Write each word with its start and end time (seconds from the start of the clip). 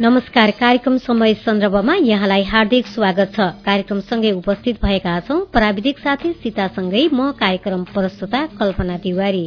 नमस्कार 0.00 0.50
कार्यक्रम 0.50 0.96
समय 0.98 1.34
सन्दर्भमा 1.34 1.94
यहाँलाई 1.94 2.44
हार्दिक 2.44 2.86
स्वागत 2.86 3.32
छ। 3.34 3.40
कार्यक्रमसँगै 3.64 4.30
उपस्थित 4.32 4.78
भएका 4.84 5.18
छौं। 5.20 5.40
प्राविधिक 5.52 5.98
साथी 5.98 6.32
सीतासँगै 6.32 7.08
म 7.12 7.30
कार्यक्रम 7.32 7.84
प्रस्तुता 7.84 8.40
कल्पना 8.60 8.96
तिवारी। 8.98 9.44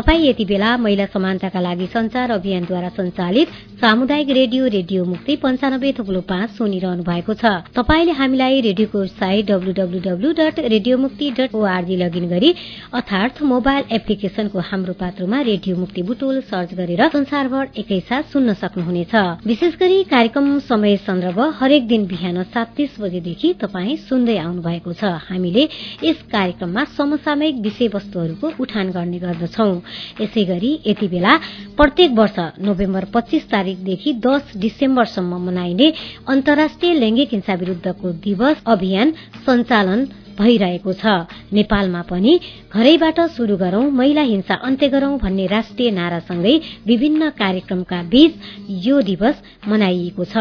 तपाई 0.00 0.22
यति 0.26 0.44
बेला 0.48 0.76
महिला 0.80 1.04
समानताका 1.12 1.60
लागि 1.60 1.86
संचार 1.92 2.30
अभियानद्वारा 2.30 2.88
सञ्चालित 2.88 3.48
सामुदायिक 3.80 4.28
रेडियो 4.30 4.66
रेडियो 4.66 5.04
मुक्ति 5.04 5.34
पञ्चानब्बे 5.36 5.92
थुप्लो 5.98 6.20
पाँच 6.24 6.50
सुनिरहनु 6.50 7.02
भएको 7.04 7.34
छ। 7.34 7.44
तपाईँले 7.76 8.12
हामीलाई 8.12 8.60
रेडियोको 8.60 8.98
website 8.98 9.46
WWW 9.46 10.30
dot 10.40 10.58
radio 10.72 10.96
Mukti 10.98 11.30
dot 11.38 11.54
ORG 11.54 11.96
login 11.96 12.28
गरी 12.28 12.54
अर्थात 12.94 13.42
मोबाइल 13.52 13.84
एप्लिकेशनको 13.92 14.58
हाम्रो 14.70 14.92
पात्रोमा 15.02 15.40
रेडियो 15.50 15.76
मुक्ति 15.76 16.02
बुटोल 16.02 16.40
सर्च 16.48 16.74
गरेर 16.80 17.02
संसारभर 17.12 17.68
एकैसाथ 17.76 18.32
सुन्न 18.32 18.54
सक्नुहुनेछ। 18.56 19.14
विशेष 19.44 19.76
गरी 19.76 20.02
कार्यक्रम 20.08 20.48
समय 20.64 20.96
सन्दर्भ 21.04 21.40
हरेक 21.60 21.86
दिन 21.88 22.06
बिहान 22.06 22.42
सात 22.48 22.72
तीस 22.76 22.96
बजेदेखि 23.00 23.52
तपाईँ 23.60 23.96
सुन्दै 24.08 24.38
आउनु 24.38 24.62
भएको 24.62 24.92
छ। 24.94 25.12
हामीले 25.28 25.68
यस 26.04 26.24
कार्यक्रममा 26.32 26.84
समसामयिक 26.96 27.62
विषयवस्तुहरूको 27.68 28.52
उठान 28.60 28.90
गर्ने 28.96 29.18
गर्दछौं। 29.18 29.72
यसै 30.20 30.44
गरी 30.44 30.72
यति 30.86 31.08
बेला 31.08 31.36
प्रत्येक 31.76 32.12
वर्ष 32.18 32.38
नोभेम्बर 32.60 33.04
पच्चीस 33.14 33.50
तारिकदेखि 33.50 34.12
दस 34.26 34.52
डिसेम्बरसम्म 34.56 35.42
मनाइने 35.46 35.92
अन्तर्राष्ट्रिय 36.28 36.94
लैंगिक 36.94 37.32
हिंसा 37.32 37.54
विरूद्धको 37.62 38.12
दिवस 38.24 38.62
अभियान 38.66 39.12
सञ्चालन 39.46 40.04
भइरहेको 40.38 40.92
छ। 40.92 41.04
नेपालमा 41.52 42.02
पनि 42.10 42.38
घरैबाट 42.74 43.20
शुरू 43.36 43.56
गरौं 43.56 43.84
महिला 43.90 44.22
हिंसा 44.22 44.54
अन्त्य 44.64 44.88
गरौं 44.88 45.16
भन्ने 45.18 45.46
राष्ट्रिय 45.46 45.90
नारासँगै 45.90 46.54
विभिन्न 46.86 47.30
कार्यक्रमका 47.38 48.02
बीच 48.10 48.32
यो 48.86 49.00
दिवस 49.02 49.42
मनाइएको 49.68 50.24
छ। 50.24 50.36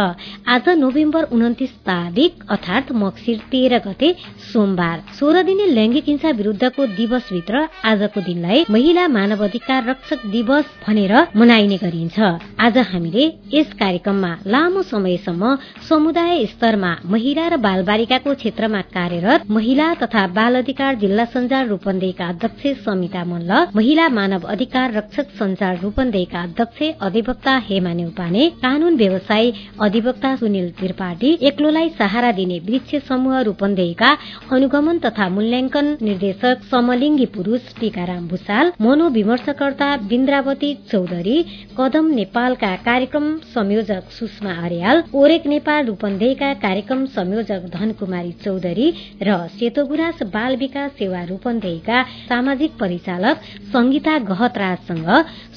आज 0.48 0.70
नोभेम्बर 0.80 1.24
उन्तिस 1.32 1.72
तारिक 1.86 2.44
अर्थात 2.50 2.92
मक्सिर 2.96 3.38
तेह्र 3.52 3.78
गते 3.86 4.14
सोमबार 4.52 5.04
सोह्र 5.20 5.44
दिने 5.44 5.66
लैंगिक 5.68 6.08
हिंसा 6.08 6.30
विरूद्धको 6.40 6.86
दिवसभित्र 6.96 7.68
आजको 7.86 8.22
दिनलाई 8.22 8.66
महिला 8.70 9.08
मानव 9.10 9.44
अधिकार 9.44 9.90
रक्षक 9.90 10.26
दिवस 10.28 10.66
भनेर 10.88 11.14
मनाइने 11.36 11.78
गरिन्छ। 11.78 12.20
आज 12.60 12.78
हामीले 12.90 13.26
यस 13.54 13.74
कार्यक्रममा 13.80 14.32
लामो 14.48 14.82
समयसम्म 14.84 15.56
समुदाय 15.90 16.46
स्तरमा 16.46 16.96
महिला 17.06 17.48
र 17.48 17.58
बालबालिकाको 17.58 18.34
क्षेत्रमा 18.36 18.82
कार्यरत 18.94 19.50
महिला 19.50 19.89
तथा 19.96 20.26
बाल 20.36 20.56
अधिकार 20.58 20.96
जिल्ला 21.00 21.26
सञ्जाल 21.34 21.68
रूपन्देहीका 21.68 22.28
अध्यक्ष 22.30 22.66
समिता 22.86 23.24
मल्ल 23.26 23.60
महिला 23.76 24.08
मानव 24.10 24.48
अधिकार 24.54 24.94
रक्षक 24.94 25.30
सञ्जाल 25.40 25.78
रूपन्देहीका 25.84 26.42
अध्यक्ष 26.44 26.82
अधिवक्ता 27.08 27.56
हेमा 27.68 27.94
नेउपाने 27.94 28.48
कानून 28.64 28.96
व्यवसायी 28.98 29.52
अधिवक्ता 29.88 30.36
सुनिल 30.36 30.70
त्रिपाठी 30.80 31.32
एक्लोलाई 31.50 31.90
सहारा 32.00 32.32
दिने 32.40 32.60
वृक्ष 32.68 32.96
समूह 33.08 33.40
रूपन्देहीका 33.50 34.12
अनुगमन 34.56 34.98
तथा 35.06 35.30
मूल्याङ्कन 35.36 35.96
निर्देशक 36.02 36.64
समलिङ्गी 36.72 37.26
पुरूष 37.36 37.74
टीकाराम 37.80 38.28
भूषाल 38.28 38.72
मनोविमर्शकर्ता 38.82 39.90
बिन्द्रावती 40.10 40.74
चौधरी 40.92 41.38
कदम 41.80 42.06
नेपालका 42.20 42.76
कार्यक्रम 42.86 43.26
संयोजक 43.54 44.12
सुषमा 44.20 44.54
अर्याल 44.66 45.04
ओरेक 45.22 45.46
नेपाल 45.48 45.86
रूपन्देहीका 45.86 46.54
कार्यक्रम 46.66 47.06
संयोजक 47.18 47.70
धनकुमारी 47.76 48.32
चौधरी 48.46 48.88
र 49.24 49.38
सेतो 49.70 49.84
गुराँस 49.86 50.22
बाल 50.34 50.56
विकास 50.58 50.92
सेवा 50.98 51.22
रूपन्देहीका 51.30 52.02
सामाजिक 52.26 52.72
परिचालक 52.80 53.42
संगीता 53.70 54.18
गहतराजसँग 54.26 55.10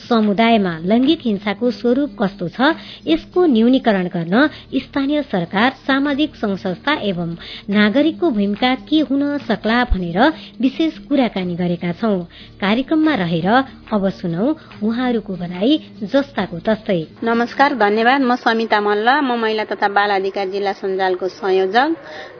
समुदायमा 0.02 0.72
लैंगिक 0.84 1.20
हिंसाको 1.24 1.70
स्वरूप 1.72 2.16
कस्तो 2.20 2.48
छ 2.48 2.76
यसको 3.08 3.44
न्यूनीकरण 3.46 4.06
गर्न 4.12 4.36
स्थानीय 4.76 5.22
सरकार 5.32 5.70
सामाजिक 5.86 6.34
संस्था 6.36 6.94
एवं 7.08 7.30
नागरिकको 7.72 8.30
भूमिका 8.30 8.74
के 8.84 9.00
हुन 9.08 9.22
सक्ला 9.48 9.78
भनेर 9.92 10.18
विशेष 10.60 10.98
कुराकानी 11.08 11.56
गरेका 11.56 11.92
छौं। 11.96 12.18
कार्यक्रममा 12.60 13.14
रहेर 13.24 13.48
अब 13.92 14.08
सुनौ 14.20 14.44
उहाँहरूको 14.82 15.32
भनाई 15.36 15.72
जस्ताको 16.04 16.58
तस्तै। 16.68 17.00
नमस्कार 17.24 17.78
धन्यवाद। 17.78 18.20
म 18.20 18.36
समिता 18.36 18.80
मल्ल। 18.80 19.08
म 19.24 19.40
महिला 19.40 19.64
तथा 19.72 19.88
बाल 19.88 20.10
अधिकार 20.20 20.48
जिल्ला 20.52 20.72
सञ्जालको 20.76 21.28
संयोजक 21.40 21.90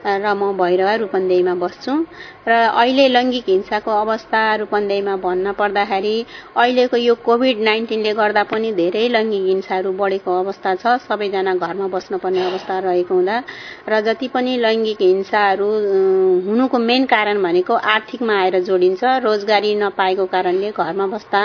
र 0.05 0.33
म 0.33 0.53
भैरवा 0.53 0.93
रूपन्देहीमा 1.01 1.53
बस्छु। 1.63 1.93
र 2.47 2.51
अहिले 2.51 3.07
लैङ्गिक 3.07 3.49
हिंसाको 3.49 3.91
अवस्था 4.03 4.39
रूपन्देहीमा 4.61 5.15
भन्न 5.25 5.51
पर्दाखेरि 5.59 6.15
अहिलेको 6.57 6.97
यो 6.97 7.15
कोभिड 7.25 7.59
नाइन्टिनले 7.63 8.13
गर्दा 8.13 8.43
पनि 8.51 8.71
धेरै 8.79 9.07
लैङ्गिक 9.15 9.45
हिंसाहरू 9.47 9.91
बढेको 10.01 10.31
अवस्था 10.39 10.75
छ। 10.75 10.97
सबैजना 11.07 11.55
घरमा 11.55 11.87
बस्नुपर्ने 11.95 12.41
अवस्था 12.45 12.79
रहेको 12.87 13.13
हुँदा 13.13 13.37
र 13.89 14.01
जति 14.07 14.27
पनि 14.35 14.57
लैङ्गिक 14.65 15.01
हिंसाहरू 15.01 15.69
हुनुको 16.47 16.77
मेन 16.79 17.05
कारण 17.13 17.41
भनेको 17.43 17.73
आर्थिकमा 17.95 18.39
आएर 18.41 18.59
जोडिन्छ 18.63 19.03
रोजगारी 19.23 19.75
नपाएको 19.75 20.25
कारणले 20.33 20.71
घरमा 20.71 21.07
बस्दा 21.15 21.41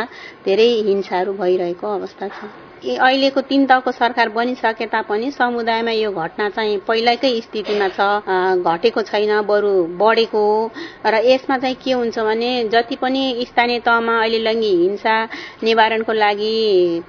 धेरै 0.46 0.70
हिंसाहरू 0.88 1.32
भइरहेको 1.42 1.86
अवस्था 1.94 2.28
छ। 2.28 2.67
अहिलेको 2.78 3.40
तीन 3.42 3.64
तहको 3.66 3.92
सरकार 3.92 4.28
बनिसके 4.30 4.86
तापनि 4.86 5.30
समुदायमा 5.32 5.90
यो 5.90 6.10
घटना 6.14 6.48
चाहिँ 6.50 6.76
पहिलाकै 6.86 7.30
स्थितिमा 7.40 7.88
छ 7.90 8.06
घटेको 8.64 9.02
छैन 9.02 9.32
बरु 9.46 9.72
बढेको 9.98 10.42
र 11.06 11.20
यसमा 11.24 11.56
चाहिँ 11.58 11.76
के 11.84 11.92
हुन्छ 11.92 12.18
भने 12.20 12.50
जति 12.70 12.96
पनि 12.96 13.22
स्थानीय 13.48 13.78
तहमा 13.80 14.14
अहिले 14.18 14.38
लैङ्गिक 14.38 14.78
हिंसा 14.80 15.16
निवारणको 15.64 16.12
लागि 16.14 16.54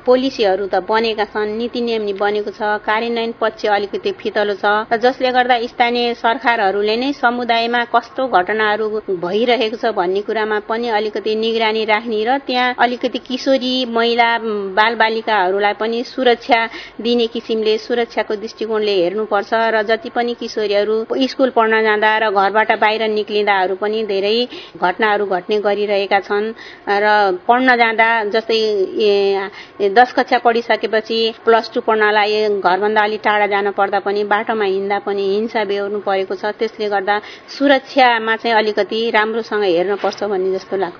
पोलिसीहरू 0.06 0.66
त 0.68 0.82
बनेका 0.90 1.26
छन् 1.28 1.54
नीति 1.58 1.82
नियम 1.82 2.10
बनेको 2.18 2.52
छ 2.52 2.72
कार्यान्वयन 2.82 3.34
पक्ष 3.40 3.66
अलिकति 3.70 4.12
फितलो 4.22 4.56
छ। 4.56 4.74
र 4.90 4.98
जसले 4.98 5.32
गर्दा 5.32 5.60
स्थानीय 5.68 6.14
सरकारहरूले 6.16 6.98
नै 6.98 7.12
समुदायमा 7.14 7.84
कस्तो 7.94 8.28
घटनाहरू 8.34 8.90
भइरहेको 9.22 9.78
छ 9.78 9.94
भन्ने 9.94 10.22
कुरामा 10.26 10.60
पनि 10.66 10.90
अलिकति 10.98 11.36
निगरानी 11.38 11.86
राख्ने 11.86 12.24
र 12.26 12.38
त्यहाँ 12.50 12.76
अलिकति 12.80 13.20
किशोरी 13.30 13.74
महिला 13.94 14.30
बालबालिकाहरू 14.76 15.59
नानीहरूलाई 15.60 15.74
पनि 15.74 16.04
सुरक्षा 16.06 16.60
दिने 17.02 17.28
किसिमले 17.28 17.78
सुरक्षाको 17.78 18.36
दृष्टिकोणले 18.36 18.94
हेर्नुपर्छ 18.94 19.52
र 19.54 19.82
जति 19.84 20.10
पनि 20.16 20.34
किशोरीहरू 20.40 21.06
स्कुल 21.28 21.50
पढ्न 21.52 21.82
जाँदा 21.84 22.12
र 22.18 22.30
घरबाट 22.32 22.72
बाहिर 22.80 23.04
निक्लिँदाहरू 23.10 23.76
पनि 23.76 24.04
धेरै 24.08 24.48
घटनाहरू 24.80 25.26
घट्ने 25.28 25.60
गरिरहेका 25.60 26.20
छन् 26.20 26.48
र 26.88 27.06
पढ्न 27.48 27.76
जाँदा 27.76 28.10
जस्तै 28.34 29.90
दस 29.92 30.14
कक्षा 30.14 30.38
पढिसकेपछि 30.40 31.20
प्लस 31.46 31.72
टू 31.74 31.82
पढ्नलाई 31.82 32.60
घरभन्दा 32.60 33.02
अलिक 33.04 33.22
टाढा 33.24 33.48
जान 33.48 33.72
पर्दा 33.72 34.00
पनि 34.00 34.24
बाटोमा 34.24 34.66
हिँड्दा 34.66 35.00
पनि 35.06 35.24
हिंसा 35.36 35.64
बेहोर्नु 35.66 36.00
परेको 36.00 36.36
छ। 36.36 36.56
त्यसले 36.60 36.88
गर्दा 36.90 37.16
सुरक्षामा 37.50 38.36
चाहिँ 38.36 38.56
अलिकति 38.56 39.00
राम्रोसँग 39.12 39.64
हेर्नुपर्छ 39.64 40.24
भन्ने 40.24 40.52
जस्तो 40.56 40.78
लाग्छ। 40.78 41.00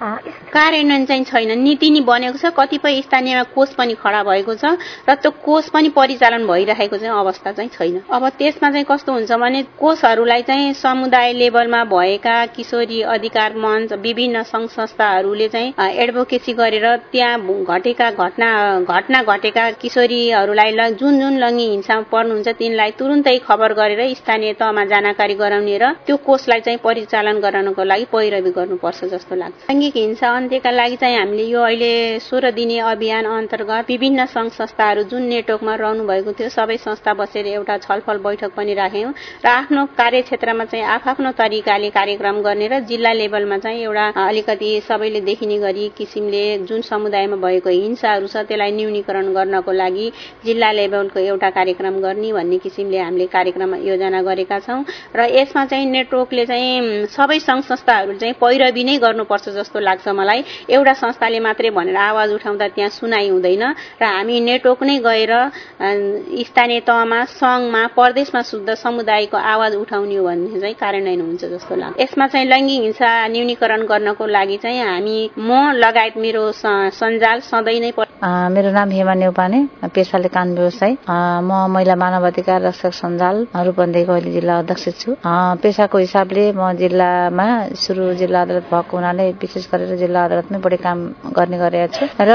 कार्यान्वयन 0.52 1.06
चाहिँ 1.06 1.24
छैन। 1.24 1.52
नीति 1.60 1.90
नै 1.90 2.02
बनेको 2.02 2.38
छ। 2.38 2.52
कतिपय 2.60 3.02
स्थानीयमा 3.02 3.44
कोष 3.56 3.70
पनि 3.80 3.94
खडा 4.00 4.24
भएको 4.24 4.49
भएको 4.50 4.56
छ 4.58 5.10
र 5.10 5.16
त्यो 5.16 5.32
कोष 5.46 5.70
पनि 5.70 5.90
परिचालन 5.90 6.46
भइरहेको 6.48 6.98
चाहिँ 6.98 7.20
अवस्था 7.20 7.52
चाहिँ 7.52 7.70
छैन। 7.70 8.02
अब 8.10 8.28
त्यसमा 8.38 8.70
चाहिँ 8.72 8.86
कस्तो 8.90 9.14
हुन्छ 9.14 9.32
भने 9.32 9.62
कोषहरूलाई 9.80 10.42
चाहिँ 10.42 10.74
समुदाय 10.74 11.34
लेभलमा 11.34 11.84
भएका 11.86 12.46
किशोरी 12.56 13.02
अधिकार 13.16 13.54
मञ्च 13.58 13.94
विभिन्न 13.94 14.44
संघ 14.44 14.70
संस्थाहरूले 14.70 15.48
चाहिँ 15.50 15.74
एडभोकेसी 15.78 16.54
गरेर 16.54 16.86
त्यहाँ 17.12 17.64
घटेका 17.66 18.10
घटना 18.12 18.50
घटना 18.90 19.22
घटेका 19.24 19.70
किशोरीहरूलाई 19.82 20.72
जुन 21.00 21.20
जुन 21.20 21.38
लङ्गी 21.40 21.68
हिंसामा 21.70 22.10
पर्नुहुन्छ 22.12 22.48
तिनलाई 22.60 22.92
तुरुन्तै 23.00 23.38
खबर 23.48 23.74
गरेर 23.74 24.02
स्थानीय 24.16 24.54
तहमा 24.60 24.86
जानकारी 24.86 25.34
गराउने 25.36 25.78
र 25.78 25.92
त्यो 26.06 26.18
कोषलाई 26.26 26.60
चाहिँ 26.66 26.80
परिचालन 26.84 27.40
गराउनको 27.40 27.84
लागि 27.84 28.06
पैरवी 28.12 28.52
गर्नुपर्छ 28.52 29.04
जस्तो 29.14 29.36
लाग्छ। 29.36 29.70
लैङ्गिक 29.70 29.96
हिंसा 29.96 30.28
अन्त्यका 30.38 30.72
लागि 30.72 30.96
चाहिँ 30.96 31.18
हामीले 31.18 31.46
यो 31.50 31.62
अहिले 31.62 31.94
सोह्र 32.20 32.52
दिने 32.52 32.80
अभियान 32.92 33.26
अन्तर्गत 33.26 33.86
विभिन्न 33.90 34.26
संघ 34.40 34.52
संस्थाहरू 34.52 35.04
जुन 35.12 35.24
नेटवर्कमा 35.28 35.76
रहनु 35.76 36.04
भएको 36.08 36.32
थियो 36.34 36.50
सबै 36.50 36.78
संस्था 36.80 37.14
बसेर 37.20 37.48
एउटा 37.50 37.78
छलफल 37.78 38.18
बैठक 38.24 38.52
पनि 38.56 38.74
राख्यौँ 38.74 39.14
र 39.44 39.48
आफ्नो 39.50 39.86
कार्यक्षेत्रमा 40.00 40.66
चाहिँ 40.66 40.86
आफ्नो 40.86 41.32
तरिकाले 41.36 41.90
कार्यक्रम 41.92 42.42
गर्ने 42.42 42.68
र 42.72 42.80
जिल्ला 42.90 43.12
लेभलमा 43.14 43.58
चाहिँ 43.60 43.82
एउटा 43.84 44.06
अलिकति 44.24 44.70
सबैले 44.88 45.22
देखिने 45.22 45.58
गरी 45.60 45.88
किसिमले 45.98 46.44
जुन 46.70 46.82
समुदायमा 46.88 47.36
भएको 47.44 47.70
हिंसाहरू 47.70 48.28
छ 48.28 48.48
त्यसलाई 48.48 48.72
न्यूनीकरण 48.72 49.34
गर्नको 49.36 49.72
लागि 49.72 50.08
जिल्ला 50.46 50.72
लेभलको 50.72 51.20
एउटा 51.20 51.50
कार्यक्रम 51.50 52.00
गर्ने 52.00 52.32
भन्ने 52.34 52.58
किसिमले 52.64 52.98
हामीले 53.00 53.26
कार्यक्रम 53.36 53.76
योजना 53.90 54.22
गरेका 54.22 54.60
छौँ। 54.60 54.84
र 55.16 55.28
यसमा 55.36 55.66
चाहिँ 55.66 55.86
नेटवर्कले 55.92 56.46
चाहिँ 56.46 57.08
सबै 57.12 57.40
संघ 57.40 57.64
संस्थाहरू 57.66 58.14
चाहिँ 58.16 58.34
पैरवी 58.40 58.84
नै 58.84 58.98
गर्नुपर्छ 59.04 59.50
जस्तो 59.58 59.80
लाग्छ 59.80 60.08
मलाई। 60.16 60.44
एउटा 60.70 60.94
संस्थाले 61.04 61.40
मात्रै 61.40 61.70
भनेर 61.76 61.98
आवाज 62.00 62.30
उठाउँदा 62.34 62.68
त्यहाँ 62.76 62.90
सुनाइ 62.90 63.28
हुँदैन 63.30 63.64
र 64.02 64.04
हामी 64.06 64.29
हामी 64.30 64.40
नेटवर्क 64.46 64.82
नै 64.86 64.98
गएर 65.02 65.32
स्थानीय 66.46 66.80
तहमा 66.86 67.20
सङ्घमा 67.34 67.82
प्रदेशमा 67.98 68.42
शुद्ध 68.46 68.70
समुदायको 68.78 69.38
आवाज 69.54 69.74
उठाउने 69.76 70.16
हो 70.16 70.24
भने 70.30 70.60
चाहिँ 70.62 70.76
कार्यान्वयन 70.78 71.22
हुन्छ 71.22 71.44
जस्तो 71.54 71.76
लाग्छ। 71.82 71.98
यसमा 71.98 72.26
चाहिँ 72.30 72.46
लैङ्गिक 72.46 72.82
हिंसा 72.86 73.10
न्यूनीकरण 73.34 73.82
गर्नको 73.90 74.26
लागि 74.30 74.58
चाहिँ 74.62 74.82
हामी 74.86 75.18
म 75.34 75.50
लगायत 75.82 76.18
मेरो 76.22 76.44
सञ्जाल 76.62 77.40
सधैँ 77.50 77.80
नै 77.82 77.92
मेरो 78.54 78.70
नाम 78.76 78.90
हेमा 78.92 79.14
नेउपाने 79.16 79.60
पेसाले 79.96 80.30
कान 80.30 80.48
व्यवसाय। 80.54 80.94
म 81.10 81.52
महिला 81.74 81.96
मानव 81.96 82.26
अधिकार 82.30 82.62
रक्षक 82.62 82.94
सञ्जाल 82.94 83.36
रूपन्देहीको 83.66 84.14
अहिले 84.14 84.32
जिल्ला 84.38 84.58
अध्यक्ष 84.60 84.86
छु। 85.02 85.16
पेसाको 85.64 85.98
हिसाबले 85.98 86.44
म 86.54 86.72
जिल्लामा 86.78 87.48
सुरु 87.82 88.14
जिल्ला 88.22 88.42
अदालत 88.46 88.66
भएको 88.70 88.98
हुनाले 88.98 89.26
विशेष 89.42 89.66
गरेर 89.72 89.96
जिल्ला 90.04 90.26
अदालतमै 90.28 90.60
बढी 90.60 90.78
काम 90.86 91.00
गर्ने 91.38 91.58
गरेका 91.64 91.88
छु। 91.96 92.06
र 92.20 92.32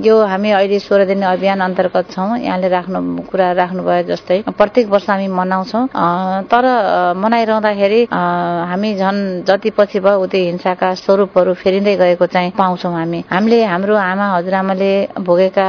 यो 0.00 0.16
हामी 0.32 0.50
अहिले 0.56 0.78
सोह्र 0.96 1.12
दिन 1.12 1.22
अभियान 1.28 1.60
अन्तर्गत 1.60 2.10
छौँ। 2.10 2.40
यहाँले 2.40 2.68
राख्नु 2.72 3.28
कुरा 3.28 3.52
राख्नुभयो 3.52 4.02
जस्तै। 4.08 4.48
प्रत्येक 4.48 4.88
वर्ष 4.88 5.08
हामी 5.12 5.28
मनाउँछौँ। 5.28 5.84
तर 6.48 6.64
मनाइरहँदाखेरि 7.20 8.00
हामी 8.08 8.90
झन् 8.96 9.20
जति 9.44 9.70
पछि 9.76 10.00
भयो 10.00 10.22
उति 10.24 10.40
हिंसाका 10.56 10.88
स्वरूपहरू 10.96 11.52
फेरिँदै 11.52 11.96
गएको 12.00 12.26
चाहिँ 12.32 12.50
पाउँछौँ 12.56 12.92
हामी। 12.96 13.20
हामीले 13.28 13.64
हाम्रो 13.68 13.92
आमा 13.92 14.26
हजुरआमाले 14.36 14.92
भोगेका 15.20 15.68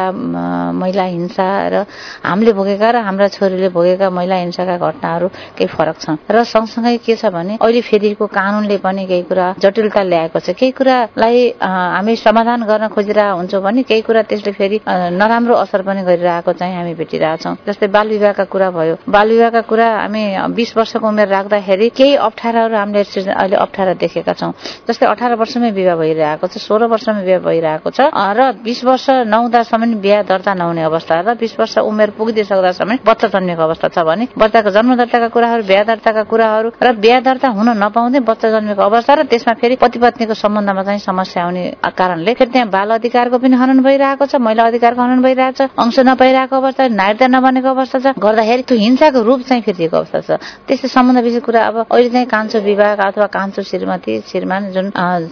महिला 0.72 1.04
हिंसा 1.04 1.48
र 1.68 1.76
हामीले 2.24 2.52
भोगेका 2.56 2.88
र 2.88 2.96
हाम्रा 3.04 3.28
छोरीले 3.36 3.70
भोगेका 3.76 4.08
महिला 4.08 4.36
हिंसाका 4.48 4.76
घटनाहरू 4.80 5.28
केही 5.60 5.68
फरक 5.68 5.98
छ 6.00 6.16
र 6.32 6.44
सँगसँगै 6.48 6.98
के 7.04 7.16
छ 7.20 7.36
भने 7.36 7.60
अहिले 7.60 7.82
फेरिको 7.84 8.26
कानूनले 8.32 8.78
पनि 8.80 9.04
केही 9.12 9.24
कुरा 9.28 9.48
जटिलता 9.60 10.02
ल्याएको 10.08 10.40
छ। 10.40 10.56
केही 10.56 10.72
कुरालाई 10.72 11.38
हामी 11.60 12.16
समाधान 12.16 12.64
गर्न 12.64 12.88
खोजिरहेको 12.96 13.38
हुन्छौँ 13.38 13.62
भने 13.64 13.84
केही 13.84 14.02
कुरा 14.08 14.22
त्यसले 14.32 14.52
फेरि 14.56 14.78
नराम्रो 15.18 15.56
असर 15.64 15.82
पनि 15.82 16.02
गरिरहेको 16.10 16.52
चाहिँ 16.54 16.76
हामी 16.76 16.94
भेटिरहेछौँ। 16.94 17.56
जस्तै 17.68 17.88
बाल 17.88 18.08
विवाहका 18.08 18.44
कुरा 18.54 18.70
भयो। 18.72 18.96
बाल 19.10 19.28
विवाहका 19.30 19.62
कुरा 19.70 19.88
हामी 20.02 20.24
बिस 20.56 20.78
वर्षको 20.78 21.08
उमेर 21.08 21.28
राख्दाखेरि 21.28 21.90
केही 21.98 22.16
अप्ठ्याराहरू 22.28 22.76
हामीले 22.78 23.04
अहिले 23.32 23.56
अप्ठ्यारा 23.56 23.94
देखेका 24.04 24.34
छौँ। 24.34 24.52
जस्तै 24.88 25.06
अठार 25.06 25.36
वर्षमै 25.42 25.72
विवाह 25.72 25.96
भइरहेको 25.96 26.48
छ 26.48 26.58
सोह्र 26.58 26.86
वर्षमै 26.94 27.22
विवाह 27.24 27.44
भइरहेको 27.48 27.90
छ 27.90 28.00
र 28.38 28.52
बिस 28.64 28.84
वर्ष 28.86 29.06
नहुँदासम्म 29.28 29.94
बिहा 30.04 30.22
दर्ता 30.30 30.54
नहुने 30.54 30.84
अवस्था 30.84 31.16
र 31.22 31.34
बिस 31.42 31.54
वर्ष 31.60 31.78
उमेर 31.82 32.10
पुगिदिइसक्दासम्म 32.18 32.98
बच्चा 33.08 33.28
जन्मेको 33.34 33.62
अवस्था 33.64 33.88
छ 33.96 33.98
भने 34.08 34.28
बच्चाको 34.38 34.70
जन्म 34.70 34.96
दर्ताका 34.96 35.28
कुराहरू 35.36 35.64
बिहा 35.64 35.84
दर्ताका 35.84 36.24
कुराहरू 36.32 36.68
र 36.84 36.94
बिहा 37.04 37.20
दर्ता 37.28 37.48
हुन 37.58 37.70
नपाउँदै 37.84 38.20
बच्चा 38.30 38.50
जन्मेको 38.56 38.82
अवस्था 38.82 39.14
र 39.14 39.24
त्यसमा 39.32 39.54
फेरि 39.62 39.76
पति 39.82 40.00
पत्नीको 40.00 40.34
सम्बन्धमा 40.36 40.84
चाहिँ 40.84 41.00
समस्या 41.02 41.44
आउने 41.44 41.64
कारणले 41.98 42.34
फेरि 42.34 42.52
त्यहाँ 42.52 42.70
बाल 42.70 42.90
अधिकारको 42.98 43.38
पनि 43.38 43.56
हनन 43.56 43.80
भइरहेको 43.84 44.26
छ 44.26 44.36
महिला 44.38 44.64
अधिकारको 44.68 45.02
भइरहेको 45.08 45.56
छ 45.58 45.70
अंश 45.80 46.00
नपाइरहेको 46.00 46.56
अवस्था 46.56 46.88
नागरिकता 46.88 47.28
नबनेको 47.28 47.70
अवस्था 47.70 47.98
छ। 48.00 48.08
गर्दाखेरि 48.20 48.64
त्यो 48.68 48.78
हिंसाको 48.78 49.20
रूप 49.24 49.42
चाहिँ 49.48 49.62
फेरिएको 49.64 49.98
अवस्था 49.98 50.20
छ। 50.20 50.30
त्यस्तै 50.68 50.88
सम्बन्ध 50.88 51.20
विषय 51.24 51.40
कुरा 51.40 51.62
अब 51.68 51.76
अहिले 51.92 52.10
चाहिँ 52.10 52.28
कान्छो 52.28 52.60
विवाह 52.60 52.92
अथवा 53.08 53.28
कान्छो 53.28 53.62
श्रीमती 53.64 54.14
श्रीमान 54.28 54.72
जुन 54.76 54.86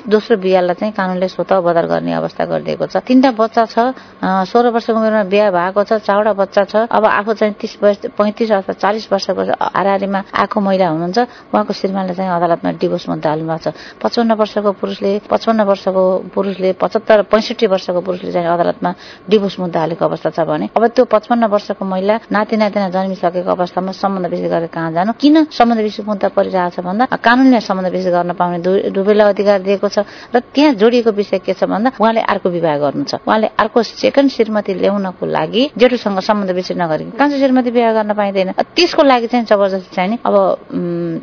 दोस्रो 0.08 0.38
बिहालाई 0.38 0.76
चाहिँ 0.80 0.94
कानूनले 0.96 1.28
स्वत 1.28 1.52
बदर 1.66 1.86
गर्ने 1.86 2.14
अवस्था 2.14 2.46
गरिदिएको 2.46 2.86
छ। 2.88 2.96
तिनवटा 3.04 3.32
बच्चा 3.36 3.64
छ 3.66 3.78
सोह्र 4.24 4.70
वर्षको 4.72 4.96
उमेरमा 4.96 5.24
बिहा 5.28 5.50
भएको 5.52 5.84
छ 5.84 6.00
चारवटा 6.06 6.34
बच्चा 6.34 6.64
छ। 6.64 6.76
अब 6.88 7.06
आफू 7.06 7.34
चाहिँ 7.34 7.54
तिस 7.60 7.74
वर्ष 7.84 7.98
पैँतिस 8.16 8.52
अथवा 8.52 8.74
चालिस 8.74 9.06
वर्षको 9.12 9.42
हाराहारीमा 9.76 10.20
आएको 10.34 10.58
महिला 10.62 10.88
हुनुहुन्छ। 10.90 11.20
उहाँको 11.52 11.74
श्रीमानले 11.74 12.14
चाहिँ 12.16 12.32
अदालतमा 12.32 12.72
डिभोर्स 12.80 13.06
मुद्दा 13.10 13.30
हाल्नु 13.30 13.48
भएको 13.48 13.72
छ। 13.72 13.76
पचपन्न 14.02 14.32
वर्षको 14.40 14.72
पुरुषले 14.80 15.12
पचपन्न 15.30 15.62
वर्षको 15.66 16.04
पुरुषले 16.34 16.70
पचहत्तर 16.80 17.22
पैँसठी 17.32 17.66
वर्षको 17.68 18.00
पुरुषले 18.02 18.32
चाहिँ 18.32 18.48
अदालतमा 18.48 18.92
डिभोर्स 19.30 19.60
मुद्दा 19.66 19.80
हालेको 19.80 20.06
अवस्था 20.06 20.30
छ 20.30 20.40
भने। 20.46 20.70
अब 20.78 20.84
त्यो 20.94 21.06
पचपन्न 21.06 21.46
वर्षको 21.50 21.86
महिला 21.86 22.16
नाति 22.32 22.56
नातिना 22.58 22.90
जन्मिसकेको 22.94 23.50
अवस्थामा 23.50 23.92
सम्बन्ध 23.92 24.26
विशेष 24.30 24.50
गरेर 24.52 24.70
कहाँ 24.70 24.92
जानु? 24.94 25.12
किन 25.18 25.36
सम्बन्ध 25.50 25.82
विशेष 25.82 26.06
मुद्दा 26.06 26.28
परिरहेको 26.38 26.76
छ 26.76 26.86
भन्दा? 26.86 27.06
कानूनले 27.18 27.60
सम्बन्ध 27.60 27.90
विशेष 27.92 28.14
गर्न 28.14 28.32
पाउने 28.38 28.60
दुवैलाई 28.94 29.30
अधिकार 29.34 29.60
दिएको 29.66 29.88
छ 29.90 30.06
र 30.36 30.40
त्यहाँ 30.54 30.74
जोडिएको 30.78 31.12
विषय 31.12 31.40
के 31.42 31.54
छ 31.54 31.64
भन्दा? 31.66 31.92
उहाँले 31.98 32.22
अर्को 32.22 32.50
विवाह 32.50 32.78
गर्नु 32.78 33.04
छ। 33.10 33.16
उहाँले 33.26 33.48
अर्को 33.58 33.84
सेकेन्ड 33.84 34.30
श्रीमती 34.32 34.74
ल्याउनको 34.78 35.26
लागि 35.26 35.64
जेठोसँग 35.78 36.20
सम्बन्ध 36.20 36.52
विशेष 36.52 36.78
नगरी 36.78 37.06
कान्छो 37.18 37.38
श्रीमती 37.38 37.70
विवाह 37.72 37.94
गर्न 37.94 38.14
पाइँदैन। 38.14 38.52
त्यसको 38.76 39.04
लागि 39.04 39.28
चाहिँ 39.28 39.46
जबरजस्ती 39.46 39.96
चाहिँ 39.96 40.18
अब 40.26 40.36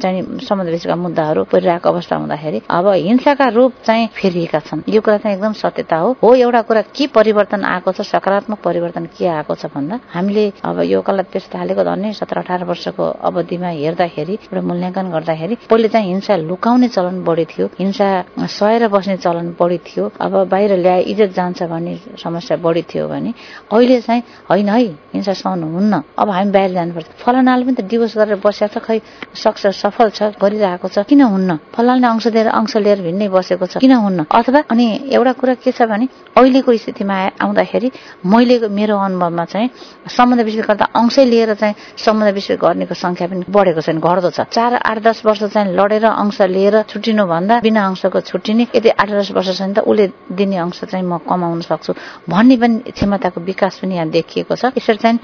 चाहिँ 0.02 0.20
सम्बन्ध 0.42 0.68
विशेषका 0.70 0.96
मुद्दाहरू 0.96 1.44
परिरहेको 1.52 1.88
अवस्था 1.88 2.16
हुँदाखेरि 2.16 2.62
अब 2.70 2.86
हिंसाका 2.88 3.48
रूप 3.56 3.72
चाहिँ 3.86 4.06
फेरिएका 4.16 4.58
छन्। 4.66 4.82
यो 4.88 5.00
कुरा 5.00 5.16
चाहिँ 5.18 5.36
एकदम 5.36 5.52
सत्यता 5.52 5.96
हो। 5.96 6.16
हो 6.22 6.34
एउटा 6.34 6.60
कुरा 6.62 6.82
के 6.96 7.06
परिवर्तन 7.12 7.64
आएको 7.64 7.92
छ 7.92 8.00
सकारात्मक 8.22 8.58
परिवर्तन 8.62 9.04
के 9.18 9.26
आएको 9.26 9.54
छ 9.58 9.66
भन्दा 9.74 9.98
हामीले 10.14 10.44
अब 10.62 10.80
यो 10.86 11.00
कला 11.02 11.22
पेस 11.26 11.50
थालेको 11.50 11.82
धन्य 11.82 12.12
सत्र 12.14 12.38
अठार 12.38 12.64
वर्षको 12.70 13.02
अवधिमा 13.02 13.68
हेर्दाखेरि 13.82 14.34
एउटा 14.46 14.60
मूल्याङ्कन 14.62 15.10
गर्दाखेरि 15.10 15.54
पहिले 15.66 15.88
चाहिँ 15.90 16.06
हिंसा 16.06 16.36
लुकाउने 16.46 16.88
चलन 16.94 17.22
बढी 17.26 17.44
थियो 17.50 17.66
हिंसा 17.82 18.06
सहेर 18.46 18.86
बस्ने 18.94 19.16
चलन 19.26 19.46
बढी 19.58 19.78
थियो 19.82 20.04
अब 20.22 20.32
बाहिर 20.54 20.76
ल्याए 20.78 21.02
इज्जत 21.02 21.34
जान्छ 21.34 21.62
भन्ने 21.66 21.98
समस्या 22.22 22.56
बढी 22.62 22.82
थियो 22.94 23.08
भने 23.10 23.34
अहिले 23.74 24.00
चाहिँ 24.06 24.22
होइन 24.50 24.68
है 24.68 24.82
हिंसा 25.14 25.32
सहनु 25.42 25.66
हुन्न 25.74 26.02
अब 26.18 26.30
हामी 26.30 26.50
बाहिर 26.54 26.72
जानुपर्छ। 26.78 27.06
फलानाले 27.26 27.64
पनि 27.66 27.74
त 27.74 27.90
डिभोर्स 27.90 28.16
गरेर 28.22 28.38
बसेको 28.38 28.78
छ 28.78 28.84
खै 28.86 28.98
सक्छ 29.34 29.66
सफल 29.82 30.08
छ 30.14 30.30
गरिरहेको 30.38 30.88
छ 30.94 31.02
किन 31.10 31.22
हुन्न? 31.26 31.58
फलालले 31.74 32.06
अंश 32.06 32.26
दिएर 32.30 32.48
अंश 32.54 32.76
लिएर 32.86 33.02
भिन्नै 33.02 33.28
बसेको 33.34 33.66
छ 33.66 33.82
किन 33.82 33.92
हुन्न? 33.98 34.30
अथवा 34.30 34.60
अनि 34.70 34.86
एउटा 35.10 35.32
कुरा 35.42 35.54
के 35.58 35.72
छ 35.72 35.90
भने 35.90 36.06
अहिलेको 36.38 36.70
स्थितिमा 36.82 37.16
आउँदाखेरि 37.44 37.88
मैले 38.26 38.68
मेरो 38.68 38.96
अनुभवमा 38.98 39.44
चाहिँ 39.44 39.70
सम्बन्ध 40.08 40.42
विषय 40.44 40.62
गर्दा 40.68 40.84
अंशै 40.94 41.24
लिएर 41.24 41.54
चाहिँ 41.54 41.74
सम्बन्ध 41.98 42.34
विषय 42.34 42.56
गर्नेको 42.56 42.94
संख्या 42.94 43.26
पनि 43.28 43.44
बढेको 43.48 43.80
छैन 43.80 43.98
घट्दो 44.00 44.30
छ। 44.30 44.40
चार 44.52 44.74
आठ 44.74 44.98
दस 45.02 45.22
वर्ष 45.26 45.42
चाहिँ 45.52 45.74
लडेर 45.74 46.04
अंश 46.04 46.40
लिएर 46.42 46.82
छुट्टिनु 46.90 47.26
भन्दा 47.26 47.60
बिना 47.60 47.86
अंशको 47.86 48.20
छुट्टिने 48.20 48.66
यदि 48.74 48.88
आठ 48.88 49.10
दस 49.10 49.30
वर्ष 49.32 49.48
छ 49.58 49.62
भने 49.62 49.74
त 49.74 49.78
उसले 49.86 50.06
दिने 50.32 50.56
अंश 50.56 50.80
चाहिँ 50.84 51.06
म 51.06 51.18
कमाउन 51.28 51.60
सक्छु 51.62 51.92
भन्ने 52.28 52.56
पनि 52.56 52.92
क्षमताको 52.92 53.40
विकास 53.40 53.78
पनि 53.82 53.94
यहाँ 53.94 54.08
देखिएको 54.10 54.54
छ। 54.56 54.72
यसरी 54.76 54.96
चाहिँ 54.96 55.18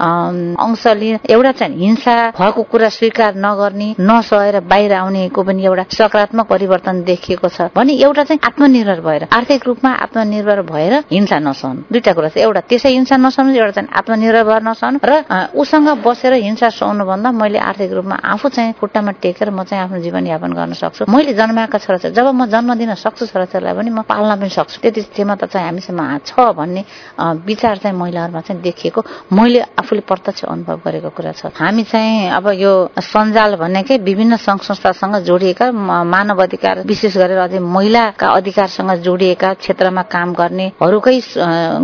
अंश 0.55 0.87
लिएर 0.87 1.19
एउटा 1.29 1.51
चाहिँ 1.51 1.77
हिंसा 1.79 2.15
भएको 2.37 2.63
कुरा 2.71 2.89
स्वीकार 2.89 3.35
नगर्ने 3.35 3.95
नसहेर 3.99 4.59
बाहिर 4.69 4.93
आउनेको 4.93 5.43
पनि 5.43 5.65
एउटा 5.65 5.83
सकारात्मक 5.91 6.47
परिवर्तन 6.47 7.03
देखिएको 7.03 7.47
छ 7.49 7.69
भने 7.75 7.93
एउटा 7.99 8.23
चाहिँ 8.23 8.39
आत्मनिर्भर 8.45 9.01
भएर 9.01 9.27
आर्थिक 9.33 9.67
रूपमा 9.67 9.91
आत्मनिर्भर 10.05 10.61
भएर 10.71 10.93
हिंसा 11.11 11.39
नसहनु। 11.39 11.81
दुईटा 11.91 12.13
कुरा 12.13 12.29
छ 12.29 12.37
एउटा 12.37 12.61
त्यसै 12.79 12.95
हिंसा 12.95 13.15
नसहनु 13.19 13.51
एउटा 13.59 13.71
चाहिँ 13.75 13.91
आत्मनिर्भर 13.91 14.61
नसहनु 14.63 14.97
र 15.03 15.11
उसँग 15.51 15.99
बसेर 15.99 16.33
हिंसा 16.47 16.69
सहनु 16.79 17.03
भन्दा 17.03 17.29
मैले 17.35 17.59
आर्थिक 17.59 17.91
रूपमा 17.91 18.15
आफू 18.23 18.47
चाहिँ 18.55 18.73
खुट्टामा 18.79 19.11
टेकेर 19.19 19.51
म 19.51 19.67
चाहिँ 19.67 19.83
आफ्नो 19.83 19.99
जीवनयापन 19.99 20.51
गर्न 20.55 20.73
सक्छु। 20.79 21.11
मैले 21.11 21.35
जन्माएका 21.35 21.77
छोराछोरी 21.83 22.15
जब 22.15 22.27
म 22.31 22.47
जन्म 22.47 22.71
दिन 22.79 22.95
सक्छु 22.95 23.27
छोराछोरीलाई 23.35 23.75
पनि 23.75 23.89
म 23.91 24.07
पाल्न 24.07 24.31
पनि 24.39 24.49
सक्छु। 24.55 24.79
त्यति 24.79 25.01
क्षमता 25.11 25.45
चाहिँ 25.51 25.65
हामीसँग 25.67 26.23
छ 26.23 26.31
भन्ने 26.55 26.81
विचार 27.19 27.75
चाहिँ 27.83 27.97
महिलाहरूमा 27.99 28.41
चाहिँ 28.47 28.61
देखिएको 28.63 28.99
मैले 29.35 29.59
आफूले 29.75 30.01
प्रत्यक्ष 30.07 30.43
अनुभव 30.47 30.79
गरेको 30.79 31.09
कुरा 31.11 31.31
छ। 31.35 31.51
हामी 31.59 31.83
चाहिँ 31.83 32.31
अब 32.31 32.45
यो 32.63 32.71
सञ्जाल 32.95 33.51
भनेकै 33.59 33.97
विभिन्न 34.07 34.39
सङ्घ 34.39 34.61
संस्थासँग 34.63 35.15
जोडिएका 35.27 35.67
मानव 36.07 36.39
अधिकार 36.47 36.87
विशेष 36.87 37.17
गरेर 37.19 37.39
अझै 37.43 37.59
महिलाका 37.59 38.27
अधिकारसँग 38.39 38.91
जोडिएका 39.03 39.53
क्षेत्रमा 39.59 40.03
काम 40.07 40.27
गर्नेहरूकै 40.39 41.17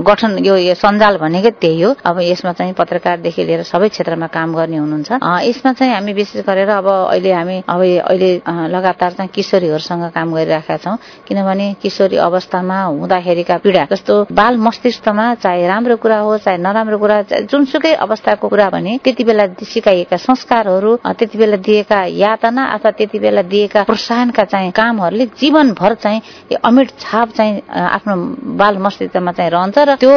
गठन 0.07 0.31
यो 0.39 0.55
सञ्जाल 0.85 1.17
भनेकै 1.17 1.51
त्यही 1.57 1.81
हो। 1.81 1.91
अब 2.05 2.19
यसमा 2.21 2.51
चाहिँ 2.53 2.73
पत्रकारदेखि 2.77 3.43
लिएर 3.43 3.63
सबै 3.65 3.89
क्षेत्रमा 3.89 4.27
काम 4.37 4.53
गर्ने 4.55 4.77
हुनुहुन्छ। 4.77 5.09
यसमा 5.49 5.71
चाहिँ 5.73 5.93
हामी 5.93 6.13
विशेष 6.13 6.45
गरेर 6.45 6.69
अब 6.69 6.87
अहिले 7.11 7.31
हामी 7.33 7.57
अब 7.67 7.81
अहिले 7.81 8.31
लगातार 8.69 9.11
चाहिँ 9.17 9.31
किशोरीहरूसँग 9.35 10.03
काम 10.13 10.33
गरिरहेका 10.35 10.77
छौँ। 10.77 10.97
किनभने 11.27 11.67
किशोरी 11.81 12.17
अवस्थामा 12.21 12.77
हुँदाखेरिका 12.83 13.57
पीडा 13.63 13.83
जस्तो 13.91 14.13
बाल 14.31 14.57
मस्तिष्कमा 14.57 15.25
चाहे 15.43 15.67
राम्रो 15.67 15.95
कुरा 15.97 16.19
हो 16.19 16.37
चाहे 16.37 16.57
नराम्रो 16.57 16.97
कुरा 16.97 17.21
जुनसुकै 17.49 17.93
अवस्थाको 18.05 18.47
कुरा 18.47 18.69
भने 18.69 18.97
त्यति 19.03 19.23
बेला 19.23 19.45
सिकाइएका 19.63 20.17
संस्कारहरू 20.17 20.95
त्यति 21.07 21.37
बेला 21.37 21.57
दिएका 21.65 21.99
यातना 22.13 22.63
अथवा 22.75 22.91
त्यति 22.91 23.19
बेला 23.19 23.41
दिएका 23.41 23.83
प्रोत्साहनका 23.83 24.43
चाहिँ 24.43 24.71
कामहरूले 24.71 25.25
जीवनभर 25.39 25.93
चाहिँ 26.03 26.21
अमिट 26.63 26.89
छाप 26.99 27.29
चाहिँ 27.37 27.61
आफ्नो 27.71 28.15
बाल 28.55 28.77
मस्तिष्कमा 28.85 29.31
चाहिँ 29.31 29.51
रहन्छ 29.51 29.77
र 29.79 29.95
त्यो 29.95 30.13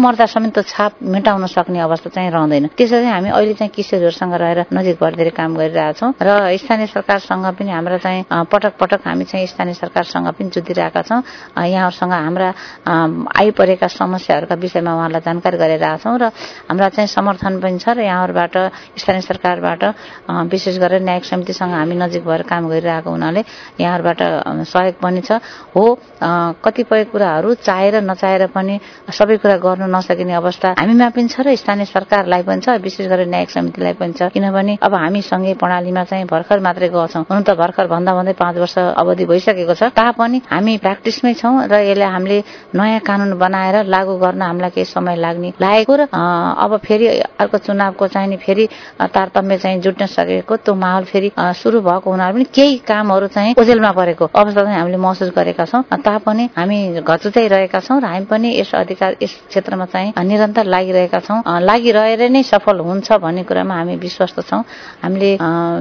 नमर्दासम्म 0.00 0.48
त्यो 0.56 0.62
छाप 0.64 0.92
मेटाउन 1.04 1.44
सक्ने 1.46 1.78
अवस्था 1.84 2.08
चाहिँ 2.08 2.30
रहँदैन। 2.32 2.72
त्यसरी 2.72 3.04
हामी 3.04 3.28
अहिले 3.36 3.54
चाहिँ 3.60 3.68
किशोरहरूसँग 3.68 4.32
रहेर 4.32 4.58
नजिक 4.72 4.96
भर्दै 4.96 5.28
काम 5.36 5.50
गरिरहेछौँ 5.60 6.10
र 6.16 6.56
स्थानीय 6.56 6.86
सरकारसँग 6.88 7.44
पनि 7.52 7.68
हाम्रा 7.68 7.98
चाहिँ 8.00 8.24
पटक 8.48 8.80
पटक 8.80 9.00
हामी 9.04 9.24
चाहिँ 9.28 9.46
स्थानीय 9.46 9.76
सरकारसँग 9.76 10.28
पनि 10.32 10.48
जुधिरहेका 10.56 11.02
छौँ। 11.04 11.20
यहाँहरूसँग 11.52 12.12
हाम्रा 12.16 12.48
आइपरेका 13.28 13.86
समस्याहरूका 13.92 14.54
विषयमा 14.56 14.92
उहाँलाई 14.96 15.20
जानकारी 15.20 15.56
गरिरहेछौँ 15.60 16.16
र 16.16 16.24
हाम्रा 16.72 16.88
चाहिँ 16.96 17.08
समर्थन 17.12 17.60
पनि 17.60 17.78
छ 17.84 17.92
र 17.92 18.00
यहाँहरूबाट 18.00 18.56
स्थानीय 18.96 19.20
सरकारबाट 19.20 19.82
विशेष 20.48 20.78
गरेर 20.80 21.04
न्यायिक 21.04 21.24
समितिसँग 21.28 21.76
हामी 21.76 21.94
नजिक 22.00 22.24
भएर 22.24 22.42
काम 22.48 22.72
गरिरहेको 22.72 23.10
हुनाले 23.10 23.40
यहाँहरूबाट 23.76 24.20
सहयोग 24.64 24.96
पनि 24.96 25.20
छ। 25.20 25.44
हो 25.76 25.84
कतिपय 26.64 27.04
कुराहरू 27.12 27.54
चाहेर 27.60 28.00
नचाहेर 28.00 28.46
पनि 28.48 28.80
सबै 29.12 29.36
कुरा 29.36 29.56
गर्नु 29.60 29.86
नसकिने 29.90 30.34
अवस्था 30.34 30.68
हामीमा 30.78 31.08
पनि 31.10 31.28
छ 31.28 31.40
र 31.46 31.54
स्थानीय 31.56 31.84
सरकारलाई 31.86 32.42
पनि 32.42 32.60
छ 32.60 32.78
विशेष 32.80 33.06
गरेर 33.06 33.28
न्यायिक 33.28 33.50
समितिलाई 33.50 33.92
पनि 34.00 34.12
छ। 34.12 34.30
किनभने 34.34 34.78
अब 34.82 34.94
हामी 34.94 35.22
सँगै 35.22 35.54
प्रणालीमा 35.60 36.04
चाहिँ 36.10 36.24
भर्खर 36.30 36.58
मात्रै 36.60 36.88
गछौँ। 36.88 37.24
हुन 37.30 37.42
त 37.42 37.50
भर्खर 37.58 37.86
भन्दा 37.86 38.14
भन्दै 38.14 38.34
पाँच 38.38 38.56
वर्ष 38.58 38.76
अवधि 38.78 39.24
भइसकेको 39.26 39.74
छ। 39.74 39.82
तापनि 39.90 40.38
हामी 40.50 40.76
प्र्याक्टिसमै 40.78 41.34
छौँ 41.34 41.54
र 41.66 41.74
यसलाई 41.90 42.10
हामीले 42.10 42.38
नयाँ 42.74 43.00
कानून 43.00 43.38
बनाएर 43.38 43.76
लागू 43.84 44.16
गर्न 44.18 44.42
हामीलाई 44.42 44.70
केही 44.70 44.84
समय 44.86 45.16
लाग्ने 45.16 45.52
लागेको 45.60 45.94
र 45.96 46.02
अब 46.10 46.76
फेरि 46.84 47.06
अर्को 47.40 47.58
चुनावको 47.58 48.06
चाहिँ 48.08 48.36
फेरि 48.36 48.68
तारतम्य 49.00 49.58
चाहिँ 49.58 49.80
जुट्न 49.80 50.06
सकेको 50.06 50.56
त्यो 50.56 50.74
माहौल 50.74 51.04
फेरि 51.04 51.30
सुरु 51.36 51.80
भएको 51.80 52.10
हुनाले 52.10 52.32
पनि 52.34 52.44
केही 52.54 52.76
कामहरू 52.86 53.26
चाहिँ 53.34 53.54
ओझेलमा 53.58 53.90
परेको 53.92 54.24
अवस्था 54.30 54.62
चाहिँ 54.64 54.78
हामीले 54.78 54.96
महसुस 54.96 55.30
गरेका 55.36 55.64
छौँ। 55.64 55.82
तापनि 56.00 56.48
हामी 56.56 56.78
घचुचाइरहेका 57.00 57.80
छौँ 57.80 58.00
र 58.00 58.04
हामी 58.04 58.26
पनि 58.30 58.48
यस 58.60 58.74
अधिकार 58.74 59.16
यस 59.22 59.34
क्षेत्रमा 59.48 59.79
चाहिँ 59.86 60.12
निरन्तर 60.24 60.64
लागिरहेका 60.64 61.18
छौँ। 61.20 61.42
लागिरहेर 61.60 62.28
नै 62.30 62.42
सफल 62.42 62.78
हुन्छ 62.80 63.12
भन्ने 63.12 63.42
कुरामा 63.44 63.74
हामी 63.74 63.96
विश्वस्त 63.96 64.40
छौँ। 64.48 64.62
हामीले 65.02 65.30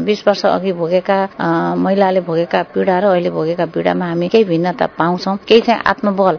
बिस 0.05 0.27
वर्ष 0.27 0.45
अघि 0.45 0.71
भोगेका 0.73 1.17
महिलाले 1.75 2.21
भोगेका 2.21 2.61
पीडा 2.73 2.99
र 2.99 3.05
अहिले 3.11 3.29
भोगेका 3.29 3.65
पीडामा 3.73 4.05
हामी 4.05 4.27
केही 4.29 4.43
भिन्नता 4.43 4.85
पाउँछौँ। 4.97 5.35
केही 5.47 5.61
चाहिँ 5.61 5.81
आत्मबल 5.85 6.37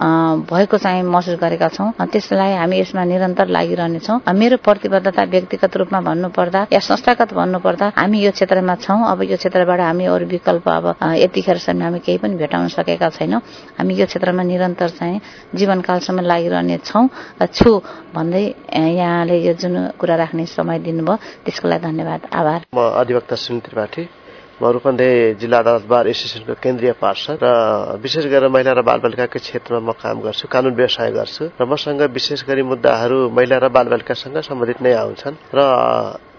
भएको 0.50 0.76
चाहिँ 0.78 1.02
महसुस 1.02 1.38
गरेका 1.40 1.68
छौँ। 1.68 1.92
त्यसलाई 2.00 2.52
हामी 2.56 2.80
यसमा 2.80 3.04
निरन्तर 3.04 3.46
लागिरहनेछौँ। 3.48 4.18
मेरो 4.32 4.56
प्रतिबद्धता 4.64 5.22
व्यक्तिगत 5.24 5.76
रूपमा 5.76 6.00
भन्नुपर्दा 6.00 6.66
या 6.72 6.80
संस्थागत 6.80 7.34
भन्नुपर्दा 7.34 7.92
हामी 7.96 8.18
यो 8.20 8.30
क्षेत्रमा 8.32 8.74
छौँ। 8.80 9.00
अब 9.10 9.22
यो 9.22 9.36
क्षेत्रबाट 9.36 9.80
हामी 9.80 10.04
अरू 10.06 10.26
विकल्प 10.26 10.68
अब 10.68 10.86
यतिखेरसम्म 11.16 11.82
हामी 11.82 11.98
केही 12.00 12.18
पनि 12.18 12.34
भेटाउन 12.36 12.68
सकेका 12.68 13.08
छैनौँ। 13.10 13.40
हामी 13.78 13.94
यो 13.94 14.06
क्षेत्रमा 14.06 14.42
निरन्तर 14.42 14.88
चाहिँ 14.90 15.20
जीवनकालसम्म 15.54 16.20
लागिरहने 16.20 16.76
छौँ 16.84 17.08
छु 17.52 17.70
भन्दै 18.14 18.44
यहाँले 18.70 19.36
यो 19.42 19.52
जुन 19.54 19.74
कुरा 19.98 20.14
राख्ने 20.16 20.46
समय 20.48 20.78
दिनुभयो 20.86 21.16
त्यसको 21.44 21.68
लागि 21.68 21.82
धन्यवाद 21.82 22.20
आभार। 22.32 22.60
म 22.74 22.78
अधिवक्ता 23.02 23.36
सुनिल 23.36 23.60
त्रिपाठी 23.66 24.02
म 24.60 24.68
रूपन्देही 24.70 25.34
जिल्ला 25.40 25.58
अदालत 25.58 25.84
बार 25.88 26.04
एसोसिएसनको 26.08 26.54
केन्द्रीय 26.60 26.92
पार्षद 27.00 27.38
र 27.42 27.48
विशेष 27.98 28.24
गरेर 28.28 28.48
महिला 28.52 28.72
र 28.76 28.82
बालबालिकाकै 28.84 29.40
क्षेत्रमा 29.40 29.80
म 29.80 29.90
काम 29.96 30.20
गर्छु 30.20 30.46
कानून 30.52 30.74
व्यवसाय 30.76 31.10
गर्छु 31.16 31.44
र 31.56 31.64
मसँग 31.64 32.02
विशेष 32.12 32.44
गरी 32.44 32.62
मुद्दाहरू 32.68 33.18
महिला 33.32 33.56
र 33.56 33.68
बालबालिकासँग 33.72 34.36
सम्बन्धित 34.44 34.82
नै 34.84 34.92
आउँछन् 35.00 35.40
र 35.56 35.60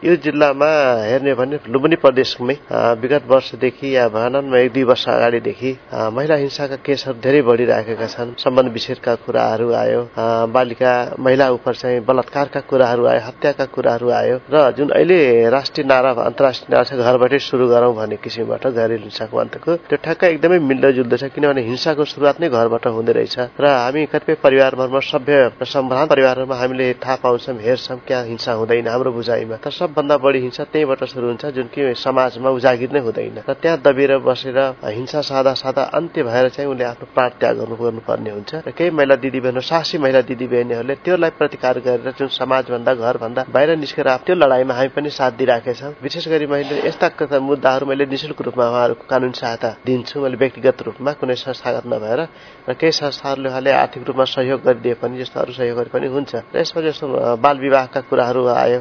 यो 0.04 0.16
जिल्लामा 0.18 0.68
हेर्ने 1.06 1.34
भने 1.38 1.58
लुम्बिनी 1.70 1.96
प्रदेशमै 2.02 2.54
विगत 3.02 3.24
वर्षदेखि 3.30 3.90
या 3.96 4.08
भनौँ 4.10 4.58
एक 4.58 4.72
दुई 4.74 4.84
वर्ष 4.90 5.04
अगाडिदेखि 5.08 5.72
महिला 6.18 6.36
हिंसाका 6.42 6.76
केसहरू 6.82 7.22
धेरै 7.22 7.42
बढिरहेका 7.46 8.08
छन्। 8.08 8.34
सम्बन्ध 8.42 8.72
विच्छेदका 8.74 9.14
कुराहरू 9.22 9.68
आयो 9.78 10.02
बालिका 10.50 10.94
महिला 11.22 11.50
उप 11.54 11.70
चाहिँ 11.70 12.00
बलात्कारका 12.02 12.60
कुराहरू 12.66 13.06
आयो 13.06 13.22
हत्याका 13.28 13.66
कुराहरू 13.70 14.10
आयो 14.10 14.38
र 14.50 14.72
जुन 14.74 14.90
अहिले 14.90 15.20
राष्ट्रिय 15.54 15.86
नारा 15.86 16.12
अन्तर्राष्ट्रिय 16.26 16.74
नारा 16.74 16.84
छ 16.90 16.98
घरबाटै 16.98 17.40
सुरु 17.40 17.68
गरौँ 17.70 17.94
भन्ने 17.94 18.18
किसिमबाट 18.26 18.68
घरेलु 18.74 19.06
हिंसाको 19.06 19.38
अन्तको 19.38 19.76
त्यो 19.86 20.02
ठ्याक्कै 20.02 20.34
एकदमै 20.34 20.60
मिल्दो 20.66 21.18
छ 21.22 21.30
किनभने 21.30 21.62
हिंसाको 21.70 22.10
सुरुवात 22.10 22.42
नै 22.42 22.50
घरबाट 22.50 22.88
हुँदो 22.90 23.12
रहेछ। 23.22 23.38
र 23.54 23.66
हामी 23.70 24.06
कतिपय 24.10 24.42
परिवारमा 24.42 25.00
सभ्य 25.14 25.62
सम्भ्रान्त 25.62 26.10
परिवारहरूमा 26.10 26.56
हामीले 26.58 26.92
थाहा 26.98 27.16
पाउँछौँ 27.22 27.58
हेर्छौँ 27.62 28.02
क्या 28.10 28.20
हिंसा 28.34 28.52
हुँदैन 28.58 28.88
हाम्रो 28.90 29.12
बुझाइमा। 29.14 29.62
तर 29.62 29.91
सबभन्दा 29.92 30.18
बढी 30.24 30.40
हिंसा 30.40 30.64
त्यहीँबाट 30.72 31.04
सुरु 31.04 31.28
हुन्छ 31.28 31.46
जुन 31.52 31.68
कि 31.68 31.94
समाजमा 32.00 32.50
उजागिर 32.56 32.92
नै 32.96 33.00
हुँदैन। 33.04 33.44
र 33.44 33.54
त्यहाँ 33.54 33.78
दबिएर 33.84 34.24
बसेर 34.24 34.58
हिंसा 34.80 35.22
सादा 35.22 35.54
सादा 35.54 35.84
अन्त्य 36.00 36.24
भएर 36.24 36.48
चाहिँ 36.56 36.70
उसले 36.72 36.84
आफ्नो 36.86 37.06
प्राण 37.12 37.30
त्याग 37.40 37.56
गर्नु 37.60 37.76
गर्नुपर्ने 37.76 38.32
हुन्छ। 38.32 38.52
र 38.64 38.72
केही 38.72 38.90
महिला 38.96 39.16
दिदीबहिनी 39.20 39.62
साहसी 39.62 39.98
महिला 40.00 40.22
दिदीबहिनीहरूले 40.32 40.96
त्योलाई 41.04 41.32
प्रतिकार 41.36 41.80
गरेर 41.84 42.16
जुन 42.16 42.28
समाजभन्दा 42.32 42.94
घरभन्दा 42.96 43.42
बाहिर 43.52 43.76
निस्केर 43.84 44.08
त्यो 44.24 44.36
लडाइँमा 44.40 44.74
हामी 44.74 44.90
पनि 44.96 45.10
साथ 45.12 45.32
दिइराखेका 45.36 45.88
विशेष 46.00 46.28
गरी 46.32 46.46
मैले 46.48 46.88
यस्ता 46.88 47.40
मुद्दाहरू 47.42 47.86
मैले 47.92 48.06
निशुल्क 48.08 48.42
रूपमा 48.48 48.66
उहाँहरूको 48.72 49.06
कानुन 49.12 49.32
सहायता 49.36 49.70
दिन्छु। 49.84 50.24
मैले 50.24 50.38
व्यक्तिगत 50.40 50.82
रूपमा 50.88 51.12
कुनै 51.20 51.36
संस्थागत 51.36 51.86
नभएर 51.92 52.20
र 52.64 52.74
केही 52.80 52.92
संस्थाहरूले 52.96 53.50
उहाँले 53.50 53.72
आर्थिक 53.76 54.08
रूपमा 54.08 54.24
सहयोग 54.24 54.60
गरिदिए 54.64 54.96
पनि 55.04 55.20
जस्तो 55.20 55.40
अरू 55.44 55.52
सहयोगहरू 55.52 55.90
पनि 55.92 56.08
हुन्छ। 56.08 56.32
र 56.56 56.56
यसमा 56.56 56.80
जस्तो 56.80 57.06
बाल 57.44 57.58
विवाहका 57.60 58.00
कुराहरू 58.08 58.42
आयो। 58.48 58.80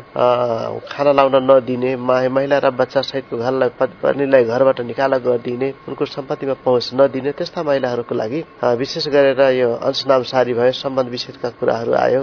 खाना 1.00 1.12
लाउन 1.16 1.36
नदिने 1.48 1.96
महिला 1.96 2.58
र 2.60 2.70
बच्चा 2.76 3.00
सहितको 3.00 3.36
घरलाई 3.40 3.68
पत्नीलाई 3.80 4.44
घरबाट 4.44 4.80
निकाला 4.84 5.16
गरिदिने 5.24 5.68
उनको 5.88 6.04
सम्पत्तिमा 6.04 6.54
पहुँच 6.60 6.90
नदिने 6.92 7.32
त्यस्ता 7.40 7.62
महिलाहरूको 7.64 8.14
लागि 8.14 8.40
विशेष 8.76 9.08
गरेर 9.08 9.40
यो 9.56 9.68
अंशनाम 9.80 10.22
सारी 10.28 10.52
भयो 10.60 10.72
सम्बन्ध 10.76 11.08
विच्छेदका 11.08 11.48
कुराहरू 11.56 11.92
आयो। 11.96 12.20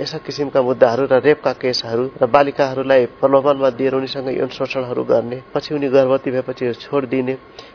यस्ता 0.00 0.18
किसिमका 0.24 0.62
मुद्दाहरू 0.64 1.04
र 1.12 1.20
रेपका 1.20 1.52
केसहरू 1.60 2.04
र 2.16 2.24
बालिकाहरूलाई 2.24 3.04
प्रलोभनमा 3.20 3.70
दिएर 3.76 3.94
उनीसँग 4.00 4.28
यौन 4.40 4.48
शोषणहरू 4.56 5.04
गर्ने 5.04 5.38
पछि 5.52 5.74
उनी 5.76 5.88
गर्भवती 5.92 6.30
भएपछि 6.32 6.72
छोडिदिने 6.80 7.34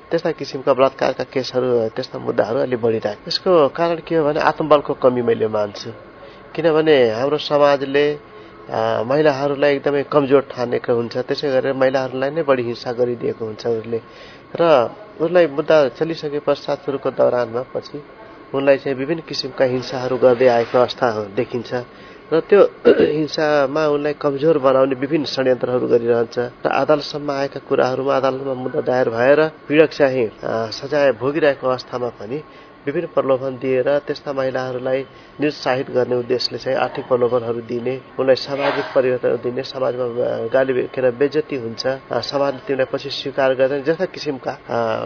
त्यस्ता 0.09 0.31
किसिमका 0.33 0.73
बलात्कारका 0.73 1.23
केसहरू 1.29 1.93
त्यस्ता 1.93 2.17
मुद्दाहरू 2.25 2.57
अलि 2.65 2.77
बढिरहेको 2.81 3.29
यसको 3.29 3.51
कारण 3.77 4.01
के 4.01 4.15
हो 4.17 4.25
भने 4.25 4.39
आत्मबलको 4.49 4.93
कमी 4.97 5.21
मैले 5.21 5.47
मान्छु। 5.53 5.89
किनभने 6.57 6.97
हाम्रो 7.21 7.37
समाजले 7.37 8.05
महिलाहरूलाई 8.69 9.71
एकदमै 9.75 10.03
कमजोर 10.13 10.43
ठानेको 10.53 10.91
हुन्छ। 10.93 11.15
त्यसै 11.25 11.47
गरेर 11.49 11.73
महिलाहरूलाई 11.73 12.29
नै 12.37 12.43
बढी 12.45 12.63
हिंसा 12.69 12.91
गरिदिएको 12.99 13.43
हुन्छ 13.45 13.63
उसले 13.65 13.99
र 14.55 14.61
उसलाई 15.17 15.45
मुद्दा 15.57 15.77
चलिसके 15.97 16.39
पश्चात 16.45 16.77
सुरुको 16.85 17.09
दौरानमा 17.17 17.61
पछि 17.73 17.97
उनलाई 18.53 18.77
चाहिँ 18.81 18.97
विभिन्न 18.97 19.21
किसिमका 19.25 19.65
हिंसाहरू 19.73 20.15
गर्दै 20.17 20.47
आएको 20.57 20.77
अवस्था 20.77 21.07
देखिन्छ। 21.33 21.71
र 22.29 22.39
त्यो 22.45 22.61
हिंसामा 23.17 23.83
उनलाई 23.89 24.13
कमजोर 24.21 24.57
बनाउने 24.61 24.95
विभिन्न 25.01 25.25
षड्यन्त्रहरू 25.25 25.85
गरिरहन्छ। 25.89 26.37
र 26.61 26.67
अदालतसम्म 26.69 27.29
आएका 27.31 27.59
कुराहरूमा 27.65 28.13
अदालतमा 28.15 28.53
मुद्दा 28.53 28.81
दायर 28.85 29.09
भएर 29.09 29.39
पीडक 29.65 29.89
चाहिँ 29.97 30.27
सजाय 30.77 31.11
भोगिरहेको 31.17 31.65
अवस्थामा 31.67 32.09
पनि 32.21 32.37
विभिन्न 32.85 33.07
प्रलोभन 33.15 33.57
दिएर 33.61 33.87
त्यस्ता 34.07 34.33
महिलाहरूलाई 34.33 35.01
निरुत्साहित 35.39 35.89
गर्ने 35.91 36.15
उद्देश्यले 36.15 36.57
चाहिँ 36.59 36.77
आर्थिक 36.79 37.05
प्रलोभनहरू 37.07 37.61
दिने 37.67 37.95
उनलाई 38.19 38.35
सामाजिक 38.37 38.85
परिवर्तन 38.95 39.35
दिने 39.43 39.63
समाजमा 39.65 40.05
गाली 40.53 40.73
के 40.87 41.01
अरे 41.01 41.11
बेजती 41.19 41.55
हुन्छ 41.55 41.83
समाजले 42.29 42.59
तिमीलाई 42.67 42.87
पछि 42.93 43.09
स्वीकार 43.11 43.53
गर्दैन 43.59 43.83
जस्ता 43.83 44.05
किसिमका 44.15 44.53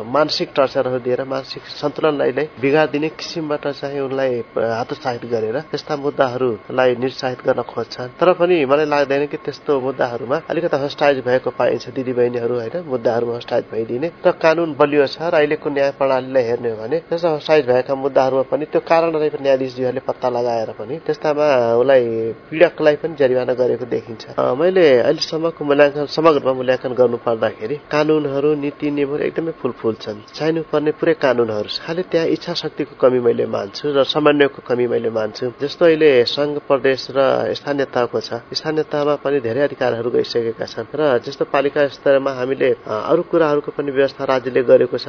मानसिक 0.08 0.50
टर्चरहरू 0.56 1.00
दिएर 1.06 1.24
मानसिक 1.25 1.63
सन्तुलनलाई 1.74 2.32
नै 2.38 2.46
बिगारिदिने 2.62 3.10
किसिमबाट 3.20 3.68
चाहिँ 3.74 4.00
उनलाई 4.01 4.32
हतोत्साहित 4.80 5.25
गरेर 5.34 5.60
त्यस्ता 5.72 5.96
मुद्दाहरूलाई 5.98 6.96
निरुत्साहित 6.96 7.39
गर्न 7.48 7.62
खोज्छन्। 7.74 8.10
तर 8.20 8.34
पनि 8.39 8.56
मलाई 8.65 8.86
लाग्दैन 8.86 9.25
कि 9.27 9.38
त्यस्तो 9.46 9.80
मुद्दाहरूमा 9.82 10.38
अलिकति 10.50 10.77
हस्टाइज 10.84 11.18
भएको 11.25 11.50
पाइन्छ 11.60 11.89
दिदीबहिनीहरू 11.89 12.56
होइन? 12.56 12.75
मुद्दाहरूमा 12.94 13.36
हस्टाइज 13.36 13.63
भइदिने। 13.72 14.08
र 14.25 14.32
कानुन 14.44 14.70
बलियो 14.80 15.06
छ 15.08 15.18
र 15.22 15.36
अहिलेको 15.42 15.70
न्याय 15.70 15.92
प्रणालीलाई 16.00 16.44
हेर्ने 16.44 16.70
हो 16.72 16.77
भने 16.77 16.98
त्यस्तो 17.10 17.36
हस्टाइज 17.36 17.65
भएका 17.74 17.94
मुद्दाहरूमा 17.96 18.44
पनि 18.53 18.65
त्यो 18.70 18.82
कारण 18.86 19.10
रहेको 19.18 19.38
न्यायाधीशज्यूहरूले 19.42 20.01
पत्ता 20.10 20.27
लगाएर 20.30 20.70
पनि 20.80 20.96
त्यस्तामा 21.06 21.48
उसलाई 21.82 22.03
पीडकलाई 22.50 22.96
पनि 23.01 23.13
जरिवाना 23.20 23.53
गरेको 23.62 23.86
देखिन्छ। 23.89 24.24
मैले 24.62 24.86
अहिलेसम्मको 25.10 25.62
मूल्याङ्कन 25.65 26.06
समग्रमा 26.18 26.53
मूल्याङ्कन 26.60 26.94
गर्नु 27.00 27.18
पर्दाखेरि 27.27 27.75
कानुनहरू 27.89 28.50
नीति 28.63 28.88
नियमहरू 28.92 29.24
एकदमै 29.27 29.53
फुलफुल 29.62 29.96
छन्। 30.03 30.20
चाहिनु 30.38 30.62
पर्ने 30.72 30.92
पुरै 31.00 31.13
कानुनहरू 31.25 31.70
खालि 31.86 32.03
त्यहाँ 32.12 32.27
इच्छा 32.36 32.53
शक्तिको 32.53 32.94
कमी 33.01 33.20
मैले 33.25 33.46
मान्छु 33.56 33.86
र 33.96 34.03
समन्वयको 34.06 34.60
कमी 34.70 34.86
मैले 34.94 35.10
मान्छु। 35.10 35.46
जस्तो 35.62 35.86
अहिले 35.86 36.12
संघ 36.27 36.58
प्रदेश 36.68 37.08
र 37.15 37.20
स्थानीय 37.58 37.86
तहको 37.96 38.20
छ। 38.20 38.30
स्थानीय 38.53 38.84
तहमा 38.92 39.15
पनि 39.24 39.39
धेरै 39.39 39.62
अधिकारहरू 39.68 40.10
गइसकेका 40.15 40.65
छन् 40.65 40.92
र 40.94 41.01
जस्तो 41.25 41.46
पालिका 41.53 41.88
स्तरमा 41.98 42.32
हामीले 42.39 42.70
अरू 42.86 43.22
कुराहरूको 43.32 43.72
पनि 43.72 43.92
व्यवस्था 43.92 44.24
राज्यले 44.24 44.62
गरेको 44.63 44.98
छ 44.98 45.08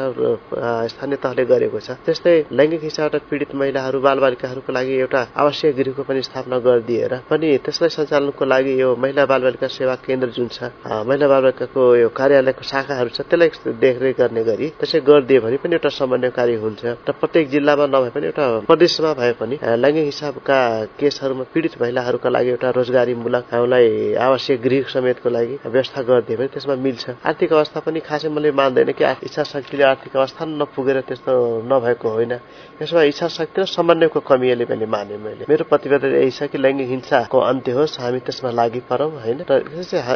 स्थानीय 0.93 1.19
तहले 1.25 1.45
गरेको 1.45 1.79
छ। 1.81 1.99
त्यस्तै 2.07 2.35
लैङ्गिक 2.53 2.83
हिंसाबाट 2.83 3.23
पीडित 3.31 3.55
महिलाहरू 3.55 4.01
बालबालिकाहरूको 4.01 4.73
लागि 4.73 4.95
एउटा 4.99 5.21
आवश्यक 5.37 5.77
गृहको 5.77 6.03
पनि 6.03 6.23
स्थापना 6.23 6.59
गरिदिएर 6.67 7.15
पनि 7.31 7.57
त्यसलाई 7.65 7.91
सञ्चालनको 7.97 8.45
लागि 8.45 8.81
यो 8.81 8.95
महिला 8.97 9.25
बालबालिका 9.27 9.69
सेवा 9.77 9.95
केन्द्र 10.07 10.29
जुन 10.37 10.49
छ 10.49 10.71
महिला 11.09 11.29
बालबालिकाको 11.29 11.83
यो 11.97 12.09
कार्यालयको 12.21 12.65
शाखाहरू 12.65 13.09
छ 13.17 13.27
त्यसलाई 13.31 13.75
देखरेख 13.81 14.17
गर्ने 14.19 14.45
गरी 14.45 14.69
त्यसै 14.81 15.01
गरिदियो 15.09 15.41
भने 15.41 15.57
पनि 15.65 15.75
एउटा 15.75 15.91
समन्वयकारी 15.99 16.55
हुन्छ 16.65 16.83
र 17.09 17.17
प्रत्येक 17.21 17.51
जिल्लामा 17.51 17.87
नभए 17.95 18.11
पनि 18.15 18.27
एउटा 18.27 18.45
प्रदेशमा 18.69 19.13
भए 19.21 19.33
पनि 19.41 19.59
लैङ्गिक 19.83 20.05
हिसाबका 20.05 20.59
केसहरूमा 21.01 21.45
पीडित 21.55 21.81
महिलाहरूका 21.83 22.29
लागि 22.31 22.51
एउटा 22.51 22.71
रोजगारीमूलक 22.79 23.45
हामीलाई 23.55 23.89
आवश्यक 24.27 24.63
गृह 24.63 24.83
समेतको 24.95 25.29
लागि 25.31 25.59
व्यवस्था 25.65 26.03
गरिदियो 26.09 26.39
भने 26.39 26.49
त्यसमा 26.55 26.75
मिल्छ। 26.85 27.05
आर्थिक 27.25 27.53
अवस्था 27.53 27.81
पनि 27.87 28.01
खासै 28.09 28.29
मैले 28.29 28.51
मान्दैन 28.61 28.93
कि 28.99 29.05
इच्छा 29.27 29.43
शक्तिले 29.53 29.85
आर्थिक 29.85 30.17
अवस्था 30.17 30.45
नपुगेर 30.45 31.01
त्यस्तो 31.09 31.33
नभएको 31.71 32.09
होइन। 32.09 32.34
यसमा 32.83 33.03
इच्छा 33.03 33.29
शक्ति 33.29 33.61
र 33.61 33.65
समन्वयको 33.67 34.21
कमीले 34.21 34.65
मैले 34.71 34.87
माने 34.87 35.17
मैले। 35.17 35.45
मेरो 35.49 35.65
प्रतिबद्धता 35.65 36.17
यही 36.17 36.31
छ 36.31 36.51
कि 36.51 36.59
लैङ्गिक 36.59 36.89
हिंसाको 36.89 37.39
अन्त्य 37.41 37.73
होस्। 37.73 37.99
हामी 38.01 38.21
त्यसमा 38.27 38.51
लागि 38.51 38.81
परौँ 38.91 39.11
होइन? 39.15 39.45
र 39.51 39.63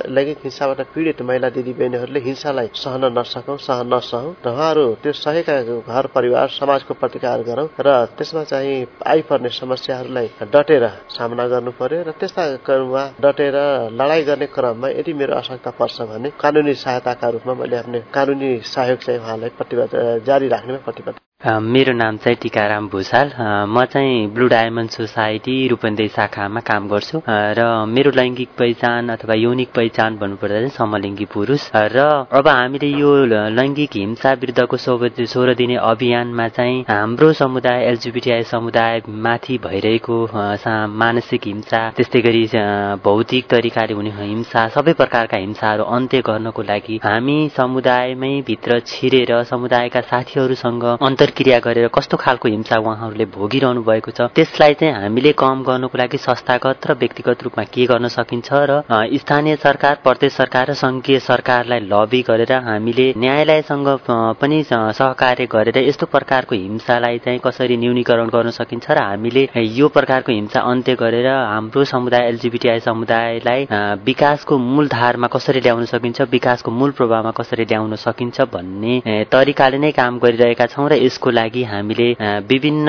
लैङ्गिक 0.08 0.38
हिंसाबाट 0.44 0.80
पीडित 0.94 1.22
महिला 1.22 1.48
दिदी 1.54 1.72
बहिनीहरूले 1.78 2.20
हिंसालाई 2.20 2.68
सहन 2.74 3.04
नसकौँ 3.18 3.56
सहन 3.58 3.94
नसहौँ। 3.94 4.34
र 4.44 4.48
उहाँहरू 4.48 4.84
त्यो 5.02 5.12
सहेका 5.14 5.54
घर 5.86 6.06
परिवार 6.14 6.48
समाजको 6.58 6.94
प्रतिकार 6.94 7.42
गरौँ। 7.42 7.68
र 7.78 7.88
त्यसमा 8.16 8.42
चाहिँ 8.44 8.86
आइपर्ने 9.06 9.48
समस्याहरूलाई 9.54 10.28
डटेर 10.52 10.84
सामना 11.10 11.46
गर्नु 11.48 11.70
पर्यो। 11.78 12.02
र 12.02 12.10
त्यस्ता 12.18 12.42
क्रममा 12.66 13.04
डटेर 13.20 13.56
लडाई 13.92 14.22
गर्ने 14.24 14.46
क्रममा 14.46 14.88
यदि 14.98 15.12
मेरो 15.12 15.34
आवश्यकता 15.34 15.70
पर्छ 15.78 15.96
भने 16.10 16.28
कानुनी 16.40 16.74
सहायताका 16.74 17.28
रूपमा 17.28 17.54
मैले 17.54 17.76
आफ्नो 17.76 17.98
कानुनी 18.14 18.50
सहयोग 18.64 18.98
चाहिँ 18.98 19.20
उहाँलाई 19.20 19.50
प्रतिबद्ध 19.58 20.24
जारी 20.26 20.48
राख्नेमा 20.48 20.84
प्रतिबद्ध। 20.84 21.27
मेरो 21.46 21.92
नाम 21.94 22.16
चाहिँ 22.18 22.36
टिकाराम 22.42 22.86
भूषाल 22.90 23.30
म 23.70 23.84
चाहिँ 23.86 24.26
ब्लु 24.34 24.46
डायमन्ड 24.48 24.90
सोसाइटी 24.90 25.68
रूपन्देही 25.68 26.08
शाखामा 26.10 26.60
काम 26.66 26.88
गर्छु। 26.88 27.20
र 27.28 27.66
मेरो 27.86 28.10
लैङ्गिक 28.10 28.48
पहिचान 28.58 29.08
अथवा 29.08 29.34
यौनिक 29.34 29.68
पहिचान 29.76 30.16
भन्नुपर्दा 30.18 30.58
चाहिँ 30.58 30.70
समलिङ्गी 30.74 31.24
पुरुष। 31.34 31.68
र 31.94 32.26
अब 32.34 32.48
हामीले 32.48 32.86
यो 32.90 33.10
लैङ्गिक 33.54 33.90
हिंसा 33.96 34.32
विरुद्धको 34.34 34.76
सोह्र 34.76 35.54
दिने 35.54 35.76
अभियानमा 35.78 36.48
चाहिँ 36.58 36.82
हाम्रो 36.88 37.32
समुदाय 37.32 37.86
एलजिबिटिआई 37.86 38.42
समुदाय 38.50 39.02
माथि 39.06 39.58
भइरहेको 39.62 40.18
मानसिक 40.98 41.46
हिंसा 41.46 41.80
त्यस्तै 41.96 42.20
गरी 42.26 42.44
भौतिक 43.06 43.46
तरिकाले 43.46 43.94
हुने 43.94 44.10
हिंसा 44.18 44.66
सबै 44.74 44.92
प्रकारका 45.04 45.42
हिंसाहरू 45.46 45.84
अन्त्य 45.94 46.22
गर्नको 46.26 46.62
लागि 46.72 47.00
हामी 47.06 47.38
समुदायमै 47.56 48.34
भित्र 48.50 48.80
छिरेर 48.90 49.32
समुदायका 49.54 50.00
साथीहरूसँग 50.10 50.84
अन्तर 50.98 51.26
क्रिया 51.32 51.58
गरेर 51.60 51.88
कस्तो 51.94 52.16
खालको 52.18 52.48
हिंसा 52.48 52.76
उहाँहरूले 52.80 53.24
भोगिरहनु 53.30 53.82
भएको 53.82 54.10
छ 54.12 54.28
त्यसलाई 54.34 54.74
चाहिँ 54.74 54.94
हामीले 54.94 55.32
कम 55.34 55.62
गर्नको 55.64 55.98
लागि 55.98 56.18
संस्थागत 56.20 56.86
र 56.86 56.94
व्यक्तिगत 56.98 57.42
रूपमा 57.42 57.64
के 57.66 57.86
गर्न 57.86 58.08
सकिन्छ 58.10 58.48
र 58.64 58.82
स्थानीय 59.18 59.56
सरकार 59.58 59.94
प्रदेश 60.02 60.32
सरकार 60.34 60.70
र 60.70 60.74
संघीय 60.76 61.18
सरकारलाई 61.20 61.80
लबी 61.86 62.20
गरेर 62.24 62.52
हामीले 62.64 63.06
न्यायालयसँग 63.18 63.88
पनि 64.40 64.62
सहकार्य 64.68 65.46
गरेर 65.48 65.78
यस्तो 65.80 66.06
प्रकारको 66.08 66.54
हिंसालाई 66.56 67.18
चाहिँ 67.20 67.40
कसरी 67.44 67.76
न्यूनीकरण 67.78 68.28
गर्न 68.30 68.50
सकिन्छ 68.52 68.90
र 68.90 68.98
हामीले 69.00 69.46
यो 69.72 69.88
प्रकारको 69.90 70.32
हिंसा 70.32 70.60
अन्त्य 70.68 70.94
गरेर 70.96 71.26
हाम्रो 71.26 71.84
समुदाय 71.86 72.28
एलजिबिटिआई 72.28 72.80
समुदायलाई 72.82 73.66
विकासको 74.04 74.58
मूल 74.68 74.88
धारमा 74.90 75.26
कसरी 75.28 75.60
ल्याउन 75.60 75.84
सकिन्छ 75.88 76.20
विकासको 76.30 76.70
मूल 76.72 76.90
प्रभावमा 76.92 77.30
कसरी 77.38 77.64
ल्याउन 77.66 77.94
सकिन्छ 77.98 78.40
भन्ने 78.52 79.24
तरिकाले 79.30 79.78
नै 79.78 79.90
काम 79.94 80.18
गरिरहेका 80.18 80.66
छौँ 80.68 80.88
र 80.88 81.00
यसको 81.18 81.30
लागि 81.30 81.62
हामीले 81.64 82.08
विभिन्न 82.46 82.88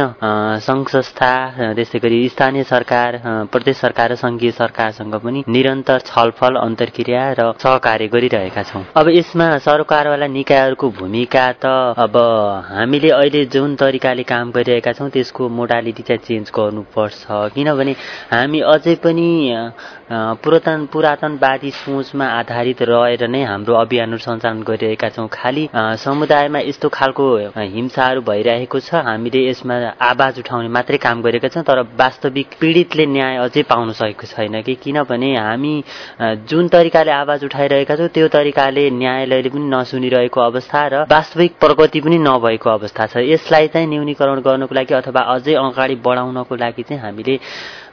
सङ्घ 0.62 0.86
संस्था 0.88 1.74
त्यसै 1.74 2.00
गरी 2.00 2.17
स्थानीय 2.29 2.63
सरकार 2.63 3.17
प्रदेश 3.50 3.77
सरकार 3.77 4.12
र 4.12 4.15
सङ्घीय 4.21 4.51
सरकारसँग 4.53 5.15
पनि 5.25 5.43
निरन्तर 5.50 6.00
छलफल 6.05 6.55
अन्तर्क्रिया 6.62 7.24
र 7.39 7.41
सहकार्य 7.57 8.07
गरिरहेका 8.13 8.63
छौँ। 8.69 8.83
अब 8.93 9.09
यसमा 9.09 9.48
सरकारवाला 9.65 10.27
निकायहरूको 10.29 10.89
भूमिका 11.00 11.45
त 11.57 11.65
अब 11.98 12.13
हामीले 12.69 13.09
अहिले 13.17 13.45
जुन 13.50 13.75
तरिकाले 13.81 14.24
काम 14.29 14.51
गरिरहेका 14.53 14.91
छौँ 14.93 15.09
त्यसको 15.09 15.50
मोडालिटी 15.50 16.03
चाहिँ 16.05 16.21
चेन्ज 16.29 16.51
गर्नुपर्छ। 16.53 17.25
किनभने 17.57 17.93
हामी 18.29 18.59
अझै 18.74 18.95
पनि 19.01 19.29
पुरातन 20.10 20.86
पुरातनवादी 20.94 21.70
सोचमा 21.72 22.25
आधारित 22.25 22.82
रहेर 22.82 23.24
नै 23.30 23.42
हाम्रो 23.46 23.74
अभियानहरू 23.78 24.18
सञ्चालन 24.18 24.62
गरिरहेका 24.66 25.10
छौँ। 25.13 25.28
खालि 25.30 25.68
समुदायमा 26.01 26.60
यस्तो 26.66 26.89
खालको 26.89 27.25
हिंसाहरू 27.54 28.22
भइरहेको 28.25 28.80
छ। 28.80 29.06
हामीले 29.06 29.39
यसमा 29.50 29.75
आवाज 30.01 30.39
उठाउने 30.42 30.70
मात्रै 30.74 30.98
काम 30.98 31.22
गरेका 31.22 31.48
छौँ 31.54 31.63
तर 31.63 31.82
वास्तविक 31.94 32.58
पीडितले 32.58 33.06
न्याय 33.06 33.38
अझै 33.38 33.63
पाउन 33.70 33.92
सकेको 33.94 34.25
छैन 34.34 34.62
कि? 34.66 34.74
किनभने 34.82 35.30
हामी 35.38 35.74
जुन 36.50 36.68
तरिकाले 36.74 37.12
आवाज 37.13 37.46
उठाइरहेका 37.46 37.96
छौँ 37.96 38.10
त्यो 38.10 38.28
तरिकाले 38.34 38.89
न्यायालयले 38.89 39.50
पनि 39.54 39.66
नसुनिरहेको 39.70 40.42
अवस्था 40.42 40.82
र 40.89 41.06
वास्तविक 41.06 41.51
प्रगति 41.62 42.00
पनि 42.01 42.18
नभएको 42.18 42.70
अवस्था 42.70 43.06
छ। 43.06 43.30
यसलाई 43.30 43.68
चाहिँ 43.70 43.88
न्यूनीकरण 43.94 44.42
गर्नको 44.42 44.74
लागि 44.74 44.94
अथवा 45.06 45.22
अझै 45.38 45.54
अगाडि 45.54 45.96
बढाउनको 46.01 46.56
लागि 46.56 46.84
चाहिँ 46.89 47.01
हामीले 47.06 47.38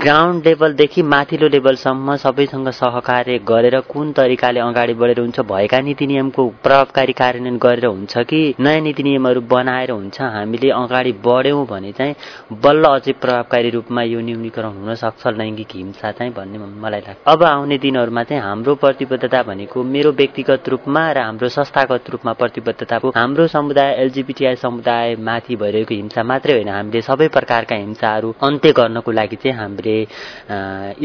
ग्राउन्ड 0.00 0.46
लेभलदेखि 0.46 1.02
माथिल्लो 1.12 1.48
लेभलसम्म 1.48 2.04
सबैसँग 2.16 2.68
सहकार्य 2.72 3.38
गरेर 3.48 3.78
कुन 3.88 4.12
तरिकाले 4.12 4.60
अगाडि 4.60 4.94
बढेर 4.94 5.20
हुन्छ 5.20 5.40
भएका 5.42 5.80
नीति 5.80 6.06
नियमको 6.06 6.48
प्रभावकारी 6.62 7.12
कार्यान्वयन 7.14 7.58
गरेर 7.58 7.86
हुन्छ 7.86 8.18
कि 8.30 8.40
नयाँ 8.60 8.80
नीति 8.80 9.02
नियमहरू 9.02 9.40
बनाएर 9.46 9.90
हुन्छ 9.90 10.20
हामीले 10.36 10.70
अगाडि 10.72 11.12
बढ्यौँ 11.24 11.66
भने 11.66 11.92
चाहिँ 11.92 12.14
बल्ल 12.62 12.84
अझै 12.88 13.12
प्रभावकारी 13.14 13.70
रूपमा 13.70 14.02
यो 14.04 14.20
न्यूनीकरण 14.20 14.72
हुन 14.76 14.94
सक्छ 14.94 15.26
लैङ्गिक 15.36 15.74
हिंसा 15.74 16.10
चाहिँ 16.12 16.32
भन्ने 16.32 16.58
मलाई 16.58 17.00
लाग्छ। 17.00 17.18
अब 17.26 17.42
आउने 17.44 17.78
दिनहरूमा 17.78 18.22
चाहिँ 18.24 18.42
हाम्रो 18.42 18.74
प्रतिबद्धता 18.76 19.42
भनेको 19.42 19.82
मेरो 19.86 20.12
व्यक्तिगत 20.12 20.68
रूपमा 20.68 21.02
र 21.12 21.18
हाम्रो 21.20 21.48
संस्थागत 21.48 22.10
रूपमा 22.10 22.32
प्रतिबद्धताको 22.32 23.12
हाम्रो 23.16 23.46
समुदाय 23.48 23.92
एलजिबिटिआई 24.02 24.56
समुदाय 24.56 25.16
माथि 25.20 25.56
भइरहेको 25.56 25.94
हिंसा 25.94 26.22
मात्रै 26.22 26.52
होइन 26.52 26.68
हामीले 26.68 27.00
सबै 27.02 27.28
प्रकारका 27.36 27.76
हिंसाहरू 27.76 28.34
अन्त्य 28.42 28.72
गर्नको 28.72 29.10
लागि 29.12 29.36
चाहिँ 29.36 29.56
हामीले 29.58 29.96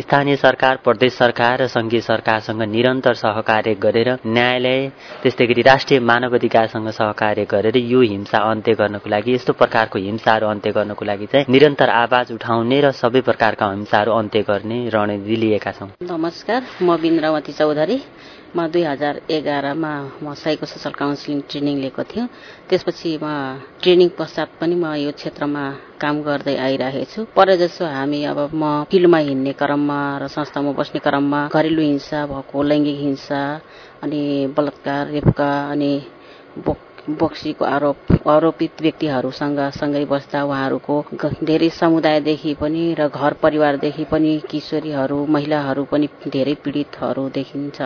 स्थानीय 0.02 0.36
सरकार 0.38 0.80
प्रदेश 0.92 1.14
सरकार 1.16 1.58
र 1.62 1.68
सङ्घीय 1.68 2.02
सरकारसँग 2.02 2.62
निरन्तर 2.76 3.14
सहकार्य 3.24 3.76
गरेर 3.82 4.10
न्यायालय 4.28 4.80
त्यस्तै 5.24 5.46
गरी 5.48 5.62
राष्ट्रिय 5.64 6.00
मानव 6.12 6.36
अधिकारसँग 6.36 6.90
सहकार्य 6.94 7.46
गरेर 7.52 7.78
यो 7.88 8.02
हिंसा 8.14 8.46
अन्त्य 8.52 8.74
गर्न 8.74 8.92
गर्नको 8.92 9.10
लागि 9.10 9.34
यस्तो 9.34 9.54
प्रकारको 9.54 10.00
हिंसाहरू 10.00 10.48
अन्त्य 10.48 10.72
गर्नको 10.72 11.06
लागि 11.06 11.26
चाहिँ 11.26 11.46
निरन्तर 11.50 11.90
आवाज 11.90 12.32
उठाउने 12.32 12.80
र 12.82 12.92
सबै 12.92 13.22
प्रकारका 13.22 13.66
हिंसाहरू 13.72 14.12
अन्त्य 14.12 14.42
गर्ने 14.44 14.78
रणनीति 14.92 15.36
लिएका 15.36 15.72
छौँ। 15.72 15.90
नमस्कार 16.04 16.62
म 16.82 16.98
बिन्द्रवती 17.00 17.52
चौधरी। 17.54 17.98
म 18.56 18.68
दुई 18.68 18.84
हजार 18.84 19.20
एघारमा 19.32 19.92
म 20.24 20.34
साइको 20.36 20.66
सोसल 20.66 20.92
काउन्सिलिङ 21.02 21.40
ट्रेनिङ 21.50 21.76
लिएको 21.84 22.04
थिएँ 22.04 22.28
त्यसपछि 22.70 23.12
म 23.24 23.28
ट्रेनिङ 23.82 24.10
पश्चात 24.20 24.50
पनि 24.60 24.76
म 24.76 24.92
यो 25.00 25.12
क्षेत्रमा 25.16 25.64
काम 26.02 26.22
गर्दै 26.28 26.56
आइरहेको 26.68 27.12
छु। 27.12 27.26
पर 27.36 27.56
जसो 27.56 27.86
हामी 27.88 28.24
अब 28.32 28.40
म 28.54 28.84
फिल्डमा 28.92 29.20
हिँड्ने 29.28 29.54
क्रममा 29.62 30.00
र 30.22 30.28
संस्थामा 30.36 30.72
बस्ने 30.80 31.00
क्रममा 31.00 31.42
घरेलु 31.56 31.82
हिंसा 31.82 32.26
भएको 32.28 32.64
लैङ्गिक 32.70 33.00
हिंसा 33.00 33.42
अनि 34.04 34.22
बलात्कार 34.58 35.08
रेपका 35.16 35.52
अनि 35.72 35.92
बक्सीको 37.10 37.66
आरोप 37.66 38.28
आरोपित 38.30 38.82
व्यक्तिहरूसँग 38.82 39.60
सँगै 39.74 40.04
बस्दा 40.06 40.44
उहाँहरूको 40.44 40.96
धेरै 41.44 41.70
समुदायदेखि 41.70 42.54
पनि 42.62 42.84
र 43.00 43.08
घर 43.10 43.34
परिवारदेखि 43.42 44.04
पनि 44.12 44.34
किशोरीहरू 44.50 45.26
महिलाहरू 45.26 45.84
पनि 45.92 46.10
धेरै 46.28 46.54
पीडितहरू 46.64 47.28
देखिन्छ। 47.30 47.82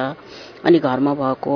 अनि 0.65 0.79
घरमा 0.79 1.13
भएको 1.15 1.55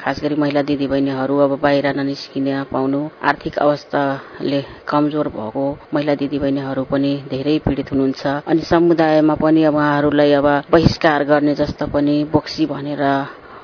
खास 0.00 0.22
गरी 0.22 0.34
महिला 0.34 0.62
दिदीबहिनीहरू 0.62 1.36
अब 1.38 1.58
बाहिर 1.62 1.86
ननिस्किन 1.96 2.48
पाउनु 2.72 3.00
आर्थिक 3.22 3.58
अवस्थाले 3.58 4.60
कमजोर 4.88 5.28
भएको 5.28 5.64
महिला 5.94 6.14
दिदीबहिनीहरू 6.14 6.84
पनि 6.90 7.14
धेरै 7.30 7.58
पीडित 7.64 7.92
हुनुहुन्छ। 7.92 8.26
अनि 8.50 8.62
समुदायमा 8.66 9.34
पनि 9.38 9.66
उहाँहरूलाई 9.66 10.32
अब 10.32 10.48
बहिष्कार 10.70 11.24
गर्ने 11.24 11.54
जस्तो 11.54 11.86
पनि 11.86 12.22
बोक्सी 12.32 12.66
भनेर 12.66 13.02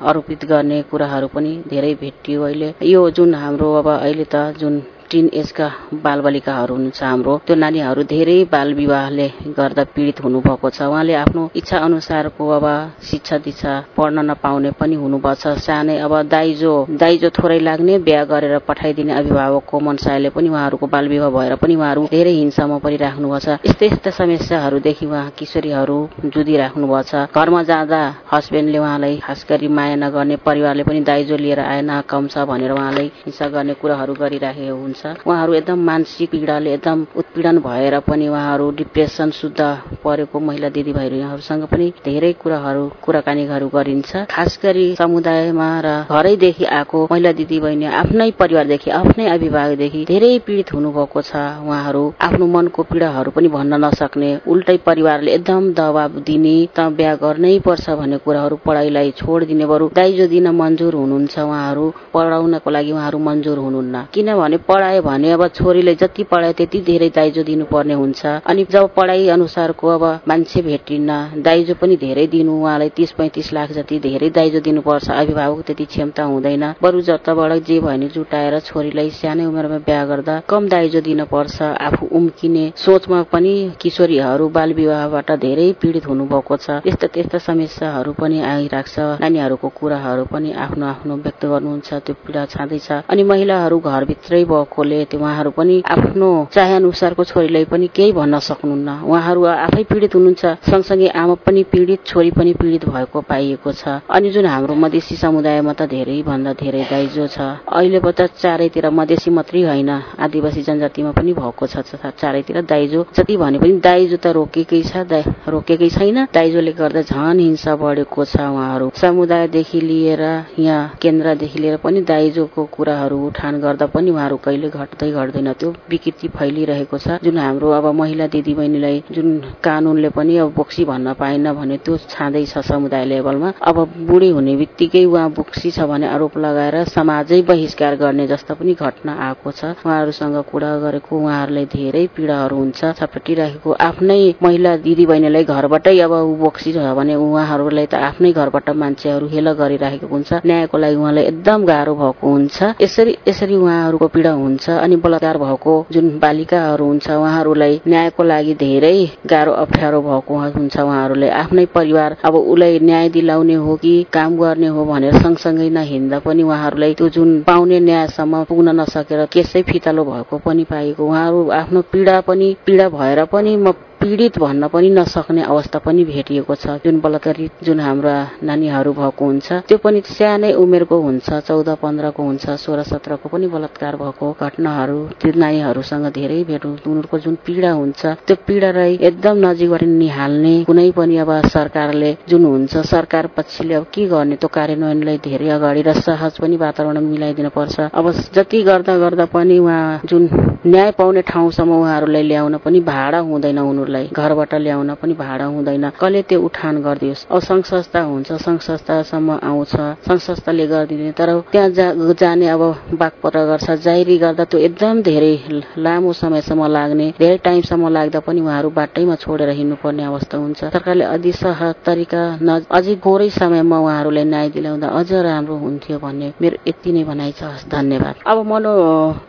आरोपित 0.02 0.44
गर्ने 0.44 0.82
कुराहरू 0.90 1.28
पनि 1.34 1.52
धेरै 1.68 1.94
भेटियो 2.00 2.42
अहिले। 2.42 2.74
यो 2.84 3.00
जुन 3.16 3.34
हाम्रो 3.34 3.72
अब 3.74 3.88
अहिले 3.92 4.24
त 4.24 4.36
जुन 4.58 4.82
टिन 5.12 5.28
एजका 5.34 5.66
बालबालिकाहरू 6.00 6.74
हुनुहुन्छ 6.74 7.02
हाम्रो। 7.04 7.32
त्यो 7.46 7.54
नानीहरू 7.54 8.02
धेरै 8.08 8.36
बाल 8.48 8.68
विवाहले 8.74 9.26
गर्दा 9.52 9.84
पीडित 9.92 10.24
हुनुभएको 10.24 10.68
छ। 10.72 10.88
उहाँले 10.88 11.14
आफ्नो 11.14 11.42
इच्छा 11.52 11.78
अनुसारको 11.78 12.44
अब 12.48 12.66
शिक्षा 13.04 13.36
दीक्षा 13.44 13.72
पढ्न 13.92 14.18
नपाउने 14.24 14.70
पनि 14.80 14.96
हुनुभएको 14.96 15.34
छ। 15.36 15.60
सानै 15.60 15.96
अब 16.00 16.12
दाइजो 16.32 16.72
दाइजो 16.96 17.28
थोरै 17.28 17.58
लाग्ने 17.60 17.98
बिहा 18.08 18.24
गरेर 18.24 18.58
पठाइदिने 18.64 19.12
अभिभावकको 19.12 19.80
मनसायले 19.80 20.30
पनि 20.32 20.48
उहाँहरूको 20.48 20.86
बाल 20.88 21.08
विवाह 21.08 21.30
भएर 21.36 21.54
पनि 21.60 21.74
उहाँहरू 21.76 22.02
धेरै 22.08 22.32
हिंसामा 22.32 22.78
परिराख्नु 22.80 23.28
भएको 23.28 23.40
छ। 23.44 23.60
यस्तै 23.68 23.86
यस्ता 23.92 24.10
समस्याहरूदेखि 24.16 25.06
उहाँ 25.06 25.28
किशोरीहरू 25.36 25.98
जुधिराख्नु 26.24 26.86
भएको 26.88 27.02
छ। 27.04 27.12
घरमा 27.28 27.62
जाँदा 27.68 28.00
हस्बेन्डले 28.32 28.78
उहाँलाई 28.78 29.16
खास 29.20 29.44
गरी 29.44 29.68
माया 29.68 29.96
नगर्ने 30.00 30.36
परिवारले 30.40 30.82
पनि 30.88 31.00
दाइजो 31.04 31.36
लिएर 31.36 31.60
आएन 31.60 32.00
कम 32.08 32.32
छ 32.32 32.48
भनेर 32.48 32.72
उहाँलाई 32.72 33.08
हिंसा 33.28 33.46
गर्ने 33.52 33.74
कुराहरू 33.76 34.14
गरिराखेको 34.16 34.76
हुन्छ। 34.82 35.01
हुन्छ 35.04 35.26
उहाँहरू 35.26 35.52
एकदम 35.54 35.78
मानसिक 35.84 36.30
पीडाले 36.30 36.72
एकदम 36.74 36.98
उत्पीडन 37.16 37.58
भएर 37.58 37.98
पनि 38.06 38.26
उहाँहरू 38.28 38.70
डिप्रेसन 38.70 39.30
शुद्ध 39.30 39.60
परेको 40.04 40.40
महिला 40.40 40.68
दिदीबहिनीहरूसँग 40.68 41.64
पनि 41.66 41.86
धेरै 42.04 42.32
कुराहरू 42.42 42.84
कुराकानीहरू 43.02 43.68
गरिन्छ। 43.74 44.10
खास 44.30 44.58
गरी 44.62 44.86
समुदायमा 44.94 45.68
र 45.84 45.88
घरैदेखि 46.06 46.64
आएको 46.64 46.98
महिला 47.10 47.32
दिदीबहिनी 47.32 47.86
आफ्नै 48.02 48.30
परिवारदेखि 48.38 48.90
आफ्नै 48.92 49.26
अभिभावकदेखि 49.26 50.04
धेरै 50.08 50.38
पीडित 50.46 50.72
हुनुभएको 50.72 51.20
छ। 51.20 51.32
उहाँहरू 51.66 52.04
आफ्नो 52.22 52.46
मनको 52.46 52.82
पीडाहरू 52.92 53.30
पनि 53.34 53.48
भन्न 53.48 53.82
नसक्ने 53.84 54.30
उल्टै 54.46 54.76
परिवारले 54.86 55.34
एकदम 55.34 55.72
दबाब 55.74 56.22
दिने 56.22 56.56
त 56.76 56.86
बिहा 56.94 57.14
गर्नै 57.24 57.58
पर्छ 57.66 57.90
भन्ने 57.98 58.18
कुराहरू 58.22 58.56
पढाइलाई 58.66 59.10
छोडिदिने 59.18 59.66
बरु 59.66 59.90
दाइजो 59.98 60.26
दिन 60.30 60.48
मन्जुर 60.54 60.94
हुनुहुन्छ। 60.94 61.38
उहाँहरू 61.40 61.84
पढाउनको 62.14 62.70
लागि 62.70 62.92
उहाँहरू 62.92 63.18
मन्जुर 63.28 63.58
हुनुहुन्न। 63.58 64.06
किनभने 64.14 64.56
पढाइ 64.68 64.91
पढायो 64.92 65.02
भने 65.02 65.30
अब 65.32 65.46
छोरीले 65.48 65.94
जति 65.94 66.24
पढायो 66.24 66.52
त्यति 66.52 66.80
धेरै 66.84 67.08
दाइजो 67.16 67.42
दिनुपर्ने 67.42 67.94
हुन्छ। 67.94 68.26
अनि 68.44 68.64
जब 68.70 68.92
पढाइ 68.94 69.28
अनुसारको 69.28 69.88
अब 69.88 70.04
मान्छे 70.28 70.62
भेटिन्न 70.62 71.40
दाइजो 71.40 71.74
पनि 71.80 71.96
धेरै 71.96 72.26
दिनु 72.28 72.52
उहाँलाई 72.52 72.88
तीस 72.96 73.12
पैँतिस 73.16 73.52
लाख 73.52 73.72
जति 73.72 73.98
धेरै 73.98 74.28
दाइजो 74.30 74.60
दिनुपर्छ 74.60 75.08
अभिभावक 75.10 75.64
त्यति 75.66 75.84
क्षमता 75.84 76.22
हुँदैन। 76.22 76.64
बरु 76.82 77.00
जताबाट 77.00 77.52
जे 77.52 77.80
भयो 77.80 77.80
भने 77.80 78.08
जुटाएर 78.08 78.58
छोरीलाई 78.60 79.10
सानै 79.10 79.44
उमेरमा 79.46 79.78
बिहा 79.88 80.04
गर्दा 80.04 80.34
कम 80.48 80.68
दाइजो 80.68 81.00
दिनुपर्छ 81.00 81.62
आफू 81.62 82.06
उम्किने 82.12 82.64
सोचमा 82.76 83.22
पनि 83.32 83.54
किशोरीहरू 83.80 84.48
बाल 84.52 84.72
विवाहबाट 84.74 85.30
धेरै 85.40 85.72
पीड़ित 85.80 86.06
हुनुभएको 86.06 86.56
छ। 86.56 86.84
यस्ता 86.86 87.06
त्यस्ता 87.08 87.38
समस्याहरू 87.48 88.12
पनि 88.20 88.40
आइरहेको 88.44 88.92
छ 88.92 89.20
नानीहरूको 89.24 89.68
कुराहरू 89.72 90.24
पनि 90.28 90.52
आफ्नो 90.52 90.86
आफ्नो 90.86 91.16
व्यक्त 91.24 91.46
गर्नुहुन्छ 91.46 91.88
त्यो 92.04 92.14
पीड़ा 92.26 92.44
छाँदैछ। 92.52 92.90
अनि 93.08 93.22
महिलाहरू 93.24 93.78
घरभित्रै 93.80 94.44
भएकोले 94.82 95.18
उहाँहरू 95.18 95.50
पनि 95.50 95.82
आफ्नो 95.86 96.48
चाहे 96.52 96.74
अनुसारको 96.74 97.24
छोरीलाई 97.24 97.64
पनि 97.64 97.86
केही 97.94 98.12
भन्न 98.12 98.38
सक्नुहुन्न। 98.38 99.06
उहाँहरू 99.06 99.44
आफै 99.44 99.82
पीड़ित 99.84 100.14
हुनुहुन्छ। 100.14 100.44
सँगसँगै 100.66 101.08
आमा 101.08 101.34
पनि 101.46 101.62
पीड़ित 101.70 102.06
छोरी 102.06 102.30
पनि 102.30 102.52
पीड़ित 102.54 102.84
भएको 102.88 103.20
पाइएको 103.22 103.72
छ। 103.72 104.02
अनि 104.10 104.30
जुन 104.30 104.46
हाम्रो 104.46 104.74
मधेसी 104.74 105.16
समुदायमा 105.16 105.72
त 105.72 105.86
धेरै 105.86 106.22
भन्दा 106.22 106.52
धेरै 106.58 106.82
दाइजो 106.90 107.26
छ। 107.26 107.38
अहिले 107.62 108.00
त 108.02 108.26
चारैतिर 108.34 108.90
मधेसी 108.90 109.30
मात्रै 109.30 109.62
होइन। 109.62 109.90
आदिवासी 110.18 110.62
जनजातिमा 110.62 111.10
पनि 111.14 111.32
भएको 111.32 111.66
छ। 111.66 111.86
चारैतिर 112.18 112.62
दाइजो 112.66 113.06
जति 113.14 113.36
भने 113.36 113.58
पनि 113.58 113.78
दाइजो 113.78 114.16
त 114.18 114.26
रोकेकै 114.34 114.82
छ। 114.82 115.06
रोकेकै 115.46 115.88
छैन। 115.88 116.26
दाइजोले 116.34 116.72
गर्दा 116.72 117.02
झन 117.02 117.38
हिंसा 117.38 117.76
बढेको 117.76 118.24
छ 118.24 118.36
उहाँहरू। 118.42 118.90
समुदायदेखि 118.94 119.80
लिएर 119.80 120.22
यहाँ 120.58 120.98
केन्द्रदेखि 121.02 121.58
लिएर 121.58 121.76
पनि 121.78 122.00
दाइजोको 122.02 122.64
कुराहरू 122.64 123.18
उठान 123.26 123.60
गर्दा 123.60 123.86
पनि 123.86 124.10
उहाँहरू 124.10 124.36
कहिले 124.44 124.61
घट्दै 124.68 125.10
घट्दैन। 125.10 125.52
त्यो 125.52 125.70
विकृति 125.90 126.28
फैलिरहेको 126.28 126.98
छ। 126.98 127.18
जुन 127.24 127.38
हाम्रो 127.38 127.70
अब 127.70 127.86
महिला 127.94 128.26
दिदीबहिनीलाई 128.26 129.02
जुन 129.12 129.28
कानूनले 129.64 130.08
पनि 130.10 130.36
अब 130.36 130.52
बोक्सी 130.54 130.84
भन्न 130.84 131.12
पाएन 131.18 131.52
भने 131.52 131.76
त्यो 131.84 131.96
छाँदैछ 132.08 132.58
समुदाय 132.58 133.04
लेभलमा। 133.04 133.52
अब 133.62 133.76
बुढी 134.08 134.28
हुने 134.28 134.56
बित्तिकै 134.56 135.04
उहाँ 135.04 135.30
बोक्सी 135.30 135.70
छ 135.70 135.80
भने 135.86 136.06
आरोप 136.08 136.36
लगाएर 136.38 136.84
समाजै 136.88 137.40
बहिष्कार 137.42 137.96
गर्ने 137.96 138.26
जस्ता 138.26 138.54
पनि 138.54 138.74
घटना 138.74 139.12
आएको 139.28 139.50
छ। 139.52 139.64
उहाँहरूसँग 139.82 140.36
कुरा 140.50 140.70
गरेको 140.78 141.12
उहाँहरूलाई 141.18 141.66
धेरै 141.72 142.06
पीड़ाहरू 142.16 142.56
हुन्छ। 142.56 142.80
छपटिराखेको 142.98 143.70
आफ्नै 143.80 144.20
महिला 144.42 144.76
दिदी 144.84 145.06
बहिनीलाई 145.06 145.44
घरबाटै 145.44 145.98
अब 146.00 146.12
बोक्सी 146.42 146.72
छ 146.72 146.78
भने 146.96 147.14
उहाँहरूलाई 147.14 147.86
त 147.86 147.94
आफ्नै 147.94 148.32
घरबाट 148.32 148.70
मान्छेहरू 148.82 149.26
हेल 149.28 149.52
गरिराखेको 149.52 150.06
हुन्छ। 150.06 150.30
न्यायको 150.46 150.76
लागि 150.78 150.96
उहाँलाई 150.96 151.24
एकदम 151.24 151.64
गाह्रो 151.64 151.94
भएको 151.94 152.26
हुन्छ। 152.26 152.58
यसरी 152.82 153.12
यसरी 153.28 153.54
उहाँहरूको 153.56 154.06
पीड़ा 154.08 154.32
हुन्छ 154.32 154.51
अनि 154.68 154.96
बलात्कार 154.96 155.38
भएको 155.38 155.74
जुन 155.92 156.08
बालिकाहरू 156.18 156.84
हुन्छ 156.84 157.10
उहाँहरूलाई 157.10 157.80
न्यायको 157.88 158.22
लागि 158.22 158.54
धेरै 158.54 158.94
गाह्रो 159.26 159.52
अप्ठ्यारो 159.52 160.00
भएको 160.02 160.38
हुन्छ 160.50 160.76
उहाँहरूले। 160.78 161.28
आफ्नै 161.32 161.66
परिवार 161.74 162.16
अब 162.24 162.34
उसलाई 162.34 162.78
न्याय 162.80 163.08
दिलाउने 163.08 163.54
हो 163.54 163.76
कि 163.76 163.94
काम 164.12 164.36
गर्ने 164.36 164.66
हो 164.66 164.84
भनेर 164.84 165.18
सँगसँगै 165.22 165.68
नहिँड्दा 165.70 166.18
पनि 166.18 166.42
उहाँहरूलाई 166.42 166.94
त्यो 166.94 167.08
जुन 167.08 167.40
पाउने 167.42 167.80
न्यायसम्म 167.80 168.42
पुग्न 168.44 168.80
नसकेर 168.80 169.24
केसै 169.32 169.62
फितालो 169.62 170.04
भएको 170.04 170.38
पनि 170.38 170.64
पाएको। 170.64 171.06
उहाँहरू 171.06 171.48
आफ्नो 171.52 171.80
पीड़ा 171.92 172.20
पनि 172.20 172.56
पीड़ा 172.66 172.88
भएर 172.88 173.24
पनि 173.32 173.56
म 173.56 173.72
पीड़ित 174.02 174.38
भन्न 174.38 174.68
पनि 174.68 174.88
नसक्ने 174.90 175.42
अवस्था 175.44 175.78
पनि 175.78 176.04
भेटिएको 176.04 176.54
छ। 176.56 176.66
जुन 176.84 176.98
बलात्कारित 177.00 177.62
जुन 177.62 177.80
हाम्रा 177.80 178.14
नानीहरू 178.42 178.92
भएको 178.92 179.24
हुन्छ 179.24 179.52
त्यो 179.62 179.78
पनि 179.78 180.00
सानै 180.04 180.52
उमेरको 180.54 180.98
हुन्छ 181.00 181.38
चौध 181.40 181.68
पन्ध्रको 181.78 182.22
हुन्छ 182.22 182.50
सोह्र 182.58 182.82
सत्रको 182.82 183.28
पनि 183.28 183.46
बलात्कार 183.46 183.96
भएको 183.96 184.30
घटनाहरू 184.40 184.98
त्यो 185.22 185.32
नानीहरूसँग 185.36 186.06
धेरै 186.10 186.42
भेट 186.44 186.66
उनीहरूको 186.66 187.18
जुन 187.20 187.34
पीड़ा 187.46 187.70
हुन्छ 187.72 188.06
त्यो 188.26 188.36
पीड़ालाई 188.46 188.98
एकदम 189.02 189.36
नजिकबाट 189.46 189.82
निहाल्ने 189.94 190.54
कुनै 190.64 190.90
पनि 190.90 191.16
अब 191.18 191.30
सरकारले 191.48 192.10
जुन 192.28 192.44
हुन्छ 192.44 192.82
सरकार 192.84 193.26
पक्षले 193.36 193.74
अब 193.74 193.86
के 193.94 194.06
गर्ने 194.08 194.36
त्यो 194.36 194.50
कार्यान्वयनलाई 194.50 195.18
धेरै 195.20 195.48
अगाडि 195.52 195.82
र 195.82 195.94
सहज 196.00 196.42
पनि 196.42 196.56
वातावरण 196.56 197.00
मिलाइदिनु 197.04 197.54
पर्छ 197.54 197.78
अब 197.94 198.10
जति 198.34 198.62
गर्दा 198.62 198.98
गर्दा 198.98 199.30
पनि 199.30 199.58
उहाँ 199.60 200.00
जुन 200.06 200.28
न्याय 200.66 200.90
पाउने 200.98 201.22
ठाउँसम्म 201.24 201.80
उहाँहरूलाई 201.80 202.22
ल्याउन 202.24 202.56
पनि 202.58 202.80
भाडा 202.82 203.18
हुँदैन 203.22 203.58
उनीहरूलाई 203.60 203.90
घरबाट 204.12 204.54
ल्याउन 204.54 204.94
पनि 205.02 205.14
भाडा 205.14 205.44
हुँदैन। 205.44 205.88
कसले 206.00 206.22
त्यो 206.28 206.40
उठान 206.42 206.82
गरिदियोस्। 206.82 207.26
अब 207.30 207.38
संघ 207.40 207.64
संस्था 207.64 208.00
हुन्छ। 208.02 208.32
संघ 208.32 208.60
संस्थासम्म 208.60 209.38
आउँछ। 209.42 209.74
संघ 210.06 210.18
संस्थाले 210.18 210.66
गरिदिने। 210.66 211.10
तर 211.18 211.30
त्यहाँ 211.52 212.14
जाने 212.20 212.46
अब 212.48 212.62
बागपत्र 213.00 213.44
गर्छ। 213.50 213.70
जाइरी 213.84 214.16
गर्दा 214.18 214.44
त्यो 214.44 214.60
एकदम 214.68 215.02
धेरै 215.02 215.34
लामो 215.78 216.12
समयसम्म 216.12 216.66
लाग्ने 216.72 217.06
धेरै 217.18 217.36
टाइमसम्म 217.44 217.88
लाग्दा 217.88 218.20
पनि 218.26 218.40
उहाँहरू 218.40 218.70
बाटैमा 218.70 219.14
छोडेर 219.22 219.50
हिँड्नुपर्ने 219.58 220.04
अवस्था 220.04 220.36
हुन्छ। 220.38 220.60
सरकारले 220.72 221.04
अझै 221.04 221.32
सहज 221.32 221.74
तरिका 221.86 222.22
अझै 222.70 222.94
थोरै 223.04 223.28
समयमा 223.30 223.78
उहाँहरूलाई 223.78 224.24
न्याय 224.24 224.48
दिलाउँदा 224.54 224.88
अझ 224.88 225.10
राम्रो 225.12 225.56
हुन्थ्यो 225.64 225.98
भन्ने 225.98 226.28
मेरो 226.40 226.56
यति 226.66 226.90
नै 226.92 227.02
भनाइ 227.04 227.32
छ। 227.38 227.42
धन्यवाद। 227.68 228.14
अब 228.22 228.38
मनो 228.46 228.72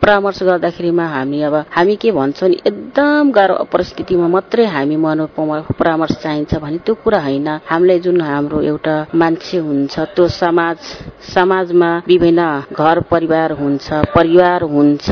परामर्श 0.02 0.39
गर्दाखेरिमा 0.43 1.06
हामी 1.08 1.41
अब 1.43 1.56
हामी 1.69 1.95
के 1.95 2.12
भन्छौँ 2.12 2.49
नि 2.49 2.58
एकदम 2.62 3.32
गाह्रो 3.32 3.56
परिस्थितिमा 3.73 4.28
मात्रै 4.28 4.53
हामी 4.54 4.96
मनो 4.96 5.26
परामर्श 5.80 6.16
चाहिन्छ 6.24 6.56
भने 6.56 6.78
त्यो 6.86 6.96
कुरा 7.04 7.20
होइन। 7.20 7.48
हामीले 7.70 8.00
जुन 8.00 8.22
हाम्रो 8.22 8.62
एउटा 8.62 8.96
मान्छे 9.16 9.58
हुन्छ 9.58 10.00
त्यो 10.16 10.28
समाज 10.28 10.78
समाजमा 11.34 11.89
विभिन्न 12.08 12.42
घर 12.72 13.00
परिवार 13.12 13.52
हुन्छ 13.60 13.94
परिवार 14.16 14.63
हुन्छ 14.63 15.10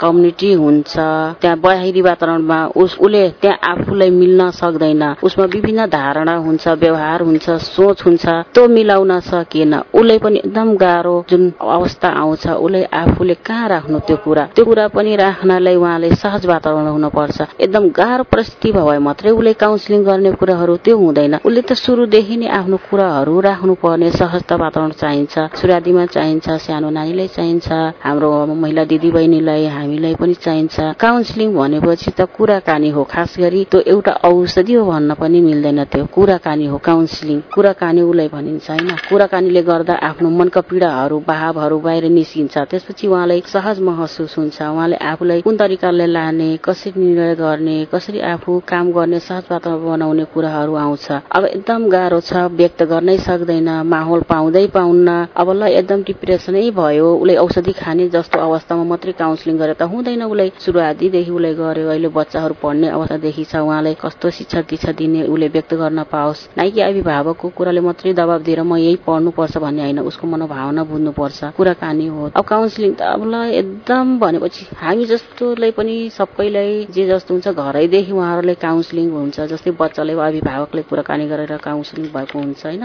कम्युनिटी 0.00 0.52
हुन्छ 0.52 0.94
त्यहाँ 1.40 1.58
बाहिरी 1.60 2.00
वातावरणमा 2.02 2.58
उस 2.76 2.96
उसले 3.00 3.28
त्यहाँ 3.42 3.58
आफूलाई 3.70 4.10
मिल्न 4.10 4.50
सक्दैन। 4.50 5.02
उसमा 5.22 5.44
विभिन्न 5.44 5.86
धारणा 5.86 6.34
हुन्छ 6.36 6.68
व्यवहार 6.68 7.22
हुन्छ 7.22 7.50
सोच 7.50 8.02
हुन्छ 8.06 8.26
त्यो 8.54 8.66
मिलाउन 8.68 9.18
सकेन 9.20 9.74
उसले 9.94 10.18
पनि 10.18 10.38
एकदम 10.38 10.74
गाह्रो 10.76 11.14
जुन 11.30 11.52
अवस्था 11.60 12.08
आउँछ 12.08 12.46
उसले 12.48 12.82
आफूले 12.84 13.34
कहाँ 13.46 13.68
राख्नु 13.68 13.98
त्यो 14.06 14.16
कुरा? 14.24 14.44
त्यो 14.54 14.64
कुरा 14.64 14.88
पनि 14.88 15.16
राख्नलाई 15.16 15.76
उहाँले 15.76 16.14
सहज 16.14 16.46
वातावरण 16.46 16.86
हुनुपर्छ। 16.86 17.40
एकदम 17.60 17.88
गाह्रो 17.90 18.24
परिस्थिति 18.32 18.70
भयो 18.88 19.00
मात्रै 19.00 19.30
उसले 19.30 19.52
काउन्सिलिङ 19.62 20.00
गर्ने 20.04 20.30
कुराहरू 20.40 20.76
त्यो 20.84 20.96
हुँदैन। 20.96 21.34
उसले 21.46 21.62
त 21.62 21.72
सुरुदेखि 21.74 22.36
नै 22.36 22.48
आफ्नो 22.58 22.76
कुराहरू 22.90 23.34
राख्नुपर्ने 23.40 24.10
सहजता 24.10 24.54
वातावरण 24.56 24.92
चाहिन्छ 25.02 25.34
सुरादीमा 25.60 26.04
चाहिन्छ 26.14 26.46
सानो 26.66 26.90
नानीलाई 26.90 27.28
चाहिन्छ 27.36 27.68
हाम्रो 28.04 28.30
महिला 28.62 28.84
दिदी 28.90 29.10
बहिनीलाई 29.10 29.66
हामीलाई 29.76 30.14
पनि 30.20 30.34
चाहिन्छ। 30.44 30.76
काउन्सिलिङ 31.00 31.48
भनेपछि 31.54 32.10
त 32.10 32.20
कुराकानी 32.36 32.90
हो। 32.90 33.02
खास 33.04 33.34
गरी 33.40 33.64
त्यो 33.70 33.80
एउटा 33.92 34.12
औषधि 34.28 34.74
हो 34.74 34.84
भन्न 34.90 35.14
पनि 35.20 35.40
मिल्दैन 35.40 35.84
त्यो। 35.92 36.04
कुराकानी 36.14 36.66
हो 36.66 36.78
काउन्सिलिङ 36.78 37.38
कुराकानी 37.54 38.02
उसलाई 38.02 38.28
भनिन्छ 38.28 38.70
होइन? 38.70 38.90
कुराकानीले 39.08 39.62
गर्दा 39.62 39.94
आफ्नो 40.08 40.28
मनका 40.30 40.60
पीड़ाहरू 40.68 41.18
भावहरू 41.28 41.78
बाहिर 41.86 42.04
निस्किन्छ। 42.10 42.54
त्यसपछि 42.70 43.06
उहाँलाई 43.06 43.42
सहज 43.46 43.80
महसुस 43.88 44.38
हुन्छ। 44.38 44.58
उहाँले 44.62 44.96
आफूलाई 45.10 45.40
कुन 45.46 45.56
तरिकाले 45.56 46.06
लाने 46.06 46.48
कसरी 46.64 46.92
निर्णय 46.96 47.34
गर्ने 47.34 47.76
कसरी 47.92 48.20
आफू 48.32 48.52
काम 48.70 48.90
गर्ने 48.92 49.18
सहज 49.20 49.44
वातावरण 49.50 49.84
बनाउने 49.84 50.24
कुराहरू 50.34 50.74
आउँछ। 50.76 51.06
अब 51.36 51.44
एकदम 51.44 51.88
गाह्रो 51.90 52.20
छ 52.20 52.32
व्यक्त 52.54 52.82
गर्नै 52.90 53.16
सक्दैन 53.18 53.68
माहौल 53.84 54.20
पाउँदै 54.30 54.66
पाउन्न। 54.76 55.08
अब 55.34 55.48
ल 55.50 55.62
एकदम 55.74 56.02
डिप्रेसनै 56.06 56.70
भयो। 56.70 57.08
उसले 57.16 57.34
औषधि 57.36 57.72
खाने 57.72 58.08
जस्तो 58.14 58.38
अवस्थामा 58.38 58.84
मात्रै 58.84 59.12
काउन्सिलिङ 59.18 59.56
गरेर 59.58 59.74
त 59.74 59.82
हुँदैन 59.90 60.22
उसलाई। 60.22 60.52
सुरुवातीदेखि 60.60 61.30
उसले 61.30 61.52
गर्यो 61.54 61.88
अहिले 61.90 62.08
बच्चाहरू 62.08 62.54
पढ्ने 62.62 62.88
अवस्थादेखि 62.96 63.44
छ 63.44 63.54
उहाँलाई 63.60 63.94
कस्तो 63.98 64.30
शिक्षा 64.38 64.60
दीक्षा 64.70 64.92
दिने 64.94 65.22
उसले 65.26 65.48
व्यक्त 65.50 65.74
गर्न 65.74 66.02
पाओस्। 66.06 66.46
नाइ 66.58 66.70
कि 66.70 66.80
अभिभावकको 66.80 67.48
कुराले 67.56 67.80
मात्रै 67.80 68.12
दबाब 68.14 68.42
दिएर 68.46 68.62
म 68.62 68.76
यही 68.76 68.96
पढ्नुपर्छ 69.02 69.56
भन्ने 69.58 69.82
होइन। 69.82 69.98
उसको 70.00 70.26
मनोभावना 70.26 70.82
बुझ्नुपर्छ। 70.84 71.38
कुराकानी 71.56 72.06
हो। 72.06 72.30
अब 72.36 72.44
काउन्सिलिङ 72.44 72.92
त 72.94 73.02
अब 73.02 73.22
ल 73.26 73.34
एकदम 73.50 74.18
भनेपछि 74.18 74.66
हामी 74.76 75.04
जस्तोलाई 75.06 75.70
पनि 75.74 75.94
सबैलाई 76.14 76.86
जे 76.94 77.06
जस्तो 77.08 77.34
हुन्छ 77.34 77.48
घरैदेखि 77.50 78.12
उहाँहरूलाई 78.12 78.58
काउन्सिलिङ 78.60 79.06
हुन्छ 79.10 79.40
जस्तै 79.52 79.70
बच्चाले 79.82 80.12
अभिभावकले 80.20 80.82
कुराकानी 80.90 81.26
गरेर 81.32 81.56
काउन्सिलिङ 81.64 82.06
भएको 82.14 82.38
हुन्छ 82.38 82.60
होइन? 82.66 82.84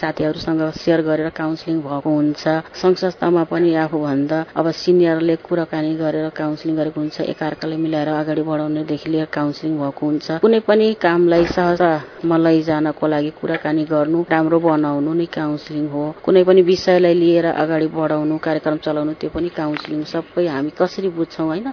साथीहरूसँग 0.00 0.62
सेयर 0.76 1.00
गरेर 1.08 1.28
काउन्सिलिङ 1.40 1.78
भएको 1.80 2.10
हुन्छ। 2.10 2.44
सङ्घ 2.80 2.96
संस्थामा 2.96 3.42
पनि 3.50 3.74
आफूभन्दा 3.84 4.38
अब 4.56 4.70
सिनियरले 4.82 5.36
कुराकानी 5.48 5.92
गरेर 5.96 6.28
काउन्सिलिङ 6.36 6.76
गरेको 6.76 7.00
हुन्छ। 7.00 7.20
एकअर्काले 7.32 7.76
मिलाएर 7.76 8.08
अगाडि 8.08 8.42
बढाउनेदेखि 8.50 9.08
लिएर 9.10 9.28
काउन्सिलिङ 9.32 9.74
भएको 9.80 10.06
हुन्छ। 10.06 10.26
कुनै 10.44 10.60
पनि 10.68 10.86
कामलाई 11.00 11.44
सहजमा 11.56 12.36
लैजानको 12.36 13.06
लागि 13.06 13.30
कुराकानी 13.40 13.84
गर्नु 13.92 14.24
राम्रो 14.30 14.58
बनाउनु 14.60 15.12
नै 15.14 15.26
काउन्सिलिङ 15.32 15.86
हो। 15.88 16.04
कुनै 16.24 16.42
पनि 16.44 16.62
विषयलाई 16.62 17.14
लिएर 17.14 17.46
अगाडि 17.54 17.88
बढाउनु 17.96 18.36
कार्यक्रम 18.46 18.78
चलाउनु 18.84 19.12
त्यो 19.20 19.30
पनि 19.30 19.48
काउन्सिलिङ 19.56 20.02
सबै 20.12 20.46
हामी 20.46 20.70
कसरी 20.78 21.08
बुझ्छौँ 21.16 21.46
होइन? 21.46 21.66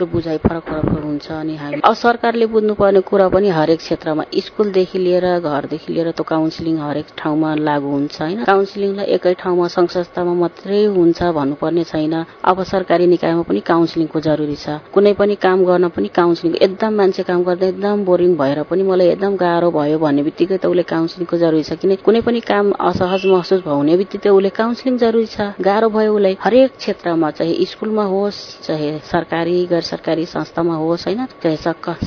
त्यो 0.00 0.06
बुझाइ 0.08 0.38
फरक 0.40 0.64
फरक 0.64 1.04
हुन्छ 1.04 1.30
अनि 1.30 1.54
हामी 1.60 1.80
अब 1.84 1.94
सरकारले 1.94 2.46
बुझ्नु 2.52 2.74
गर्ने 2.74 3.00
कुरा 3.04 3.28
पनि 3.28 3.48
हरेक 3.52 3.78
क्षेत्रमा 3.78 4.24
स्कुलदेखि 4.44 4.98
लिएर 4.98 5.24
घरदेखि 5.44 5.92
लिएर 5.92 6.10
त्यो 6.16 6.24
काउन्सिलिङ 6.24 6.76
हरेक 6.80 7.06
ठाउँमा 7.18 7.50
लागू 7.68 7.88
हुन्छ 7.90 8.16
होइन। 8.20 8.44
काउन्सिलिङलाई 8.44 9.06
एकै 9.16 9.34
ठाउँमा 9.42 9.66
सङ्घ 9.76 9.88
संस्थामा 9.90 10.32
मात्रै 10.40 10.84
हुन्छ 10.96 11.18
भन्नुपर्ने 11.38 11.84
छैन। 11.84 12.14
अब 12.50 12.62
सरकारी 12.72 13.06
निकायमा 13.12 13.42
पनि 13.44 13.60
काउन्सिलिङको 13.60 14.20
जरुरी 14.28 14.56
छ। 14.56 14.80
कुनै 14.94 15.12
पनि 15.20 15.34
काम 15.44 15.64
गर्न 15.68 15.88
पनि 15.92 16.08
काउन्सिलिङ 16.16 16.56
एकदम 16.56 16.92
मान्छे 16.96 17.22
काम 17.28 17.42
गर्दा 17.44 17.66
एकदम 17.66 18.04
बोरिङ 18.08 18.32
भएर 18.40 18.62
पनि 18.72 18.82
मलाई 18.90 19.08
एकदम 19.14 19.36
गाह्रो 19.36 19.70
भयो 19.76 19.98
भन्ने 20.00 20.22
बित्तिकै 20.24 20.56
त 20.56 20.72
उसले 20.72 20.84
काउन्सिलिङको 20.94 21.36
जरुरी 21.44 21.62
छ। 21.68 21.76
किन 21.76 21.96
कुनै 22.08 22.20
पनि 22.24 22.40
काम 22.48 22.72
असहज 22.88 23.26
महसुस 23.34 23.60
हुने 23.68 23.96
बित्तिकै 24.00 24.32
उसले 24.32 24.50
काउन्सिलिङ 24.60 24.96
जरुरी 25.04 25.28
छ। 25.36 25.52
गाह्रो 25.60 25.92
भयो 25.92 26.16
उसलाई। 26.16 26.40
हरेक 26.40 26.70
क्षेत्रमा 26.80 27.30
चाहे 27.36 27.52
स्कुलमा 27.68 28.04
होस् 28.16 28.40
चाहे 28.64 28.90
सरकारी 29.12 29.58
गैर 29.70 29.88
सरकारी 29.90 30.24
संस्थामा 30.26 30.74
होस् 30.82 31.06
होइन 31.06 31.26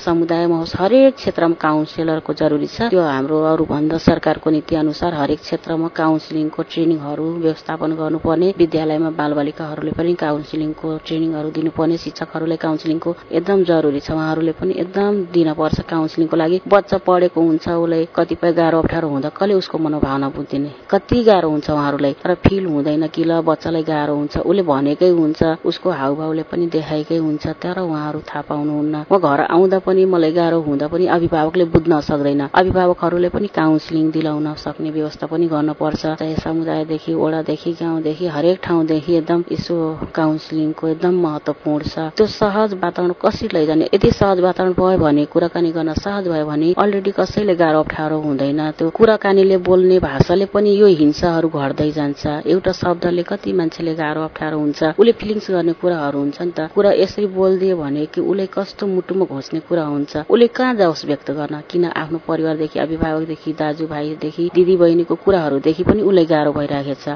समुदायमा 0.04 0.58
होस् 0.58 0.76
हरेक 0.80 1.16
क्षेत्रमा 1.16 1.56
काउन्सिलरको 1.62 2.34
जरुरी 2.34 2.68
छ। 2.68 2.90
त्यो 2.90 3.02
हाम्रो 3.04 3.38
अरूभन्दा 3.54 3.98
सरकारको 3.98 4.50
नीति 4.50 4.76
अनुसार 4.76 5.14
हरेक 5.14 5.40
क्षेत्रमा 5.40 5.88
काउन्सिलिङको 5.96 6.62
ट्रेनिङहरू 6.72 7.26
व्यवस्थापन 7.44 7.92
गर्नुपर्ने 8.02 8.54
विद्यालयमा 8.58 9.10
बालबालिकाहरूले 9.20 9.92
पनि 10.00 10.14
काउन्सिलिङको 10.24 10.88
ट्रेनिङहरू 11.06 11.50
दिनुपर्ने 11.58 11.98
शिक्षकहरूले 11.98 12.58
काउन्सिलिङको 12.66 13.10
एकदम 13.32 13.64
जरुरी 13.64 14.00
छ। 14.00 14.12
उहाँहरूले 14.14 14.54
पनि 14.60 14.74
एकदम 14.84 15.12
दिनपर्छ 15.34 15.80
काउन्सिलिङको 15.90 16.36
लागि। 16.38 16.58
बच्चा 16.68 16.98
पढेको 17.08 17.40
हुन्छ 17.42 17.66
उसलाई 17.68 18.08
कतिपय 18.16 18.52
गाह्रो 18.60 18.80
अप्ठ्यारो 18.80 19.08
हुँदा 19.10 19.30
कसले 19.38 19.54
उसको 19.54 19.78
मनोभावना 19.78 20.30
बुझिदिने? 20.30 20.72
कति 20.92 21.24
गाह्रो 21.24 21.50
हुन्छ 21.50 21.70
उहाँहरूलाई? 21.70 22.14
तर 22.24 22.34
फिल 22.46 22.66
हुँदैन 22.66 23.08
कि 23.08 23.24
ल 23.24 23.42
बच्चालाई 23.42 23.84
गाह्रो 23.84 24.16
हुन्छ। 24.16 24.38
उसले 24.38 24.62
भनेकै 24.64 25.10
हुन्छ 25.10 25.42
उसको 25.66 25.90
हाउभावले 25.92 26.44
पनि 26.52 26.66
देखाएकै 26.68 27.18
हुन्छ। 27.18 27.46
तर 27.64 27.80
उहाँहरू 27.80 28.20
थाहा 28.30 28.42
पाउनुहुन्न। 28.50 28.96
म 29.12 29.18
घर 29.18 29.40
आउँदा 29.48 29.80
पनि 29.80 30.06
मलाई 30.06 30.32
गाह्रो 30.32 30.60
हुँदा 30.62 30.88
पनि 30.88 31.06
अभिभावकले 31.16 31.66
बुझ्न 31.74 32.00
सक्दैन। 32.04 32.42
अभिभावकहरूले 32.54 33.30
पनि 33.30 33.48
काउन्सिलिङ 33.56 34.12
दिलाउन 34.12 34.54
सक्ने 34.60 34.90
व्यवस्था 34.92 35.26
पनि 35.32 35.48
गर्नुपर्छ। 35.48 36.02
चाहे 36.20 36.36
समुदायदेखि 36.44 37.14
वडादेखि 37.14 37.72
गाउँदेखि 37.82 38.28
हरेक 38.28 38.60
ठाउँदेखि 38.64 39.12
एकदम 39.16 39.44
यसो 39.52 39.76
काउन्सिलिङको 40.16 40.88
एकदम 40.88 41.16
महत्वपूर्ण 41.24 41.84
छ। 41.88 41.96
त्यो 42.18 42.26
सहज 42.28 42.74
वातावरण 42.84 43.14
कसरी 43.24 43.48
लैजाने? 43.54 43.90
यदि 43.94 44.12
सहज 44.12 44.40
वातावरण 44.44 44.74
भयो 44.74 44.98
भने 44.98 45.26
कुराकानी 45.34 45.72
गर्न 45.72 45.94
सहज 46.04 46.28
भयो 46.28 46.46
भने 46.46 46.74
अलरेडी 46.78 47.12
कसैले 47.16 47.56
गाह्रो 47.56 47.80
अप्ठ्यारो 47.80 48.18
हुँदैन। 48.20 48.62
त्यो 48.78 48.90
कुराकानीले 48.90 49.58
बोल्ने 49.64 50.00
भाषाले 50.00 50.46
पनि 50.52 50.72
यो 50.76 50.88
हिंसाहरू 51.02 51.48
घट्दै 51.50 51.90
जान्छ। 51.92 52.22
एउटा 52.44 52.72
शब्दले 52.74 53.24
कति 53.24 53.54
मान्छेले 53.54 53.94
गाह्रो 53.96 54.22
अप्ठ्यारो 54.24 54.58
हुन्छ 54.60 54.84
उसले 55.00 55.12
फिलिङ्स 55.20 55.52
गर्ने 55.52 55.74
कुराहरू 55.82 56.20
हुन्छ 56.20 56.42
नि 56.42 56.52
त। 56.52 56.60
कुरा 56.76 56.92
यसरी 56.94 57.28
बोलिदियो 57.54 57.78
भने 57.78 58.06
कि 58.10 58.22
उसले 58.24 58.46
कस्तो 58.50 58.88
मुटुमा 58.88 59.26
घोच्ने 59.28 59.60
कुरा 59.70 59.86
हुन्छ 59.86 60.26
उसले 60.26 60.48
कहाँ 60.50 60.74
जाओस् 60.76 61.06
व्यक्त 61.06 61.30
गर्न? 61.32 61.62
किन 61.70 61.86
आफ्नो 61.86 62.18
परिवारदेखि 62.26 62.80
अभिभावकदेखि 62.80 63.54
दाजुभाइदेखि 63.54 64.50
दिदी 64.56 64.76
बहिनीको 64.76 65.16
कुराहरूदेखि 65.16 65.84
पनि 65.86 66.02
उसलाई 66.02 66.26
गाह्रो 66.26 66.52
भइरहेको 66.52 66.98
छ 66.98 67.08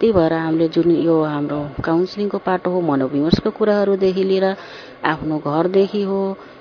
त्यही 0.00 0.12
भएर 0.12 0.32
हामीले 0.34 0.68
जुन 0.74 0.90
यो 0.98 1.14
हाम्रो 1.24 1.60
काउन्सिलिङको 1.78 2.38
पाटो 2.42 2.70
हो 2.70 2.80
मनोविमर्शको 2.82 3.50
कुराहरूदेखि 3.54 4.24
लिएर 4.24 4.46
आफ्नो 5.04 5.38
घरदेखि 5.38 6.02
हो 6.02 6.20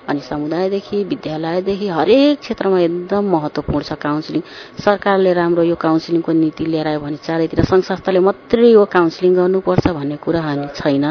अनि 0.10 0.22
समुदायदेखि 0.30 1.04
विद्यालयदेखि 1.12 1.88
हरेक 1.88 2.40
क्षेत्रमा 2.40 2.80
एकदम 2.80 3.24
महत्वपूर्ण 3.36 3.84
छ 3.84 3.94
काउन्सिलिङ 4.06 4.42
सरकारले 4.86 5.34
राम्रो 5.34 5.64
यो 5.64 5.76
काउन्सिलिङको 5.86 6.32
नीति 6.44 6.66
लिएर 6.66 6.88
आयो 6.88 7.00
भने 7.00 7.18
चारैतिर 7.28 7.64
सङ्घ 7.72 7.84
संस्थाले 7.84 8.20
मात्रै 8.28 8.70
यो 8.72 8.84
काउन्सिलिङ 8.96 9.32
गर्नुपर्छ 9.36 9.88
भन्ने 9.98 10.18
कुरा 10.26 10.42
छैन। 10.76 11.06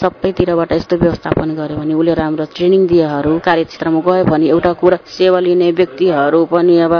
सबैतिरबाट 0.00 0.72
यस्तो 0.72 0.96
व्यवस्थापन 0.96 1.48
गर्यो 1.58 1.76
भने 1.76 1.94
उसले 1.94 2.14
राम्रो 2.14 2.44
ट्रेनिङ 2.54 2.86
दिएहरू 2.86 3.32
कार्यक्षेत्रमा 3.46 4.00
गयो 4.06 4.24
भने 4.30 4.46
एउटा 4.54 4.72
कुरा 4.80 4.98
सेवा 5.18 5.38
लिने 5.40 5.70
व्यक्तिहरू 5.72 6.44
पनि 6.52 6.78
अब 6.86 6.94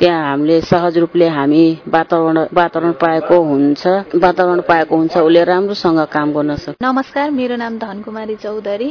त्यहाँ 0.00 0.24
हामीले 0.24 0.60
सहज 0.64 0.96
रूपले 0.98 1.26
हामी 1.28 1.64
वातावरण 1.92 2.38
वातावरण 2.56 2.92
पाएको 3.04 3.36
हुन्छ। 3.44 3.86
वातावरण 4.16 4.60
पाएको 4.64 4.96
हुन्छ 4.96 5.16
उसले 5.16 5.44
राम्रोसँग 5.44 5.98
काम 6.08 6.32
गर्न 6.32 6.54
सक्छ। 6.56 6.76
नमस्कार 6.80 7.30
मेरो 7.30 7.56
नाम 7.60 7.76
धनकुमारी 7.78 8.36
चौधरी। 8.40 8.88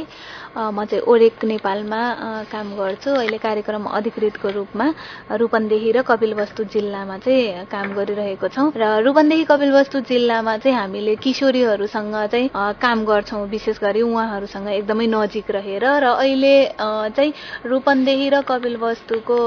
म 0.54 0.84
चाहिँ 0.86 1.02
ओरेक 1.10 1.44
नेपालमा 1.44 2.02
काम 2.46 2.66
गर्छु। 2.78 3.10
अहिले 3.10 3.38
कार्यक्रम 3.42 3.84
अधिकृतको 3.90 4.48
रूपमा 4.54 4.86
रूपन्देही 5.34 5.90
र 5.92 6.02
कपिलवस्तु 6.06 6.64
जिल्लामा 6.70 7.16
चाहिँ 7.18 7.66
काम 7.66 7.86
गरिरहेको 7.98 8.48
छौँ। 8.54 8.70
र 8.70 9.02
रूपन्देही 9.02 9.44
कपिलवस्तु 9.50 10.00
जिल्लामा 10.10 10.56
चाहिँ 10.62 10.76
हामीले 10.78 11.14
किशोरीहरूसँग 11.22 12.14
चाहिँ 12.30 12.48
काम 12.54 13.04
गर्छौँ। 13.04 13.46
विशेष 13.50 13.78
गरी 13.82 14.02
उहाँहरूसँग 14.06 14.68
एकदमै 14.78 15.06
नजिक 15.10 15.50
रहेर। 15.50 15.84
र 15.90 16.06
अहिले 16.22 16.54
चाहिँ 16.78 17.32
रूपन्देही 17.66 18.28
र 18.30 18.42
कपिलवस्तुको 18.46 19.38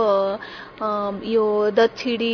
यो 1.25 1.43
दक्षिणी 1.71 2.33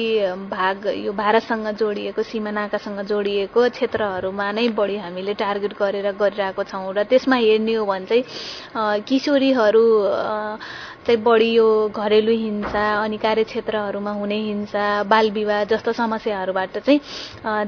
भाग 0.50 0.86
यो 0.98 1.12
भारतसँग 1.14 1.68
जोडिएको 1.78 2.24
सिमानाकासँग 2.26 3.00
जोडिएको 3.06 3.68
क्षेत्रहरूमा 3.70 4.48
नै 4.52 4.68
बढी 4.74 4.96
हामीले 4.98 5.34
टार्गेट 5.36 5.74
गरेर 5.78 6.08
गरिरहेको 6.16 6.64
छौँ 6.66 6.94
र 6.94 7.04
त्यसमा 7.06 7.36
हेर्ने 7.38 7.74
हो 7.76 7.86
भने 7.86 8.06
चाहिँ 8.08 9.02
किशोरीहरू 9.06 9.86
चाहिँ 11.06 11.22
बढी 11.24 11.52
यो 11.54 11.68
घरेलु 11.96 12.32
हिंसा 12.32 12.84
अनि 13.04 13.18
कार्यक्षेत्रहरूमा 13.18 14.12
हुने 14.12 14.38
हिंसा 14.44 14.86
बाल 15.10 15.30
विवाह 15.32 15.64
जस्तो 15.72 15.92
समस्याहरूबाट 15.94 16.78
चाहिँ 16.78 17.00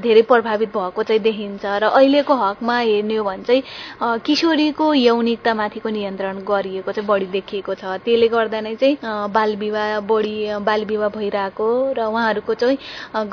धेरै 0.00 0.22
प्रभावित 0.30 0.68
भएको 0.76 1.02
चाहिँ 1.02 1.22
देखिन्छ। 1.22 1.64
र 1.64 1.84
अहिलेको 1.90 2.34
हकमा 2.34 2.78
हेर्ने 2.78 3.16
हो 3.16 3.24
भने 3.24 3.42
चाहिँ 3.42 3.62
किशोरीको 4.26 4.92
यौनिकतामाथिको 4.94 5.88
नियन्त्रण 5.88 6.38
गरिएको 6.44 6.92
चाहिँ 6.92 7.08
बढी 7.08 7.26
देखिएको 7.32 7.74
छ। 7.74 7.84
त्यसले 8.04 8.28
गर्दा 8.28 8.60
नै 8.60 8.74
चाहिँ 8.76 8.96
बाल 9.32 9.56
विवाह 9.56 10.00
बढी 10.06 10.36
बाल 10.62 10.84
विवाह 10.84 11.08
भइरहेको 11.16 11.68
र 11.96 12.00
उहाँहरूको 12.04 12.54
चाहिँ 12.54 12.76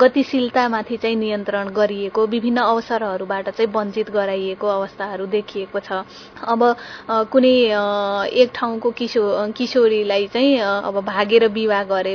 गतिशीलतामाथि 0.00 0.96
चाहिँ 0.96 1.16
नियन्त्रण 1.16 1.68
गरिएको 1.76 2.26
विभिन्न 2.26 2.60
अवसरहरूबाट 2.62 3.48
चाहिँ 3.50 3.70
वञ्चित 3.70 4.10
गराइएको 4.10 4.66
अवस्थाहरू 4.68 5.26
देखिएको 5.26 5.78
छ। 5.80 6.02
अब 6.48 6.60
कुनै 7.32 7.54
एक 8.32 8.50
ठाउँको 8.54 8.90
किशो 8.90 9.22
किशोरी 9.56 9.89
छोरीलाई 9.90 10.26
चाहिँ 10.30 10.58
अब 10.86 11.02
भागेर 11.02 11.46
विवाह 11.50 11.82
गरे 11.90 12.14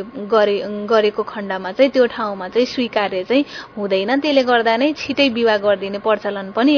गरेको 0.88 1.24
खण्डमा 1.28 1.72
चाहिँ 1.76 1.92
त्यो 1.92 2.06
ठाउँमा 2.08 2.48
चाहिँ 2.56 2.66
स्वीकार्य 2.66 3.24
चाहिँ 3.28 3.44
हुँदैन। 3.76 4.20
त्यसले 4.24 4.44
गर्दा 4.48 4.76
नै 4.80 4.92
छिटै 4.96 5.28
विवाह 5.36 5.58
गरिदिने 5.60 6.00
प्रचलन 6.00 6.52
पनि 6.56 6.76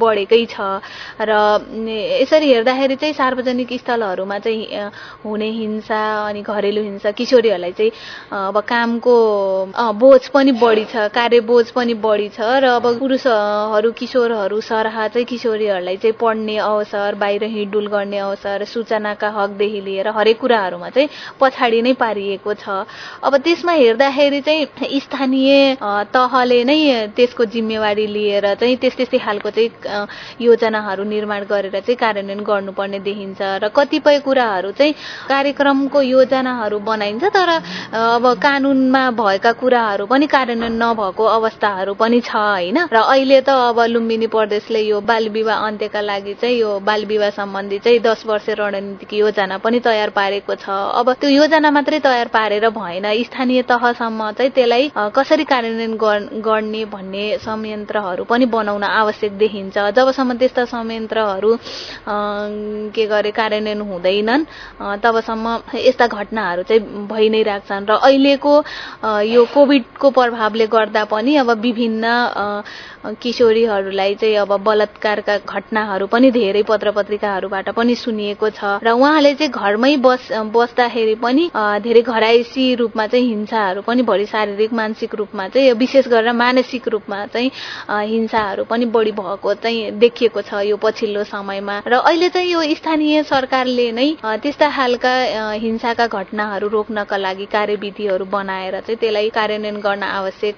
बढेकै 0.00 0.44
छ। 0.48 0.80
र 1.20 1.32
यसरी 2.16 2.48
हेर्दाखेरि 2.48 2.96
चाहिँ 2.96 3.12
सार्वजनिक 3.12 3.72
स्थलहरूमा 3.76 4.38
चाहिँ 4.40 4.64
हुने 5.20 5.48
हिंसा 5.52 6.00
अनि 6.28 6.40
घरेलु 6.40 6.82
हिंसा 6.82 7.10
किशोरीहरूलाई 7.12 7.72
चाहिँ 7.76 7.92
अब 8.32 8.56
कामको 8.64 9.16
बोझ 10.00 10.22
पनि 10.32 10.52
बढी 10.56 10.84
छ 10.88 11.12
कार्य 11.12 11.40
बोझ 11.44 11.66
पनि 11.76 11.94
बढी 12.00 12.28
छ। 12.32 12.40
र 12.40 12.80
अब 12.80 12.86
पुरुषहरू 12.96 13.92
किशोरहरू 13.92 14.60
सरह 14.64 14.96
चाहिँ 15.12 15.26
किशोरीहरूलाई 15.28 15.96
चाहिँ 16.00 16.16
पढ्ने 16.16 16.56
अवसर 16.56 17.14
बाहिर 17.20 17.44
हिँडुल 17.52 17.86
गर्ने 17.92 18.18
अवसर 18.18 18.64
सूचनाका 18.64 19.28
हकदेखि 19.36 19.80
लिएर 19.80 20.05
लिएर 20.06 20.14
हरेक 20.16 20.38
कुराहरूमा 20.40 20.88
चाहिँ 20.90 21.08
पछाडि 21.40 21.82
नै 21.82 21.92
पारिएको 21.94 22.54
छ। 22.54 22.86
अब 23.22 23.36
त्यसमा 23.42 23.72
हेर्दाखेरि 23.72 24.40
चाहिँ 24.40 25.00
स्थानीय 25.00 25.76
तहले 26.14 26.62
नै 26.64 26.78
त्यसको 27.16 27.44
जिम्मेवारी 27.44 28.06
लिएर 28.06 28.54
चाहिँ 28.54 28.76
त्यस 28.76 28.96
त्यस्तै 28.96 29.18
खालको 29.18 29.50
चाहिँ 29.50 30.06
योजनाहरू 30.40 31.04
निर्माण 31.04 31.42
गरेर 31.50 31.74
चाहिँ 31.74 31.96
कार्यान्वयन 31.96 32.40
गर्नुपर्ने 32.40 32.98
देखिन्छ 33.02 33.40
र 33.62 33.68
कतिपय 33.68 34.18
कुराहरू 34.22 34.70
चाहिँ 34.72 34.94
कार्यक्रमको 35.28 36.00
योजनाहरू 36.02 36.78
बनाइन्छ 36.78 37.24
तर 37.26 37.50
अब 37.92 38.24
कानुनमा 38.38 39.02
भएका 39.10 39.52
कुराहरू 39.52 40.06
पनि 40.06 40.26
कार्यान्वयन 40.26 40.74
नभएको 40.82 41.24
अवस्थाहरू 41.24 41.94
पनि 41.94 42.20
छ 42.20 42.34
होइन? 42.36 42.78
र 42.92 42.96
अहिले 42.96 43.40
त 43.40 43.50
अब 43.50 43.78
लुम्बिनी 43.90 44.26
प्रदेशले 44.26 44.80
यो 44.82 45.00
बाल 45.00 45.28
विवाह 45.28 45.66
अन्त्यका 45.66 46.00
लागि 46.00 46.34
चाहिँ 46.40 46.56
यो 46.58 46.70
बाल 46.80 47.04
विवाह 47.06 47.30
सम्बन्धी 47.30 47.78
चाहिँ 47.78 48.00
दस 48.00 48.24
वर्ष 48.26 48.48
रणनीतिक 48.58 49.12
योजना 49.14 49.56
पनि 49.58 49.78
तयार 49.80 49.95
तयार 49.96 50.10
पारेको 50.12 50.54
छ। 50.60 50.68
अब 51.00 51.12
त्यो 51.16 51.30
योजना 51.30 51.70
मात्रै 51.72 51.98
तयार 52.04 52.28
पारेर 52.28 52.68
भएन। 52.68 53.06
स्थानीय 53.24 53.62
तहसम्म 53.64 54.30
चाहिँ 54.36 54.50
त्यसलाई 54.52 54.84
कसरी 55.16 55.44
कार्यान्वयन 55.48 55.96
गर्ने 56.44 56.84
भन्ने 56.92 57.24
संयन्त्रहरू 57.40 58.24
पनि 58.28 58.44
बनाउन 58.52 58.84
आवश्यक 58.84 59.32
देखिन्छ। 59.38 59.76
जबसम्म 59.96 60.36
त्यस्ता 60.36 60.64
संयन्त्रहरू 60.68 61.50
के 62.92 63.06
गरे 63.06 63.30
कार्यान्वयन 63.40 63.80
हुँदैनन् 63.80 64.44
तबसम्म 65.00 65.46
यस्ता 65.74 66.06
घटनाहरू 66.06 66.62
चाहिँ 66.68 66.82
भइ 67.08 67.28
नै 67.32 67.42
राख्छन्। 67.42 67.86
र 67.88 67.92
अहिलेको 67.96 68.54
यो 69.24 69.44
कोभिडको 69.54 70.10
प्रभावले 70.10 70.66
गर्दा 70.66 71.04
पनि 71.08 71.36
अब 71.40 71.50
विभिन्न 71.64 72.04
किशोरीहरूलाई 73.22 74.14
चाहिँ 74.20 74.36
अब 74.44 74.52
बलात्कारका 74.66 75.36
घटनाहरू 75.46 76.06
पनि 76.12 76.30
धेरै 76.30 76.62
पत्र 76.68 76.90
पत्रिकाहरूबाट 76.90 77.68
पनि 77.72 77.94
सुनिएको 77.94 78.50
छ। 78.50 78.82
र 78.82 78.88
उहाँले 78.92 79.34
चाहिँ 79.34 79.52
घरमै 79.52 79.85
घरमै 79.86 79.96
बस 80.02 80.28
बस्दाखेरि 80.50 81.14
पनि 81.22 81.44
धेरै 81.82 82.02
घराइसी 82.02 82.74
रूपमा 82.74 83.06
चाहिँ 83.06 83.26
हिंसाहरू 83.28 83.80
पनि 83.86 84.02
बढी 84.02 84.26
शारीरिक 84.26 84.72
मानसिक 84.74 85.14
रूपमा 85.14 85.46
चाहिँ 85.54 85.72
विशेष 85.78 86.08
गरेर 86.08 86.32
मानसिक 86.34 86.88
रूपमा 86.88 87.18
चाहिँ 87.30 87.50
हिंसाहरू 88.10 88.64
पनि 88.66 88.84
बढी 88.90 89.12
भएको 89.14 89.54
चाहिँ 89.54 89.90
देखिएको 89.98 90.42
छ 90.42 90.66
यो 90.66 90.76
पछिल्लो 90.82 91.22
समयमा। 91.24 91.76
र 91.86 91.94
अहिले 92.02 92.28
चाहिँ 92.34 92.50
यो 92.50 92.62
स्थानीय 92.74 93.22
सरकारले 93.22 93.90
नै 93.92 94.08
त्यस्ता 94.42 94.68
खालका 94.76 95.12
हिंसाका 95.62 96.06
घटनाहरू 96.08 96.68
रोक्नका 96.68 97.16
लागि 97.16 97.46
कार्यविधिहरू 97.46 98.24
बनाएर 98.26 98.80
चाहिँ 98.82 98.98
त्यसलाई 98.98 99.30
कार्यान्वयन 99.38 99.78
गर्न 99.86 100.02
आवश्यक 100.02 100.56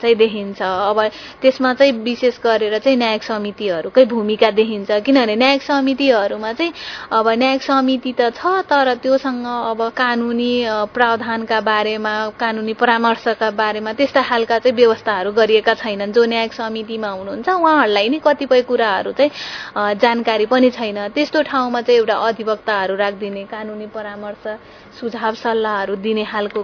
चाहिँ 0.00 0.16
देखिन्छ। 0.16 0.62
अब 0.62 0.98
त्यसमा 1.42 1.74
चाहिँ 1.74 1.92
विशेष 2.00 2.38
गरेर 2.40 2.78
चाहिँ 2.78 2.96
न्यायिक 2.96 3.22
समितिहरूकै 3.22 4.04
भूमिका 4.08 4.50
देखिन्छ। 4.56 4.90
किनभने 5.04 5.36
न्यायिक 5.36 5.62
समितिहरूमा 5.62 6.52
चाहिँ 6.52 6.72
अब 7.12 7.28
न्यायिक 7.28 7.62
समिति 7.62 8.12
त 8.20 8.32
छ 8.32 8.69
तर 8.70 8.94
त्योसँग 9.02 9.46
अब 9.46 9.80
कानुनी 9.98 10.52
प्रावधानका 10.94 11.58
बारेमा 11.60 12.12
कानुनी 12.38 12.72
परामर्शका 12.78 13.50
बारेमा 13.58 13.92
त्यस्ता 13.98 14.22
खालका 14.22 14.58
चाहिँ 14.62 14.76
व्यवस्थाहरू 14.78 15.30
गरिएका 15.34 15.74
छैनन्। 15.74 16.12
जो 16.14 16.24
न्यायिक 16.30 16.52
समितिमा 16.54 17.10
हुनुहुन्छ 17.18 17.48
उहाँहरूलाई 17.50 18.08
नै 18.14 18.18
कतिपय 18.22 18.62
कुराहरू 18.70 19.10
चाहिँ 19.18 19.30
जानकारी 19.98 20.46
पनि 20.46 20.70
छैन। 20.70 20.98
त्यस्तो 21.10 21.42
ठाउँमा 21.50 21.80
चाहिँ 21.82 21.98
एउटा 21.98 22.14
अधिवक्ताहरू 22.30 22.94
राखिदिने 23.02 23.44
कानुनी 23.50 23.86
परामर्श 23.90 24.44
सुझाव 25.00 25.34
सल्लाहहरू 25.42 25.94
दिने 26.04 26.24
खालको 26.32 26.60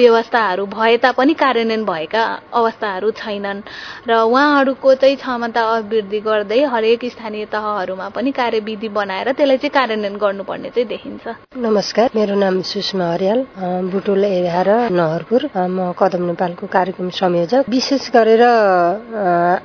व्यवस्थाहरू 0.00 0.66
भए 0.66 0.96
तापनि 1.04 1.34
कार्यान्वयन 1.42 1.84
भएका 1.84 2.22
अवस्थाहरू 2.60 3.10
छैनन्। 3.20 3.60
र 4.08 4.12
उहाँहरूको 4.24 4.94
चाहिँ 4.94 5.16
क्षमता 5.16 5.62
अभिवृद्धि 5.76 6.20
गर्दै 6.20 6.60
हरेक 6.72 7.04
स्थानीय 7.14 7.44
तहहरूमा 7.52 8.08
पनि 8.16 8.30
कार्यविधि 8.32 8.88
बनाएर 8.88 9.32
त्यसलाई 9.32 9.58
चाहिँ 9.58 9.74
कार्यान्वयन 9.78 10.16
गर्नुपर्ने 10.16 10.70
चाहिँ 10.74 10.88
देखिन्छ। 10.88 11.24
नमस्कार 11.58 12.10
मेरो 12.16 12.34
नाम 12.34 12.60
सुषमा 12.62 13.06
हरियाल 13.12 13.40
बुटुल 13.92 14.24
एघार 14.24 14.68
नहरपुर। 14.90 15.48
म 15.56 15.92
कदम 16.00 16.22
नेपालको 16.26 16.66
कार्यक्रम 16.66 17.08
संयोजक। 17.20 17.68
विशेष 17.68 18.10
गरेर 18.16 18.42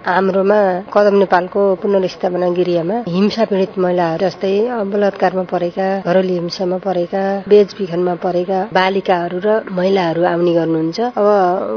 हाम्रोमा 0.05 0.59
कदम 0.93 1.15
नेपालको 1.23 1.61
पुनर्स्थापना 1.81 2.49
गिरियामा 2.57 2.97
हिंसा 3.07 3.45
पीडित 3.45 3.77
महिलाहरू 3.77 4.25
जस्तै 4.25 4.53
बलात्कारमा 4.91 5.43
परेका 5.51 5.87
घरेलु 6.05 6.33
हिंसामा 6.33 6.77
परेका 6.85 7.23
बेचबिखनमा 7.47 8.13
परेका 8.25 8.59
बालिकाहरू 8.73 9.37
र 9.45 9.49
महिलाहरू 9.71 10.21
आउने 10.25 10.53
गर्नुहुन्छ। 10.53 10.99
अब 11.13 11.27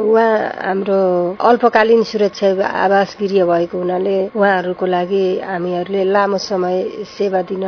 उहाँ 0.08 0.32
हाम्रो 0.66 1.00
अल्पकालीन 1.40 2.02
सुरक्षा 2.10 2.48
आवास 2.84 3.16
गृह 3.20 3.44
भएको 3.44 3.76
हुनाले 3.78 4.16
उहाँहरूको 4.32 4.86
लागि 4.86 5.24
हामीहरूले 5.44 6.02
लामो 6.14 6.38
समय 6.40 6.76
सेवा 7.16 7.40
दिन 7.50 7.64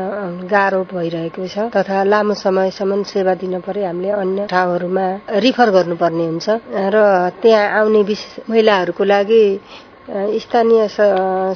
गाह्रो 0.48 0.80
भइरहेको 0.92 1.46
छ 1.46 1.68
तथा 1.76 2.02
लामो 2.04 2.34
समयसम्म 2.34 3.02
सेवा 3.12 3.34
दिन 3.42 3.60
परे 3.66 3.84
हामीले 3.84 4.10
अन्य 4.22 4.46
ठाउँहरूमा 4.50 5.06
रिफर 5.44 5.68
गर्नुपर्ने 5.70 6.24
हुन्छ। 6.26 6.48
र 6.94 6.96
त्यहाँ 7.42 7.66
आउने 7.78 8.02
महिलाहरूको 8.50 9.04
लागि 9.04 9.42
स्थानीय 10.10 10.86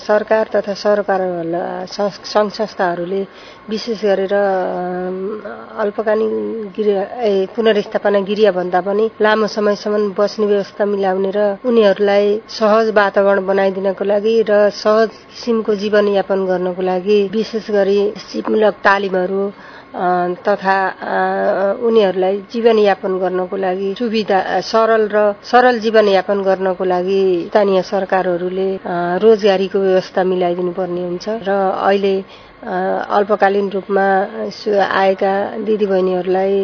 सरकार 0.00 0.48
तथा 0.54 0.74
सरकार 0.76 1.20
सङ्घ 1.90 2.50
संस्थाहरूले 2.54 3.22
विशेष 3.70 4.04
गरेर 4.04 4.34
अल्पकालीन 5.82 6.34
गृह 6.76 7.46
पुनर्स्थापना 7.56 8.20
गृह 8.30 8.50
भन्दा 8.52 8.80
पनि 8.80 9.10
लामो 9.20 9.46
समयसम्म 9.48 10.12
बस्ने 10.14 10.46
व्यवस्था 10.46 10.84
मिलाउने 10.86 11.30
र 11.36 11.40
उनीहरूलाई 11.66 12.26
सहज 12.50 12.90
वातावरण 12.94 13.46
बनाइदिनको 13.46 14.04
लागि 14.04 14.34
र 14.50 14.70
सहज 14.72 15.10
किसिमको 15.30 15.74
जीवनयापन 15.82 16.46
गर्नको 16.46 16.82
लागि 16.84 17.18
विशेष 17.32 17.70
गरी 17.70 17.98
सिपमूलक 18.22 18.74
तालिमहरू 18.86 19.42
तथा 19.94 20.76
उनीहरूलाई 21.86 22.36
जीवनयापन 22.52 23.12
गर्नको 23.18 23.56
लागि 23.56 23.94
सुविधा 23.98 24.38
सरल 24.70 25.06
र 25.14 25.18
सरल 25.50 25.78
जीवनयापन 25.84 26.42
गर्नको 26.42 26.84
लागि 26.84 27.20
स्थानीय 27.50 27.82
सरकारहरूले 27.92 28.68
रोजगारीको 29.22 29.78
व्यवस्था 29.78 30.24
मिलाइदिनु 30.30 30.72
पर्ने 30.78 31.02
हुन्छ। 31.04 31.26
र 31.46 31.50
अहिले 31.86 32.14
अल्पकालीन 33.18 33.70
रूपमा 33.70 34.06
आएका 35.02 35.34
दिदीबहिनीहरूलाई 35.62 36.58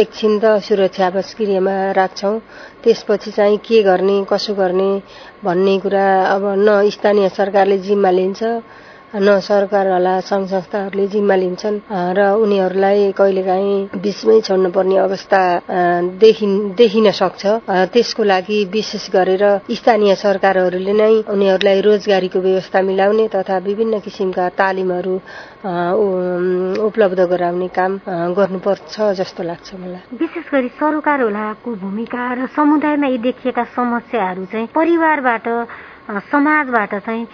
एकछिन 0.00 0.32
त 0.42 0.60
सुरक्षा 0.68 1.06
आवास 1.06 1.34
गृहमा 1.40 1.76
राख्छौँ। 1.96 2.36
त्यसपछि 2.84 3.30
चाहिँ 3.32 3.58
के 3.66 3.82
गर्ने 3.82 4.16
कसो 4.28 4.54
गर्ने 4.60 4.90
भन्ने 5.44 5.78
कुरा 5.80 6.06
अब 6.36 6.44
न 6.68 6.68
स्थानीय 6.90 7.28
सरकारले 7.32 7.78
जिम्मा 7.88 8.10
लिन्छ 8.10 8.42
न 9.14 9.38
सरकारवाला 9.44 10.12
सङ्घ 10.24 10.46
संस्थाहरूले 10.48 11.06
जिम्मा 11.12 11.36
लिन्छन्। 11.36 11.76
र 12.16 12.20
उनीहरूलाई 12.40 13.12
कहिलेकाहीँ 13.12 14.00
बिचमै 14.00 14.40
छोड्नुपर्ने 14.40 14.96
अवस्था 14.96 15.40
देखिन 16.80 17.10
सक्छ। 17.12 17.42
त्यसको 17.92 18.22
लागि 18.24 18.58
विशेष 18.72 19.04
गरेर 19.12 19.44
स्थानीय 19.68 20.14
सरकारहरूले 20.16 20.92
नै 20.96 21.12
उनीहरूलाई 21.28 21.80
रोजगारीको 21.84 22.38
व्यवस्था 22.40 22.80
मिलाउने 22.88 23.28
तथा 23.28 23.56
विभिन्न 23.68 24.00
किसिमका 24.00 24.48
तालिमहरू 24.56 25.14
उपलब्ध 26.88 27.20
गराउने 27.32 27.68
काम 27.68 27.92
गर्नुपर्छ 28.32 28.94
जस्तो 29.20 29.42
लाग्छ 29.44 29.68
मलाई। 29.76 30.16
विशेष 30.16 30.46
गरी 30.52 30.68
सरकारवालाको 30.80 31.70
भूमिका 31.84 32.22
र 32.32 32.46
समुदायमा 32.56 33.06
यी 33.12 33.18
देखिएका 33.28 33.64
समस्याहरू 33.76 34.44
चाहिँ 34.52 34.68
परिवारबाट 34.72 35.46
समाजबाट 36.10 36.94
चाहिँ 37.06 37.26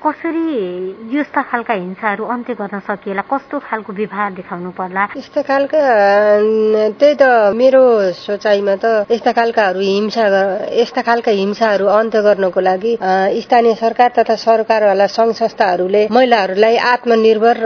कसरी 0.00 0.48
यस्ता 1.12 1.42
खालका 1.50 1.74
हिंसाहरू 1.74 2.24
अन्त्य 2.24 2.54
गर्न 2.60 2.78
सकिएला? 2.88 3.22
कस्तो 3.32 3.58
खालको 3.68 3.92
व्यवहार 3.92 4.30
देखाउनु 4.32 4.70
पर्ला? 4.78 5.04
यस्ता 5.16 5.42
खालका 5.44 5.80
त्यही 6.98 7.14
त 7.20 7.52
मेरो 7.52 7.82
सोचाइमा 8.16 8.74
त 8.80 9.04
यस्ता 9.12 9.32
खालकाहरू 9.38 9.80
हिंसा 9.80 10.24
यस्ता 10.72 11.02
खालका 11.04 11.32
हिंसाहरू 11.42 11.86
अन्त्य 11.86 12.20
गर्नको 12.22 12.60
लागि 12.60 12.92
स्थानीय 13.44 13.74
सरकार 13.82 14.10
तथा 14.18 14.34
सरकारवाला 14.46 15.06
सङ्घ 15.06 15.32
संस्थाहरूले 15.42 16.02
महिलाहरूलाई 16.08 16.76
आत्मनिर्भर 16.94 17.56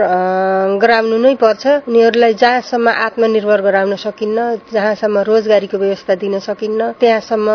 गराउनु 0.83 1.17
नै 1.23 1.33
पर्छ। 1.39 1.63
उनीहरूलाई 1.87 2.33
जहाँसम्म 2.43 2.87
आत्मनिर्भर 3.07 3.61
गराउन 3.61 3.95
सकिन्न 3.95 4.37
जहाँसम्म 4.73 5.17
रोजगारीको 5.29 5.77
व्यवस्था 5.77 6.13
दिन 6.19 6.39
सकिन्न 6.49 6.91
त्यहाँसम्म 6.99 7.47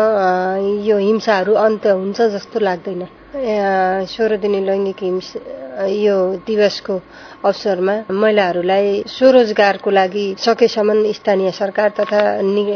यो 0.89 0.97
हिंसाहरू 0.97 1.53
अन्त्य 1.53 1.89
हुन्छ 2.01 2.21
जस्तो 2.35 2.59
लाग्दैन। 2.79 4.07
सोह्र 4.07 4.37
दिने 4.37 4.59
लैङ्गिक 4.65 4.99
हिंसा 5.03 5.85
यो 5.85 6.15
दिवसको 6.47 6.95
अवसरमा 7.43 7.93
महिलाहरूलाई 8.11 9.03
स्वरोजगारको 9.07 9.89
लागि 9.89 10.25
सकेसम्म 10.39 11.11
स्थानीय 11.11 11.51
सरकार 11.51 11.89
तथा 11.99 12.21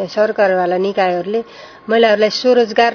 सरकारवाला 0.07 0.77
निकायहरूले 0.77 1.41
महिलाहरूलाई 1.89 2.29
स्वरोजगार 2.31 2.93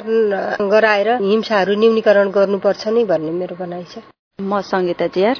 गराएर 0.73 1.09
हिंसाहरू 1.23 1.73
न्यूनीकरण 1.81 2.31
गर्नुपर्छ 2.31 2.83
नि 2.89 3.05
भन्ने 3.05 3.33
मेरो 3.41 3.57
भनाइ 3.57 3.85
छ। 3.93 4.05
म 4.41 4.61
सङ्गीता 4.63 5.07
जियार। 5.15 5.37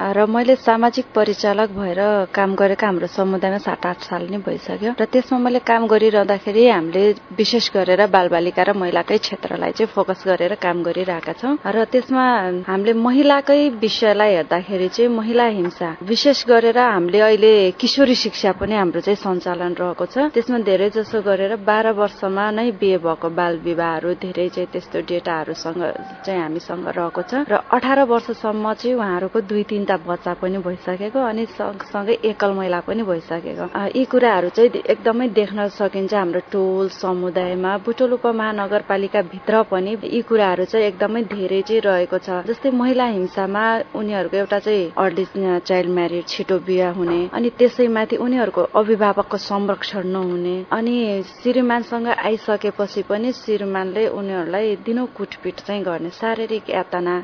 र 0.00 0.24
मैले 0.26 0.56
सामाजिक 0.56 1.06
परिचालक 1.14 1.70
भएर 1.76 2.00
काम 2.32 2.54
गरेको 2.56 2.86
हाम्रो 2.86 3.06
समुदायमा 3.06 3.58
सात 3.60 3.86
आठ 3.86 3.98
साल 4.08 4.22
नै 4.32 4.38
भइसक्यो। 4.40 4.96
र 4.96 5.04
त्यसमा 5.04 5.38
मैले 5.44 5.60
काम 5.60 5.86
गरिरहँदाखेरि 5.92 6.62
हामीले 6.68 7.04
विशेष 7.36 7.68
गरेर 7.76 8.00
बालबालिका 8.08 8.62
र 8.64 8.72
महिलाकै 8.80 9.18
क्षेत्रलाई 9.20 9.72
चाहिँ 9.76 9.92
फोकस 9.92 10.24
गरेर 10.24 10.54
काम 10.56 10.82
गरिरहेका 10.88 11.32
छौँ। 11.36 11.52
र 11.60 11.84
त्यसमा 11.92 12.24
हामीले 12.64 12.92
महिलाकै 12.96 13.60
विषयलाई 13.76 14.32
हेर्दाखेरि 14.40 14.88
चाहिँ 14.88 15.10
महिला 15.12 15.46
हिंसा 15.60 15.88
विशेष 16.00 16.38
गरेर 16.48 16.78
हामीले 16.80 17.20
अहिले 17.20 17.52
किशोरी 17.76 18.14
शिक्षा 18.24 18.52
पनि 18.56 18.74
हाम्रो 18.80 19.00
चाहिँ 19.04 19.20
सञ्चालन 19.20 19.76
रहेको 19.76 20.04
छ। 20.08 20.32
त्यसमा 20.32 20.58
धेरै 20.64 20.88
जसो 20.96 21.20
गरेर 21.20 21.60
बाह्र 21.60 21.92
वर्षमा 22.00 22.44
नै 22.56 22.70
बिहे 22.80 22.98
भएको 23.04 23.28
बाल 23.36 23.52
विवाहहरू 23.68 24.16
धेरै 24.16 24.48
चाहिँ 24.48 24.68
त्यस्तो 24.72 24.98
डेटाहरूसँग 25.04 25.82
चाहिँ 26.24 26.40
हामीसँग 26.40 26.88
रहेको 26.88 27.22
छ। 27.28 27.32
र 27.44 27.60
अठार 27.68 27.98
वर्षसम्म 28.08 28.64
चाहिँ 28.80 28.96
उहाँहरूको 28.96 29.40
दुई 29.44 29.62
तिन 29.68 29.88
तिनवटा 29.90 30.06
बच्चा 30.06 30.32
पनि 30.38 30.58
भइसकेको 30.62 31.18
अनि 31.20 31.44
सँगसँगै 31.58 32.14
एकल 32.30 32.50
महिला 32.54 32.80
पनि 32.86 33.02
भइसकेको। 33.02 33.66
यी 33.90 34.04
कुराहरू 34.06 34.48
चाहिँ 34.48 34.82
एकदमै 34.86 35.28
देख्न 35.34 35.68
सकिन्छ 35.68 36.14
हाम्रो 36.14 36.40
टोल 36.52 36.88
समुदायमा 36.94 37.76
बुटोल 37.82 38.12
उपमहानगरपालिका 38.14 39.22
भित्र 39.32 39.62
पनि 39.70 39.96
यी 40.04 40.22
कुराहरू 40.22 40.64
चाहिँ 40.64 40.86
एकदमै 40.86 41.22
धेरै 41.26 41.62
चाहिँ 41.62 41.82
रहेको 41.82 42.18
छ। 42.18 42.46
जस्तै 42.46 42.70
महिला 42.70 43.06
हिंसामा 43.18 43.64
उनीहरूको 43.94 44.36
एउटा 44.36 44.58
चाहिँ 44.58 44.92
अर्ली 44.96 45.24
चाइल्ड 45.60 45.90
म्यारिड 45.90 46.24
छिटो 46.28 46.58
बिहा 46.66 46.90
हुने 46.92 47.20
अनि 47.34 47.48
त्यसैमाथि 47.58 48.16
उनीहरूको 48.16 48.62
अभिभावकको 48.74 49.36
संरक्षण 49.40 50.06
नहुने 50.06 50.56
अनि 50.70 50.94
श्रीमानसँग 51.42 52.06
आइसकेपछि 52.08 53.02
पनि 53.10 53.32
श्रीमानले 53.34 54.06
उनीहरूलाई 54.08 54.76
दिनौ 54.86 55.06
कुटपिट 55.16 55.60
चाहिँ 55.66 55.82
गर्ने 55.82 56.10
शारीरिक 56.20 56.70
यातना 56.70 57.14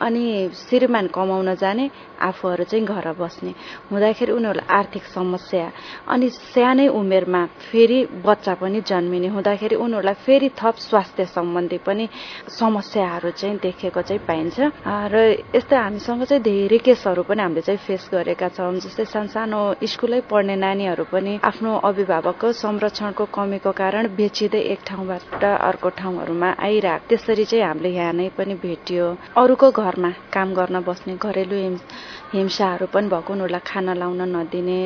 अनि 0.00 0.24
श्रीमान 0.60 1.06
कमाउन 1.14 1.54
जाने 1.54 1.88
आफूहरू 2.20 2.64
चाहिँ 2.64 2.84
घर 2.86 3.12
बस्ने 3.20 3.52
हुँदाखेरि 3.90 4.32
उनीहरूलाई 4.32 4.68
आर्थिक 4.78 5.04
समस्या 5.14 5.70
अनि 6.08 6.28
सानै 6.30 6.86
उमेरमा 6.88 7.44
फेरि 7.70 7.98
बच्चा 8.26 8.54
पनि 8.60 8.80
जन्मिने 8.86 9.28
हुँदाखेरि 9.34 9.76
उनीहरूलाई 9.76 10.14
फेरि 10.26 10.48
थप 10.60 10.76
स्वास्थ्य 10.88 11.24
सम्बन्धी 11.36 11.78
पनि 11.86 12.08
समस्याहरू 12.58 13.30
चाहिँ 13.30 13.56
देखेको 13.58 14.02
चाहिँ 14.02 14.22
पाइन्छ। 14.26 14.58
र 15.12 15.16
यस्तै 15.54 15.76
हामीसँग 15.76 16.22
चाहिँ 16.24 16.42
धेरै 16.42 16.78
केसहरू 16.78 17.22
पनि 17.22 17.42
हामीले 17.42 17.62
चाहिँ 17.62 17.80
फेस 17.86 18.08
गरेका 18.12 18.48
छौँ 18.56 18.72
जस्तै 18.84 19.04
सानसानो 19.04 19.60
स्कुलै 19.84 20.20
पढ्ने 20.30 20.56
नानीहरू 20.56 21.04
पनि 21.12 21.38
आफ्नो 21.44 21.70
अभिभावकको 21.88 22.52
संरक्षणको 22.52 23.24
कमीको 23.34 23.70
कारण 23.72 24.08
बेचिँदै 24.16 24.60
एक 24.72 24.80
ठाउँबाट 24.86 25.44
अर्को 25.44 25.88
ठाउँहरूमा 26.00 26.48
आइरहेको। 26.58 27.08
त्यसरी 27.10 27.44
चाहिँ 27.44 27.64
हामीले 27.64 27.90
यहाँ 27.90 28.12
नै 28.12 28.28
पनि 28.36 28.54
भेटियो। 28.60 29.06
अरूको 29.36 29.70
घरमा 29.70 30.10
काम 30.34 30.48
गर्न 30.54 30.76
बस्ने 30.86 31.16
घरेलु 31.16 31.56
हिंसाहरू 32.32 32.86
पनि 32.94 33.08
भएको 33.08 33.32
उनीहरूलाई 33.32 33.62
खाना 33.66 33.94
लाउन 33.94 34.22
नदिने 34.36 34.80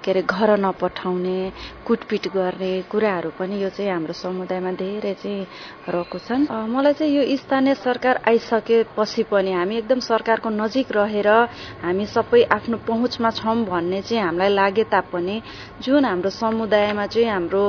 के 0.00 0.10
अरे 0.10 0.22
घर 0.24 0.50
नपठाउने 0.56 1.38
कुटपिट 1.86 2.24
गर्ने 2.34 2.72
कुराहरू 2.90 3.30
पनि 3.38 3.62
यो 3.62 3.68
चाहिँ 3.70 3.90
हाम्रो 3.90 4.12
समुदायमा 4.14 4.72
धेरै 4.80 5.14
चाहिँ 5.20 5.46
रहेको 5.88 6.18
छन्। 6.18 6.46
मलाई 6.50 6.92
चाहिँ 6.94 7.12
यो 7.12 7.36
स्थानीय 7.36 7.74
सरकार 7.74 8.20
आइसकेपछि 8.28 9.22
पनि 9.32 9.52
हामी 9.52 9.76
एकदम 9.78 10.00
सरकारको 10.00 10.48
नजिक 10.52 10.92
रहेर 10.96 11.28
हामी 11.84 12.06
सबै 12.06 12.42
आफ्नो 12.56 12.76
पहुँचमा 12.86 13.30
छौँ 13.30 13.56
भन्ने 13.64 14.00
चाहिँ 14.02 14.24
हामीलाई 14.24 14.48
लागे 14.54 14.84
तापनि 14.88 15.36
जुन 15.82 16.04
हाम्रो 16.04 16.30
समुदायमा 16.32 17.06
चाहिँ 17.06 17.28
हाम्रो 17.28 17.64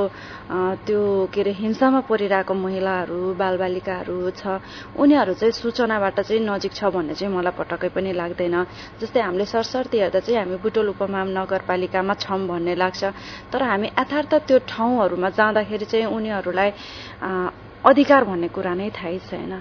त्यो 0.86 1.02
के 1.34 1.40
अरे 1.40 1.52
हिंसामा 1.52 2.00
परिरहेको 2.06 2.54
महिलाहरू 2.54 3.34
बालबालिकाहरू 3.34 4.16
छ 4.30 4.60
उनीहरू 4.96 5.34
चाहिँ 5.34 5.52
सूचनाबाट 5.52 6.20
चाहिँ 6.20 6.40
नजिक 6.40 6.72
छ 6.72 6.84
भन्ने 6.94 7.14
चाहिँ 7.14 7.34
मलाई 7.34 7.52
पटक्कै 7.58 7.88
पनि 7.90 8.12
लाग्दैन। 8.14 8.45
जस्तै 9.00 9.20
हामीले 9.20 9.46
सरसर्ती 9.46 9.98
हेर्दा 9.98 10.20
चाहिँ 10.20 10.38
हामी 10.38 10.56
बुटोल 10.62 10.88
उपमाम 10.88 11.28
नगरपालिकामा 11.32 12.14
छौँ 12.16 12.40
भन्ने 12.46 12.74
लाग्छ। 12.74 13.02
तर 13.52 13.62
हामी 13.62 13.88
यथार्थ 13.90 14.32
त्यो 14.46 14.58
ठाउँहरूमा 14.68 15.28
जाँदाखेरि 15.30 15.86
चाहिँ 15.86 16.06
उनीहरूलाई 16.08 16.70
अधिकार 17.86 18.24
भन्ने 18.24 18.48
कुरा 18.50 18.74
नै 18.74 18.90
थाहै 18.90 19.18
छैन। 19.30 19.52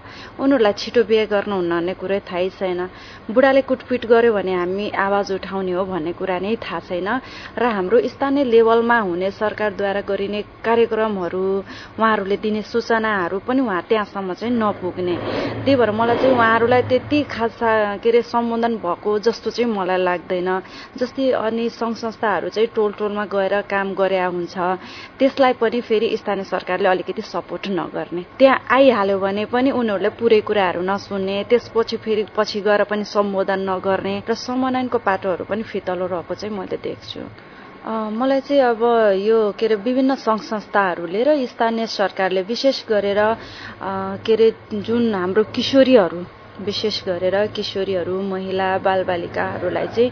उनीहरूलाई 0.42 0.74
छिटो 0.74 1.02
बिहे 1.06 1.26
गर्नुहुन्न 1.30 1.74
भन्ने 1.78 1.94
कुरै 1.94 2.20
थाहै 2.26 2.50
छैन। 2.58 2.82
बुढाले 3.30 3.62
कुटपिट 3.70 4.06
गर्यो 4.10 4.34
भने 4.34 4.54
हामी 4.54 4.86
आवाज 5.06 5.32
उठाउने 5.38 5.72
हो 5.78 5.84
भन्ने 5.86 6.12
कुरा 6.18 6.38
नै 6.42 6.56
थाहा 6.58 6.80
छैन। 6.90 7.10
र 7.62 7.64
हाम्रो 7.70 8.02
स्थानीय 8.14 8.44
लेभलमा 8.50 8.98
हुने 9.06 9.30
सरकारद्वारा 9.32 10.02
गरिने 10.10 10.42
कार्यक्रमहरू 10.66 11.46
उहाँहरूले 12.02 12.38
दिने 12.42 12.62
सूचनाहरू 12.66 13.38
पनि 13.46 13.62
उहाँ 13.62 13.82
त्यहाँसम्म 13.90 14.34
चाहिँ 14.34 14.54
नपुग्ने। 14.58 15.16
त्यही 15.62 15.76
भएर 15.78 15.92
मलाई 15.94 16.18
चाहिँ 16.18 16.36
उहाँहरूलाई 16.36 16.82
त्यति 16.90 17.24
खासा 17.30 17.70
के 18.02 18.10
अरे 18.10 18.22
सम्बोधन 18.26 18.74
भएको 18.82 19.12
जस्तो 19.22 19.50
चाहिँ 19.54 19.70
मलाई 19.70 20.02
लाग्दैन। 20.02 20.50
जस्तै 20.98 21.30
अनि 21.46 21.70
सङ्घ 21.78 21.96
संस्थाहरू 22.04 22.50
चाहिँ 22.50 22.70
टोल 22.74 22.92
टोलमा 22.98 23.26
गएर 23.30 23.62
काम 23.70 23.94
गरे 23.94 24.20
हुन्छ। 24.34 24.58
त्यसलाई 25.20 25.54
पनि 25.62 25.82
फेरि 25.86 26.08
स्थानीय 26.18 26.44
सरकारले 26.50 26.90
अलिकति 26.90 27.22
सपोर्ट 27.22 27.68
नगर्ने। 27.70 28.15
गर्ने 28.16 28.26
त्यहाँ 28.40 28.60
आइहाल्यो 28.72 29.20
भने 29.20 29.46
पनि 29.52 29.72
उनीहरूले 29.72 30.10
पुरै 30.16 30.40
कुराहरू 30.48 30.82
नसुन्ने 30.82 31.44
त्यसपछि 31.50 31.98
फेरि 31.98 32.24
पछि 32.32 32.62
गएर 32.62 32.84
पनि 32.88 33.04
सम्बोधन 33.04 33.60
नगर्ने 33.70 34.16
र 34.24 34.34
समाधानको 34.34 34.98
पाटोहरू 34.98 35.44
पनि 35.46 35.64
फितलो 35.64 36.06
रहेको 36.08 36.34
चाहिँ 36.34 36.56
मैले 36.56 36.78
देख्छु। 36.80 37.20
मलाई 37.86 38.42
चाहिँ 38.42 38.62
अब 38.64 38.82
यो 39.20 39.40
के 39.60 39.66
अरे 39.66 39.76
विभिन्न 39.78 40.16
सङ्घ 40.18 40.42
संस्थाहरूले 40.42 41.22
र 41.24 41.30
स्थानीय 41.46 41.88
सरकारले 41.92 42.42
विशेष 42.42 42.78
गरेर 42.88 43.22
के 44.26 44.34
अरे 44.34 44.48
जुन 44.74 45.14
हाम्रो 45.14 45.44
किशोरीहरू 45.54 46.20
विशेष 46.62 47.04
गरेर 47.04 47.36
किशोरीहरू 47.56 48.22
महिला 48.24 48.68
बालबालिकाहरूलाई 48.80 49.88
चाहिँ 49.88 50.12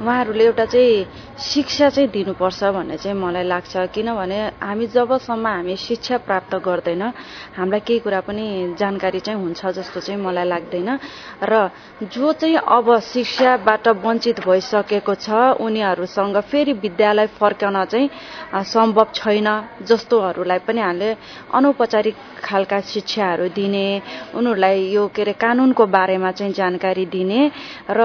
उहाँहरूले 0.00 0.44
एउटा 0.44 0.64
चाहिँ 0.64 1.06
शिक्षा 1.38 1.88
चाहिँ 1.90 2.08
दिनुपर्छ 2.10 2.64
भन्ने 2.74 2.96
चाहिँ 2.96 3.16
मलाई 3.16 3.44
लाग्छ। 3.44 3.76
किनभने 3.94 4.38
हामी 4.58 4.86
जबसम्म 4.90 5.46
हामी 5.46 5.76
शिक्षा 5.76 6.16
प्राप्त 6.26 6.54
गर्दैन 6.66 7.02
हामीलाई 7.56 7.80
केही 7.86 7.98
कुरा 8.00 8.20
पनि 8.26 8.74
जानकारी 8.78 9.20
चाहिँ 9.20 9.40
हुन्छ 9.40 9.66
जस्तो 9.78 10.00
चाहिँ 10.00 10.20
मलाई 10.20 10.44
लाग्दैन। 10.44 10.90
र 11.42 11.70
जो 12.04 12.32
चाहिँ 12.32 12.56
अब 12.58 12.98
शिक्षाबाट 13.04 13.88
वञ्चित 14.04 14.40
भइसकेको 14.46 15.14
छ 15.14 15.30
उनीहरूसँग 15.60 16.36
फेरि 16.50 16.72
विद्यालय 16.74 17.26
फर्काउन 17.38 17.84
चाहिँ 17.84 18.10
सम्भव 18.64 19.06
छैन 19.14 19.48
जस्तोहरूलाई 19.82 20.58
पनि 20.66 20.80
हामीले 20.80 21.10
अनौपचारिक 21.54 22.16
खालका 22.44 22.80
शिक्षाहरू 22.82 23.48
दिने 23.54 23.86
उनीहरूलाई 24.34 24.78
यो 24.90 25.06
के 25.08 25.22
अरे 25.22 25.32
कानुनको 25.34 25.83
बारेमा 25.86 26.30
चाहिँ 26.32 26.52
जानकारी 26.52 27.06
दिने 27.06 27.50
र 27.90 28.00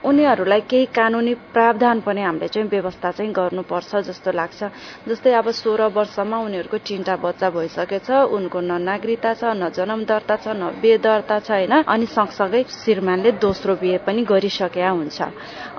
उनीहरूलाई 0.00 0.60
केही 0.64 0.84
कानुनी 0.96 1.34
प्रावधान 1.52 2.00
पनि 2.00 2.22
हामीले 2.24 2.48
चाहिँ 2.48 2.68
व्यवस्था 2.68 3.10
चाहिँ 3.10 3.32
गर्नुपर्छ 3.36 3.96
जस्तो 4.08 4.32
लाग्छ। 4.32 4.60
जस्तै 5.08 5.32
अब 5.36 5.50
सोह्र 5.52 5.92
वर्षमा 5.92 6.38
उनीहरूको 6.40 6.78
तिनवटा 6.80 7.16
बच्चा 7.20 7.50
भइसकेछ 7.52 8.08
उनको 8.32 8.60
न 8.60 8.80
नागरिकता 8.80 9.32
छ 9.36 9.52
न 9.60 9.68
जन्म 9.76 10.04
दर्ता 10.08 10.36
छ 10.40 10.56
न 10.56 10.72
बिहे 10.80 10.98
दर्ता 11.04 11.38
छ 11.44 11.50
होइन? 11.52 11.84
अनि 11.84 12.06
सँगसँगै 12.16 12.64
श्रीमानले 12.64 13.32
दोस्रो 13.44 13.76
बिहे 13.76 13.98
पनि 14.00 14.24
गरिसकेका 14.24 14.88
हुन्छ। 14.88 15.20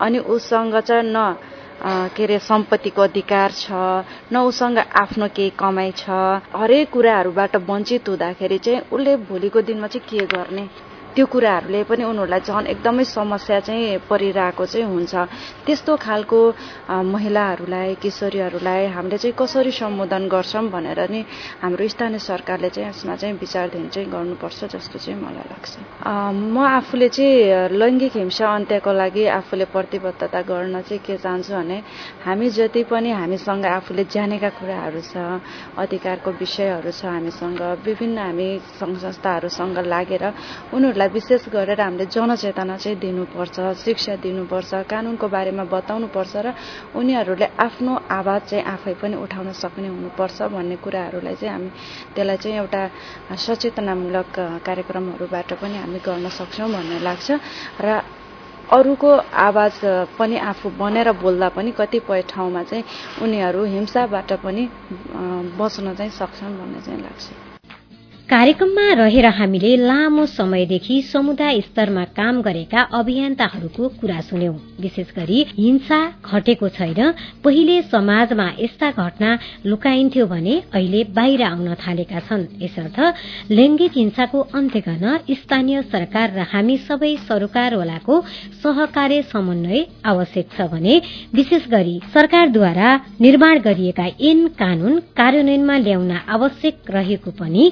अनि 0.06 0.20
उसँग 0.22 0.78
चाहिँ 0.86 1.10
न 1.10 1.18
के 2.14 2.24
अरे 2.24 2.38
सम्पत्तिको 2.46 3.02
अधिकार 3.02 3.52
छ 3.58 3.74
न 4.30 4.46
उसँग 4.46 4.78
आफ्नो 4.78 5.28
केही 5.34 5.50
कमाइ 5.58 5.92
छ। 5.98 6.06
हरेक 6.54 6.90
कुराहरूबाट 6.94 7.56
वञ्चित 7.66 8.10
हुँदाखेरि 8.10 8.58
चाहिँ 8.58 8.82
उसले 8.94 9.18
भोलिको 9.26 9.62
दिनमा 9.66 9.88
चाहिँ 9.90 10.06
के 10.06 10.26
गर्ने? 10.30 10.91
त्यो 11.16 11.26
कुराहरूले 11.26 11.84
पनि 11.90 12.04
उनीहरूलाई 12.04 12.40
झन् 12.48 12.72
एकदमै 12.74 13.04
समस्या 13.04 13.60
चाहिँ 13.68 13.98
परिरहेको 14.10 14.66
चाहिँ 14.66 14.88
हुन्छ। 14.88 15.14
त्यस्तो 15.66 15.96
खालको 15.98 16.40
महिलाहरूलाई 16.88 17.96
किशोरीहरूलाई 18.02 18.86
हामीले 18.96 19.18
चाहिँ 19.18 19.36
कसरी 19.36 19.72
सम्बोधन 19.72 20.28
गर्छौँ 20.28 20.66
भनेर 20.72 21.00
नि 21.12 21.22
हाम्रो 21.62 21.88
स्थानीय 21.88 22.20
सरकारले 22.20 22.70
चाहिँ 22.70 22.90
यसमा 22.90 23.16
चाहिँ 23.16 23.36
विचारधीन 23.38 23.88
चाहिँ 23.92 24.08
गर्नुपर्छ 24.08 24.60
जस्तो 24.72 24.98
चाहिँ 25.00 25.20
मलाई 25.20 25.46
लाग्छ। 25.52 25.74
म 26.08 26.56
आफूले 26.58 27.10
चाहिँ 27.10 27.76
लैङ्गिक 27.76 28.16
हिंसा 28.16 28.48
अन्त्यको 28.56 28.92
लागि 28.92 29.26
आफूले 29.36 29.66
प्रतिबद्धता 29.68 30.42
गर्न 30.48 30.82
चाहिँ 30.82 31.04
के 31.04 31.18
चाहन्छु 31.18 31.54
भने 31.54 31.78
हामी 32.26 32.50
जति 32.50 32.84
पनि 32.88 33.12
हामीसँग 33.12 33.66
आफूले 33.68 34.04
जानेका 34.08 34.50
कुराहरू 34.60 35.02
छ 35.02 35.16
अधिकारको 35.76 36.30
विषयहरू 36.40 36.92
छ 36.92 37.06
हामीसँग 37.06 37.62
विभिन्न 37.86 38.18
हामी 38.18 38.48
सङ्घ 38.80 38.98
संस्थाहरूसँग 38.98 39.78
लागेर 39.86 40.24
उनीहरूलाई 40.74 41.01
उनीहरूलाई 41.02 41.08
विशेष 41.10 41.50
गरेर 41.50 41.82
हामीले 41.82 42.06
जनचेतना 42.06 42.78
चाहिँ 42.78 42.98
दिनुपर्छ 43.00 43.58
शिक्षा 43.76 44.16
दिनुपर्छ 44.18 44.86
कानुनको 44.86 45.28
बारेमा 45.28 45.64
बताउनुपर्छ 45.66 46.34
र 46.38 46.54
उनीहरूले 46.94 47.48
आफ्नो 47.58 47.94
आवाज 48.12 48.42
चाहिँ 48.44 48.64
आफै 48.66 48.94
पनि 49.02 49.16
उठाउन 49.18 49.52
सक्ने 49.54 49.88
हुनुपर्छ 49.88 50.42
भन्ने 50.46 50.76
कुराहरूलाई 50.78 51.36
चाहिँ 51.36 51.54
हामी 51.54 51.70
त्यसलाई 52.14 52.38
चाहिँ 52.38 52.58
एउटा 52.58 52.82
सचेतनामूलक 53.36 54.36
कार्यक्रमहरूबाट 54.62 55.50
पनि 55.58 55.78
हामी 55.78 56.00
गर्न 56.00 56.30
सक्छौँ 56.30 56.70
भन्ने 56.70 57.00
लाग्छ 57.00 57.28
र 57.82 57.88
अरूको 58.70 59.10
आवाज 59.42 59.74
पनि 60.18 60.38
आफू 60.38 60.70
बनेर 60.78 61.12
बोल्दा 61.18 61.50
पनि 61.50 61.72
कतिपय 61.74 62.22
ठाउँमा 62.30 62.64
चाहिँ 62.64 62.84
उनीहरू 63.22 63.64
हिंसाबाट 63.66 64.34
पनि 64.44 64.64
बच्न 65.58 65.94
चाहिँ 65.94 66.12
सक्छन् 66.14 66.58
भन्ने 66.60 66.82
चाहिँ 66.82 67.02
लाग्छ। 67.02 67.51
कार्यक्रममा 68.32 68.84
रहेर 68.96 69.26
हामीले 69.38 69.76
लामो 69.78 70.26
समयदेखि 70.26 71.02
समुदाय 71.04 71.60
स्तरमा 71.62 72.04
काम 72.18 72.42
गरेका 72.42 72.82
अभियन्ताहरूको 73.00 73.88
कुरा 74.02 74.20
सुन्यौं। 74.22 74.54
विशेष 74.82 75.08
गरी 75.16 75.40
हिंसा 75.58 76.00
घटेको 76.32 76.70
छैन 76.78 77.12
पहिले 77.44 77.82
समाजमा 77.92 78.46
यस्ता 78.60 78.92
घटना 78.94 79.32
लुकाइन्थ्यो 79.66 80.26
भने 80.28 80.56
अहिले 80.74 81.04
बाहिर 81.18 81.44
आउन 81.44 81.74
थालेका 81.84 82.20
छन्। 82.30 82.46
यसर्थ 82.62 83.00
लैंगिक 83.52 83.98
हिंसाको 83.98 84.40
अन्त्य 84.56 84.80
गर्न 84.88 85.18
स्थानीय 85.42 85.82
सरकार 85.92 86.32
र 86.32 86.48
हामी 86.54 86.78
सबै 86.88 87.12
सरोकारवालाको 87.28 88.22
सहकार्य 88.64 89.22
समन्वय 89.34 89.86
आवश्यक 90.14 90.48
छ 90.56 90.70
भने 90.72 91.02
विशेष 91.36 91.68
गरी 91.68 92.00
सरकारद्वारा 92.14 92.96
निर्माण 93.20 93.60
गरिएका 93.68 94.08
ऐन 94.32 94.48
कानून 94.64 95.00
कार्यान्वयनमा 95.20 95.78
ल्याउन 95.84 96.12
आवश्यक 96.40 96.92
रहेको 96.92 97.38
पनि 97.44 97.70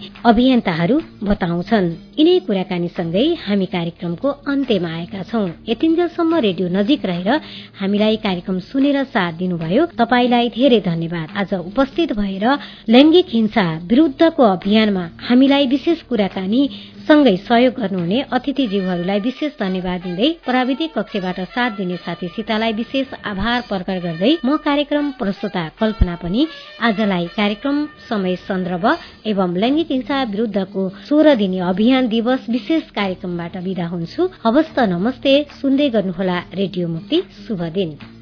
अभियन्ताहरू 0.49 0.95
बताउँछन्। 1.29 1.87
यिनै 2.17 2.33
कुराकानीसँगै 2.41 3.25
हामी 3.45 3.65
कार्यक्रमको 3.69 4.29
अन्त्यमा 4.49 4.89
आएका 4.89 5.21
छौं। 5.29 5.45
यतिन्जेलसम्म 5.69 6.33
रेडियो 6.41 6.67
नजिक 6.73 7.05
रहेर 7.05 7.29
हामीलाई 7.77 8.15
कार्यक्रम 8.25 8.57
सुनेर 8.65 8.97
साथ 9.13 9.33
दिनुभयो। 9.37 9.85
तपाईँलाई 9.93 10.49
धेरै 10.49 10.79
धन्यवाद। 10.81 11.27
आज 11.37 11.53
उपस्थित 11.53 12.13
भएर 12.17 12.45
लैंगिक 12.89 13.27
हिंसा 13.29 13.65
विरूद्धको 13.85 14.43
अभियानमा 14.49 15.05
हामीलाई 15.21 15.67
विशेष 15.69 16.01
कुराकानी 16.09 16.61
सँगै 17.09 17.35
सहयोग 17.41 17.73
गर्नुहुने 17.73 18.17
अतिथिज्यूहरूलाई 18.37 19.19
विशेष 19.19 19.53
धन्यवाद 19.59 20.01
दिँदै 20.01 20.27
प्राविधिक 20.45 20.91
कक्षबाट 20.97 21.39
साथ 21.55 21.71
दिने 21.77 21.95
साथी 21.97 22.27
सीतालाई 22.35 22.73
विशेष 22.73 23.13
आभार 23.25 23.61
प्रकट 23.69 23.97
गर्दै 24.03 24.29
म 24.45 24.57
कार्यक्रम 24.67 25.09
प्रस्तुता 25.17 25.63
कल्पना 25.79 26.15
पनि 26.23 26.45
आजलाई 26.85 27.25
कार्यक्रम 27.33 27.81
समय 28.09 28.35
सन्दर्भ 28.45 28.85
एवं 29.25 29.57
लैंगिक 29.57 29.91
हिंसा 29.91 30.21
विरूद्धको 30.35 30.87
सोह्र 31.09 31.35
दिने 31.41 31.65
अभियान 31.71 32.13
दिवस 32.13 32.45
विशेष 32.49 32.93
कार्यक्रमबाट 32.99 33.57
विदा 33.65 33.87
हुन्छु। 33.87 34.29
हवस्त 34.45 34.79
नमस्ते 34.93 35.35
सुन्दै 35.57 35.89
गर्नुहोला 35.89 36.39
रेडियो 36.53 36.87
मुक्ति। 36.87 37.23
शुभ 37.41 37.67
दिन। 37.73 38.18